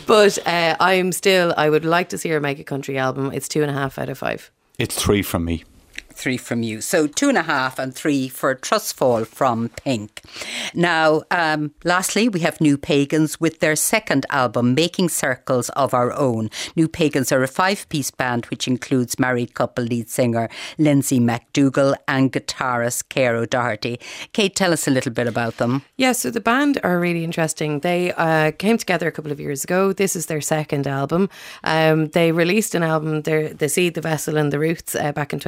but 0.06 0.38
uh, 0.46 0.76
I'm 0.78 1.10
still, 1.12 1.52
I 1.56 1.68
would 1.70 1.84
like 1.84 2.08
to 2.10 2.18
see 2.18 2.28
her 2.30 2.40
make 2.40 2.58
a 2.60 2.64
country 2.64 2.98
album. 2.98 3.32
It's 3.32 3.48
two 3.48 3.62
and 3.62 3.70
a 3.70 3.74
half 3.74 3.98
out 3.98 4.08
of 4.08 4.18
five. 4.18 4.50
It's 4.78 4.94
three 4.94 5.22
from 5.22 5.44
me. 5.44 5.64
Three 6.14 6.36
from 6.36 6.62
you. 6.62 6.80
So 6.80 7.06
two 7.06 7.28
and 7.28 7.36
a 7.36 7.42
half 7.42 7.78
and 7.78 7.94
three 7.94 8.28
for 8.28 8.54
Trustfall 8.54 9.26
from 9.26 9.68
Pink. 9.70 10.22
Now, 10.72 11.22
um, 11.30 11.72
lastly, 11.82 12.28
we 12.28 12.40
have 12.40 12.60
New 12.60 12.78
Pagans 12.78 13.40
with 13.40 13.60
their 13.60 13.76
second 13.76 14.24
album, 14.30 14.74
Making 14.74 15.08
Circles 15.08 15.70
of 15.70 15.92
Our 15.92 16.12
Own. 16.12 16.50
New 16.76 16.88
Pagans 16.88 17.32
are 17.32 17.42
a 17.42 17.48
five 17.48 17.88
piece 17.88 18.10
band 18.10 18.46
which 18.46 18.68
includes 18.68 19.18
married 19.18 19.54
couple 19.54 19.84
lead 19.84 20.08
singer 20.08 20.48
Lindsay 20.78 21.18
McDougall 21.18 21.94
and 22.06 22.32
guitarist 22.32 23.08
Cahir 23.08 23.34
O'Doherty. 23.34 23.98
Kate, 24.32 24.54
tell 24.54 24.72
us 24.72 24.86
a 24.86 24.90
little 24.90 25.12
bit 25.12 25.26
about 25.26 25.56
them. 25.56 25.82
Yeah, 25.96 26.12
so 26.12 26.30
the 26.30 26.40
band 26.40 26.78
are 26.84 26.98
really 26.98 27.24
interesting. 27.24 27.80
They 27.80 28.12
uh, 28.12 28.52
came 28.52 28.78
together 28.78 29.08
a 29.08 29.12
couple 29.12 29.32
of 29.32 29.40
years 29.40 29.64
ago. 29.64 29.92
This 29.92 30.16
is 30.16 30.26
their 30.26 30.40
second 30.40 30.86
album. 30.86 31.28
Um, 31.64 32.06
they 32.08 32.32
released 32.32 32.74
an 32.74 32.82
album, 32.82 33.22
their, 33.22 33.52
The 33.52 33.68
Seed, 33.68 33.94
The 33.94 34.00
Vessel, 34.00 34.36
and 34.36 34.52
The 34.52 34.58
Roots, 34.58 34.94
uh, 34.94 35.12
back 35.12 35.32
in 35.32 35.40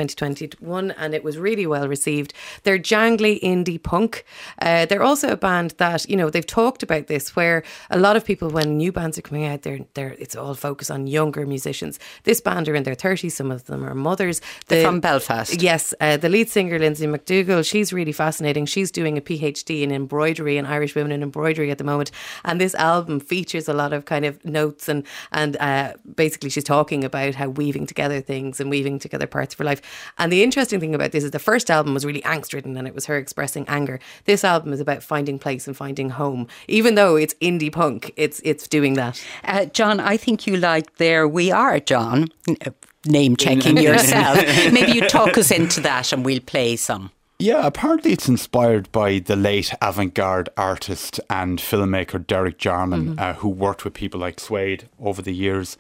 2021, 0.61 0.91
and 0.93 1.15
it 1.15 1.25
was 1.25 1.39
really 1.39 1.67
well 1.67 1.89
received. 1.89 2.33
They're 2.63 2.79
jangly 2.79 3.41
indie 3.41 3.83
punk. 3.83 4.25
Uh, 4.61 4.87
they're 4.87 5.03
also 5.03 5.29
a 5.31 5.37
band 5.37 5.75
that, 5.79 6.09
you 6.09 6.17
know, 6.17 6.31
they've 6.31 6.47
talked 6.47 6.83
about 6.83 7.07
this 7.07 7.37
where 7.37 7.63
a 7.91 7.99
lot 7.99 8.17
of 8.17 8.25
people, 8.25 8.51
when 8.51 8.77
new 8.77 8.93
bands 8.93 9.19
are 9.19 9.23
coming 9.23 9.45
out, 9.45 9.63
they're, 9.63 9.81
they're, 9.95 10.15
it's 10.19 10.37
all 10.37 10.55
focused 10.55 10.91
on 10.91 11.07
younger 11.07 11.47
musicians. 11.47 11.99
This 12.25 12.41
band 12.41 12.69
are 12.69 12.75
in 12.75 12.83
their 12.83 12.95
30s, 12.95 13.33
some 13.33 13.51
of 13.51 13.65
them 13.65 13.85
are 13.85 13.95
mothers. 13.95 14.41
They're 14.67 14.83
The- 14.83 14.89
from 14.89 15.01
Belfast. 15.01 15.63
Yes, 15.63 15.95
uh, 16.01 16.17
the 16.17 16.29
lead 16.29 16.49
singer 16.49 16.79
Lindsay 16.79 17.07
McDougall, 17.07 17.65
she's 17.69 17.93
really 17.93 18.13
fascinating. 18.13 18.67
She's 18.67 18.91
doing 18.91 19.19
a 19.19 19.21
PhD 19.21 19.83
in 19.83 19.93
embroidery 19.93 20.59
and 20.59 20.67
Irish 20.67 20.95
women 20.95 21.13
in 21.13 21.23
embroidery 21.23 21.71
at 21.71 21.79
the 21.79 21.85
moment, 21.85 22.11
and 22.45 22.61
this 22.61 22.75
album 22.75 23.21
features 23.21 23.69
a 23.69 23.73
lot 23.73 23.93
of 23.93 24.05
kind 24.05 24.25
of 24.25 24.45
notes 24.45 24.89
and 24.89 25.05
and 25.33 25.57
uh, 25.59 25.95
basically 26.15 26.51
she's 26.51 26.65
talking 26.65 27.05
about 27.05 27.35
how 27.35 27.49
weaving 27.49 27.87
together 27.87 28.21
things 28.21 28.61
and 28.61 28.71
weaving 28.71 28.99
together 28.99 29.27
parts 29.27 29.55
of 29.55 29.59
her 29.59 29.65
life. 29.65 29.83
And 30.19 30.33
the 30.33 30.43
interesting 30.47 30.81
thing 30.81 30.95
about 30.95 31.11
this 31.13 31.25
is 31.25 31.33
the 31.33 31.39
first 31.39 31.71
album 31.71 31.93
was 31.93 32.05
really 32.05 32.23
angst 32.23 32.55
ridden 32.55 32.77
and 32.77 32.87
it 32.87 32.95
was 32.95 33.07
her 33.07 33.19
expressing 33.19 33.65
anger. 33.69 33.99
This 34.25 34.45
album 34.45 34.73
is 34.73 34.81
about 34.81 35.03
finding 35.03 35.39
place 35.39 35.67
and 35.67 35.77
finding 35.77 36.11
home, 36.11 36.47
even 36.69 36.95
though 36.95 37.17
it's 37.17 37.35
indie 37.35 37.73
punk. 37.73 38.13
It's 38.17 38.41
it's 38.45 38.69
doing 38.69 38.95
that. 38.95 39.23
Uh, 39.45 39.67
John, 39.67 40.01
I 40.01 40.17
think 40.17 40.47
you 40.47 40.57
like 40.57 40.97
There 40.97 41.27
We 41.27 41.51
Are, 41.51 41.81
John. 41.81 42.29
Uh, 42.49 42.71
Name 43.05 43.37
checking 43.37 43.77
yourself. 43.77 44.37
Maybe 44.73 44.93
you 44.93 45.07
talk 45.09 45.39
us 45.39 45.53
into 45.53 45.81
that 45.83 46.13
and 46.13 46.25
we'll 46.25 46.41
play 46.41 46.75
some. 46.75 47.13
Yeah, 47.39 47.67
apparently 47.67 48.13
it's 48.13 48.29
inspired 48.29 48.91
by 48.93 49.19
the 49.19 49.37
late 49.37 49.73
avant 49.83 50.15
garde 50.15 50.49
artist 50.57 51.21
and 51.29 51.59
filmmaker 51.59 52.27
Derek 52.27 52.59
Jarman, 52.59 53.19
uh, 53.19 53.35
who 53.35 53.49
worked 53.49 53.85
with 53.85 53.95
people 53.95 54.19
like 54.19 54.41
Suede 54.41 54.89
over 54.99 55.21
the 55.23 55.35
years. 55.35 55.77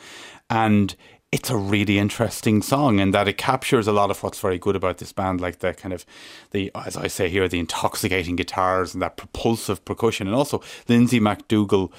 And 0.50 0.94
it's 1.32 1.50
a 1.50 1.56
really 1.56 1.98
interesting 1.98 2.62
song 2.62 2.98
in 2.98 3.10
that 3.10 3.28
it 3.28 3.36
captures 3.36 3.86
a 3.86 3.92
lot 3.92 4.10
of 4.10 4.22
what's 4.22 4.40
very 4.40 4.58
good 4.58 4.76
about 4.76 4.98
this 4.98 5.12
band, 5.12 5.40
like 5.40 5.58
the 5.58 5.74
kind 5.74 5.92
of 5.92 6.06
the, 6.52 6.70
as 6.74 6.96
I 6.96 7.08
say 7.08 7.28
here, 7.28 7.48
the 7.48 7.58
intoxicating 7.58 8.36
guitars 8.36 8.94
and 8.94 9.02
that 9.02 9.16
propulsive 9.16 9.84
percussion, 9.84 10.26
and 10.26 10.36
also 10.36 10.62
Lindsay 10.88 11.20
McDougall 11.20 11.90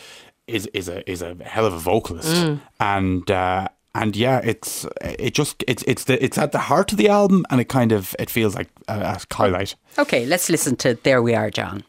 is 0.48 0.66
is 0.68 0.88
a 0.88 1.10
is 1.10 1.22
a 1.22 1.36
hell 1.44 1.66
of 1.66 1.74
a 1.74 1.80
vocalist, 1.80 2.60
and 2.80 3.30
uh, 3.30 3.68
and 3.94 4.16
yeah, 4.16 4.40
it's 4.44 4.86
it 5.02 5.34
just 5.34 5.64
it's 5.68 5.84
it's 5.84 6.06
the 6.06 6.24
it's 6.24 6.38
at 6.38 6.54
the 6.54 6.60
heart 6.60 6.92
of 6.92 6.98
the 6.98 7.10
album, 7.10 7.46
and 7.50 7.60
it 7.60 7.68
kind 7.68 7.92
of 7.92 8.16
it 8.18 8.30
feels 8.30 8.56
like 8.56 8.70
a, 8.88 9.00
a 9.00 9.36
highlight. 9.36 9.76
Okay, 9.98 10.26
let's 10.26 10.50
listen 10.50 10.76
to 10.78 10.96
There 11.04 11.22
We 11.22 11.36
Are, 11.36 11.52
John. 11.52 11.84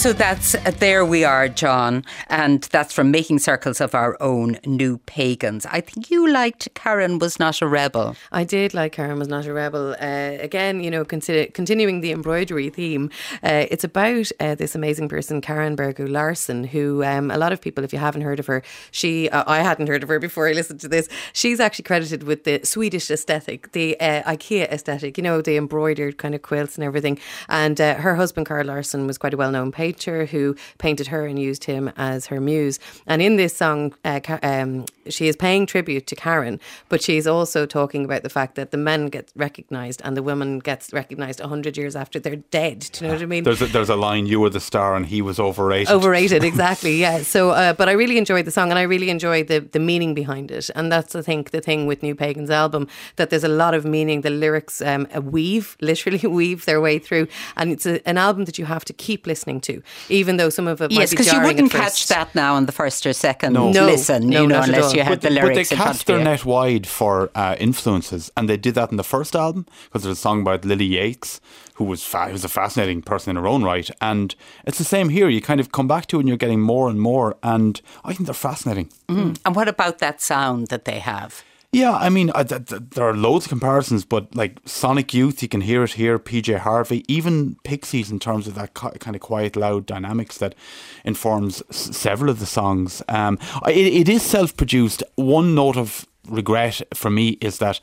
So 0.00 0.14
that's 0.14 0.52
there 0.78 1.04
we 1.04 1.24
are, 1.24 1.46
John, 1.46 2.06
and 2.28 2.62
that's 2.62 2.94
from 2.94 3.10
Making 3.10 3.38
Circles 3.38 3.82
of 3.82 3.94
Our 3.94 4.16
Own 4.22 4.58
New 4.64 4.96
Pagans. 5.04 5.66
I 5.66 5.82
think 5.82 6.10
you 6.10 6.26
liked 6.26 6.70
Karen 6.72 7.18
was 7.18 7.38
not 7.38 7.60
a 7.60 7.68
rebel. 7.68 8.16
I 8.32 8.44
did 8.44 8.72
like 8.72 8.92
Karen 8.92 9.18
was 9.18 9.28
not 9.28 9.44
a 9.44 9.52
rebel. 9.52 9.94
Uh, 10.00 10.38
again, 10.40 10.82
you 10.82 10.90
know, 10.90 11.04
consider, 11.04 11.52
continuing 11.52 12.00
the 12.00 12.12
embroidery 12.12 12.70
theme, 12.70 13.10
uh, 13.42 13.66
it's 13.70 13.84
about 13.84 14.32
uh, 14.40 14.54
this 14.54 14.74
amazing 14.74 15.10
person, 15.10 15.42
Karin 15.42 15.76
Bergöö 15.76 16.10
Larsson, 16.10 16.64
who 16.64 17.04
um, 17.04 17.30
a 17.30 17.36
lot 17.36 17.52
of 17.52 17.60
people, 17.60 17.84
if 17.84 17.92
you 17.92 17.98
haven't 17.98 18.22
heard 18.22 18.40
of 18.40 18.46
her, 18.46 18.62
she 18.92 19.28
uh, 19.28 19.44
I 19.46 19.58
hadn't 19.58 19.88
heard 19.88 20.02
of 20.02 20.08
her 20.08 20.18
before 20.18 20.48
I 20.48 20.52
listened 20.52 20.80
to 20.80 20.88
this. 20.88 21.10
She's 21.34 21.60
actually 21.60 21.82
credited 21.82 22.22
with 22.22 22.44
the 22.44 22.64
Swedish 22.64 23.10
aesthetic, 23.10 23.72
the 23.72 24.00
uh, 24.00 24.22
IKEA 24.22 24.62
aesthetic, 24.72 25.18
you 25.18 25.22
know, 25.22 25.42
the 25.42 25.58
embroidered 25.58 26.16
kind 26.16 26.34
of 26.34 26.40
quilts 26.40 26.76
and 26.76 26.84
everything. 26.84 27.18
And 27.50 27.78
uh, 27.78 27.96
her 27.96 28.14
husband, 28.14 28.46
Carl 28.46 28.64
Larsson, 28.64 29.06
was 29.06 29.18
quite 29.18 29.34
a 29.34 29.36
well 29.36 29.50
known 29.50 29.70
painter 29.70 29.89
who 30.26 30.56
painted 30.78 31.08
her 31.08 31.26
and 31.26 31.38
used 31.38 31.64
him 31.64 31.90
as 31.96 32.26
her 32.26 32.40
muse. 32.40 32.78
And 33.06 33.20
in 33.20 33.36
this 33.36 33.56
song, 33.56 33.94
uh, 34.04 34.20
um, 34.42 34.86
she 35.08 35.28
is 35.28 35.36
paying 35.36 35.66
tribute 35.66 36.06
to 36.06 36.16
Karen, 36.16 36.60
but 36.88 37.02
she's 37.02 37.26
also 37.26 37.66
talking 37.66 38.04
about 38.04 38.22
the 38.22 38.28
fact 38.28 38.54
that 38.54 38.70
the 38.70 38.76
men 38.76 39.06
get 39.06 39.30
recognised 39.34 40.00
and 40.04 40.16
the 40.16 40.22
women 40.22 40.58
gets 40.58 40.92
recognised 40.92 41.40
hundred 41.40 41.76
years 41.76 41.96
after 41.96 42.18
they're 42.18 42.36
dead. 42.36 42.88
Do 42.92 43.04
you 43.04 43.08
know 43.08 43.14
what 43.14 43.22
I 43.22 43.26
mean? 43.26 43.44
There's 43.44 43.60
a, 43.60 43.66
there's 43.66 43.88
a 43.88 43.96
line: 43.96 44.26
"You 44.26 44.40
were 44.40 44.50
the 44.50 44.60
star, 44.60 44.94
and 44.96 45.04
he 45.06 45.20
was 45.20 45.38
overrated." 45.38 45.92
Overrated, 45.92 46.44
exactly. 46.52 46.96
Yeah. 46.96 47.22
So, 47.22 47.50
uh, 47.50 47.72
but 47.74 47.88
I 47.88 47.92
really 47.92 48.18
enjoyed 48.18 48.44
the 48.44 48.50
song, 48.50 48.70
and 48.70 48.78
I 48.78 48.82
really 48.82 49.10
enjoyed 49.10 49.48
the 49.48 49.60
the 49.60 49.80
meaning 49.80 50.14
behind 50.14 50.50
it. 50.50 50.70
And 50.74 50.90
that's 50.90 51.14
I 51.14 51.22
think 51.22 51.50
the 51.50 51.60
thing 51.60 51.86
with 51.86 52.02
New 52.02 52.14
Pagan's 52.14 52.50
album 52.50 52.88
that 53.16 53.30
there's 53.30 53.44
a 53.44 53.48
lot 53.48 53.74
of 53.74 53.84
meaning. 53.84 54.22
The 54.22 54.30
lyrics 54.30 54.80
um, 54.80 55.06
weave, 55.22 55.76
literally 55.80 56.26
weave 56.26 56.64
their 56.64 56.80
way 56.80 56.98
through, 56.98 57.26
and 57.56 57.72
it's 57.72 57.86
a, 57.86 58.06
an 58.08 58.16
album 58.16 58.44
that 58.44 58.58
you 58.58 58.66
have 58.66 58.84
to 58.86 58.92
keep 58.92 59.26
listening 59.26 59.60
to 59.62 59.79
even 60.08 60.36
though 60.36 60.50
some 60.50 60.66
of 60.66 60.80
it 60.80 60.90
yes, 60.90 61.10
because 61.10 61.32
you 61.32 61.40
wouldn't 61.40 61.70
catch 61.70 62.06
that 62.08 62.34
now 62.34 62.54
on 62.54 62.66
the 62.66 62.72
first 62.72 63.06
or 63.06 63.12
second 63.12 63.52
no. 63.52 63.70
listen, 63.70 64.28
no, 64.28 64.42
you 64.42 64.48
know, 64.48 64.62
unless 64.62 64.94
you 64.94 65.02
had 65.02 65.20
but, 65.20 65.20
the 65.22 65.30
lyrics. 65.30 65.70
But 65.70 65.76
they 65.76 65.82
cast 65.84 66.06
their 66.06 66.22
net 66.22 66.44
wide 66.44 66.86
for 66.86 67.30
uh, 67.34 67.56
influences, 67.58 68.30
and 68.36 68.48
they 68.48 68.56
did 68.56 68.74
that 68.74 68.90
in 68.90 68.96
the 68.96 69.04
first 69.04 69.34
album 69.34 69.66
because 69.84 70.02
there's 70.04 70.18
a 70.18 70.20
song 70.20 70.42
about 70.42 70.64
Lily 70.64 70.84
Yeats, 70.84 71.40
who 71.74 71.84
was 71.84 72.04
fa- 72.04 72.26
who 72.26 72.32
was 72.32 72.44
a 72.44 72.48
fascinating 72.48 73.02
person 73.02 73.30
in 73.30 73.36
her 73.42 73.48
own 73.48 73.62
right, 73.62 73.90
and 74.00 74.34
it's 74.66 74.78
the 74.78 74.84
same 74.84 75.08
here. 75.08 75.28
You 75.28 75.40
kind 75.40 75.60
of 75.60 75.72
come 75.72 75.88
back 75.88 76.06
to 76.06 76.16
it, 76.16 76.20
and 76.20 76.28
you're 76.28 76.36
getting 76.36 76.60
more 76.60 76.88
and 76.88 77.00
more, 77.00 77.36
and 77.42 77.80
I 78.04 78.12
think 78.12 78.26
they're 78.26 78.34
fascinating. 78.34 78.90
Mm. 79.08 79.38
And 79.44 79.56
what 79.56 79.68
about 79.68 79.98
that 79.98 80.20
sound 80.20 80.68
that 80.68 80.84
they 80.84 80.98
have? 80.98 81.44
Yeah, 81.72 81.92
I 81.92 82.08
mean, 82.08 82.32
uh, 82.34 82.42
th- 82.42 82.66
th- 82.66 82.82
there 82.90 83.04
are 83.08 83.14
loads 83.14 83.44
of 83.46 83.50
comparisons, 83.50 84.04
but 84.04 84.34
like 84.34 84.58
Sonic 84.64 85.14
Youth, 85.14 85.40
you 85.40 85.48
can 85.48 85.60
hear 85.60 85.84
it 85.84 85.92
here, 85.92 86.18
PJ 86.18 86.58
Harvey, 86.58 87.04
even 87.06 87.58
Pixies 87.62 88.10
in 88.10 88.18
terms 88.18 88.48
of 88.48 88.56
that 88.56 88.74
kind 88.74 89.14
of 89.14 89.22
quiet, 89.22 89.54
loud 89.54 89.86
dynamics 89.86 90.38
that 90.38 90.56
informs 91.04 91.62
s- 91.70 91.96
several 91.96 92.28
of 92.28 92.40
the 92.40 92.46
songs. 92.46 93.02
Um, 93.08 93.38
it, 93.68 93.76
it 93.86 94.08
is 94.08 94.22
self 94.22 94.56
produced. 94.56 95.04
One 95.14 95.54
note 95.54 95.76
of 95.76 96.06
regret 96.28 96.82
for 96.92 97.08
me 97.08 97.38
is 97.40 97.58
that 97.58 97.78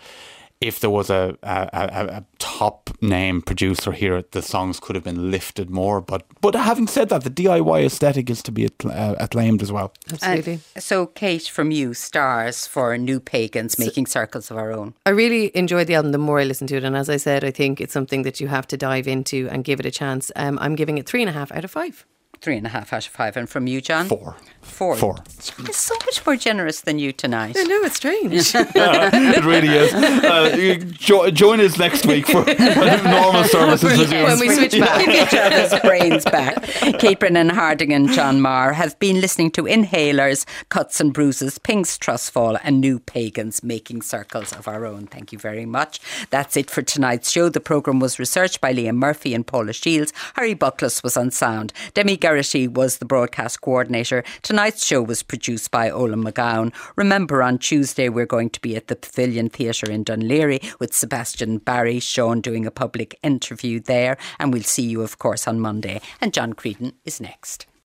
if 0.60 0.80
there 0.80 0.90
was 0.90 1.10
a, 1.10 1.38
a, 1.44 1.70
a, 1.74 2.06
a, 2.18 2.26
top 2.40 2.90
name 3.02 3.42
producer 3.42 3.92
here, 3.92 4.24
the 4.32 4.42
songs 4.42 4.80
could 4.80 4.96
have 4.96 5.04
been 5.04 5.30
lifted 5.30 5.70
more. 5.70 6.02
But 6.02 6.26
but 6.42 6.56
having 6.56 6.88
said 6.88 7.10
that, 7.10 7.24
the 7.24 7.30
DIY 7.30 7.86
aesthetic 7.86 8.30
is 8.30 8.42
to 8.44 8.52
be 8.52 8.68
uh, 8.86 9.16
acclaimed 9.20 9.62
as 9.62 9.72
well. 9.72 9.94
Absolutely. 10.12 10.60
Uh, 10.76 10.80
so, 10.80 11.06
Kate, 11.06 11.48
from 11.48 11.72
you, 11.72 11.94
stars 11.94 12.66
for 12.66 12.98
New 12.98 13.20
Pagans, 13.20 13.78
making 13.78 14.08
circles 14.08 14.50
of 14.50 14.58
our 14.58 14.72
own. 14.72 14.96
I 15.06 15.12
really 15.12 15.56
enjoyed 15.56 15.88
the 15.88 15.96
album 15.96 16.12
the 16.12 16.18
more 16.18 16.40
I 16.40 16.44
listened 16.44 16.70
to 16.70 16.78
it, 16.78 16.84
and 16.84 16.96
as 16.96 17.10
I 17.10 17.18
said, 17.18 17.44
I 17.44 17.52
think 17.52 17.80
it's 17.80 17.94
something 17.94 18.24
that 18.24 18.40
you 18.40 18.48
have 18.48 18.68
to 18.68 18.78
dive 18.78 19.08
into 19.08 19.48
and 19.52 19.64
give 19.64 19.80
it 19.80 19.86
a 19.86 19.92
chance. 19.92 20.32
Um, 20.36 20.58
I'm 20.60 20.76
giving 20.76 20.98
it 20.98 21.08
three 21.08 21.22
and 21.22 21.30
a 21.30 21.34
half 21.34 21.52
out 21.52 21.66
of 21.66 21.72
five. 21.72 22.06
Three 22.42 22.58
and 22.58 22.66
a 22.66 22.70
half 22.70 22.94
out 22.94 23.06
of 23.08 23.12
five. 23.12 23.36
And 23.38 23.50
from 23.50 23.68
you, 23.68 23.82
John? 23.82 24.08
Four. 24.08 24.36
Four. 24.62 24.96
Four. 24.98 25.16
It's 25.30 25.78
so 25.78 25.96
much 26.06 26.26
more 26.26 26.36
generous 26.36 26.82
than 26.82 27.00
you 27.00 27.12
tonight. 27.14 27.56
I 27.58 27.64
know, 27.64 27.80
it's 27.84 27.96
strange. 27.96 28.34
it 28.56 29.44
really 29.46 29.70
is. 29.70 29.94
Uh, 29.94 30.78
jo- 30.92 31.32
join 31.32 31.62
us 31.62 31.78
next 31.80 32.06
week 32.06 32.28
for 32.28 32.44
normal 33.10 33.44
services. 33.46 34.12
when 34.12 34.40
we 34.40 34.50
switch 34.50 34.78
back. 34.80 35.06
Give 35.06 35.16
each 35.16 35.34
other's 35.34 35.80
brains 35.82 36.26
back. 36.26 36.62
Kate 37.00 37.18
Brennan 37.20 37.50
Harding 37.50 37.94
and 37.94 38.10
John 38.12 38.40
Meagher 38.40 38.74
have 38.74 39.00
been 39.00 39.22
listening 39.22 39.52
to 39.52 39.64
Inhalers, 39.64 40.46
Cuts 40.70 41.00
and 41.00 41.14
Bruises, 41.14 41.58
Pink's 41.58 41.98
Trustfall, 41.98 42.60
and 42.64 42.82
New 42.82 43.00
Pagans 43.00 43.64
making 43.64 44.02
circles 44.02 44.52
of 44.52 44.68
our 44.68 44.86
own. 44.86 45.08
Thank 45.08 45.32
you 45.32 45.40
very 45.40 45.66
much. 45.66 46.00
That's 46.30 46.58
it 46.58 46.70
for 46.70 46.82
tonight's 46.82 47.32
show. 47.32 47.50
The 47.50 47.62
programme 47.62 48.00
was 48.00 48.20
researched 48.20 48.60
by 48.62 48.74
Liam 48.74 48.96
Murphy 48.98 49.34
and 49.34 49.48
Paula 49.48 49.74
Shields. 49.74 50.12
Harry 50.36 50.54
Buckles 50.54 51.02
was 51.04 51.16
on 51.16 51.32
sound. 51.32 51.72
Demi 51.94 52.18
Garrity 52.28 52.68
was 52.68 52.98
the 52.98 53.06
broadcast 53.06 53.62
coordinator. 53.62 54.22
Tonight's 54.42 54.86
show 54.86 55.02
was 55.02 55.24
produced 55.24 55.72
by 55.72 55.90
Ola 55.90 56.18
McGowan. 56.18 56.74
Remember, 56.98 57.42
on 57.42 57.58
Tuesday, 57.58 58.10
we're 58.10 58.26
going 58.26 58.50
to 58.50 58.60
be 58.60 58.76
at 58.76 58.88
the 58.88 58.98
Pavilion 58.98 59.48
Theatre 59.48 59.90
in 59.90 60.04
Dún 60.04 60.24
Laoghaire 60.24 60.78
with 60.78 60.94
Sebastian 60.94 61.60
Barry, 61.60 62.02
Sean 62.02 62.42
doing 62.42 62.66
a 62.66 62.70
public 62.70 63.18
interview 63.24 63.80
there. 63.80 64.18
And 64.40 64.52
we'll 64.52 64.64
see 64.64 64.84
you, 64.84 65.04
of 65.04 65.20
course, 65.20 65.48
on 65.48 65.62
Monday. 65.62 66.02
And 66.20 66.34
John 66.34 66.52
Creedon 66.52 66.96
is 67.06 67.22
next. 67.22 67.66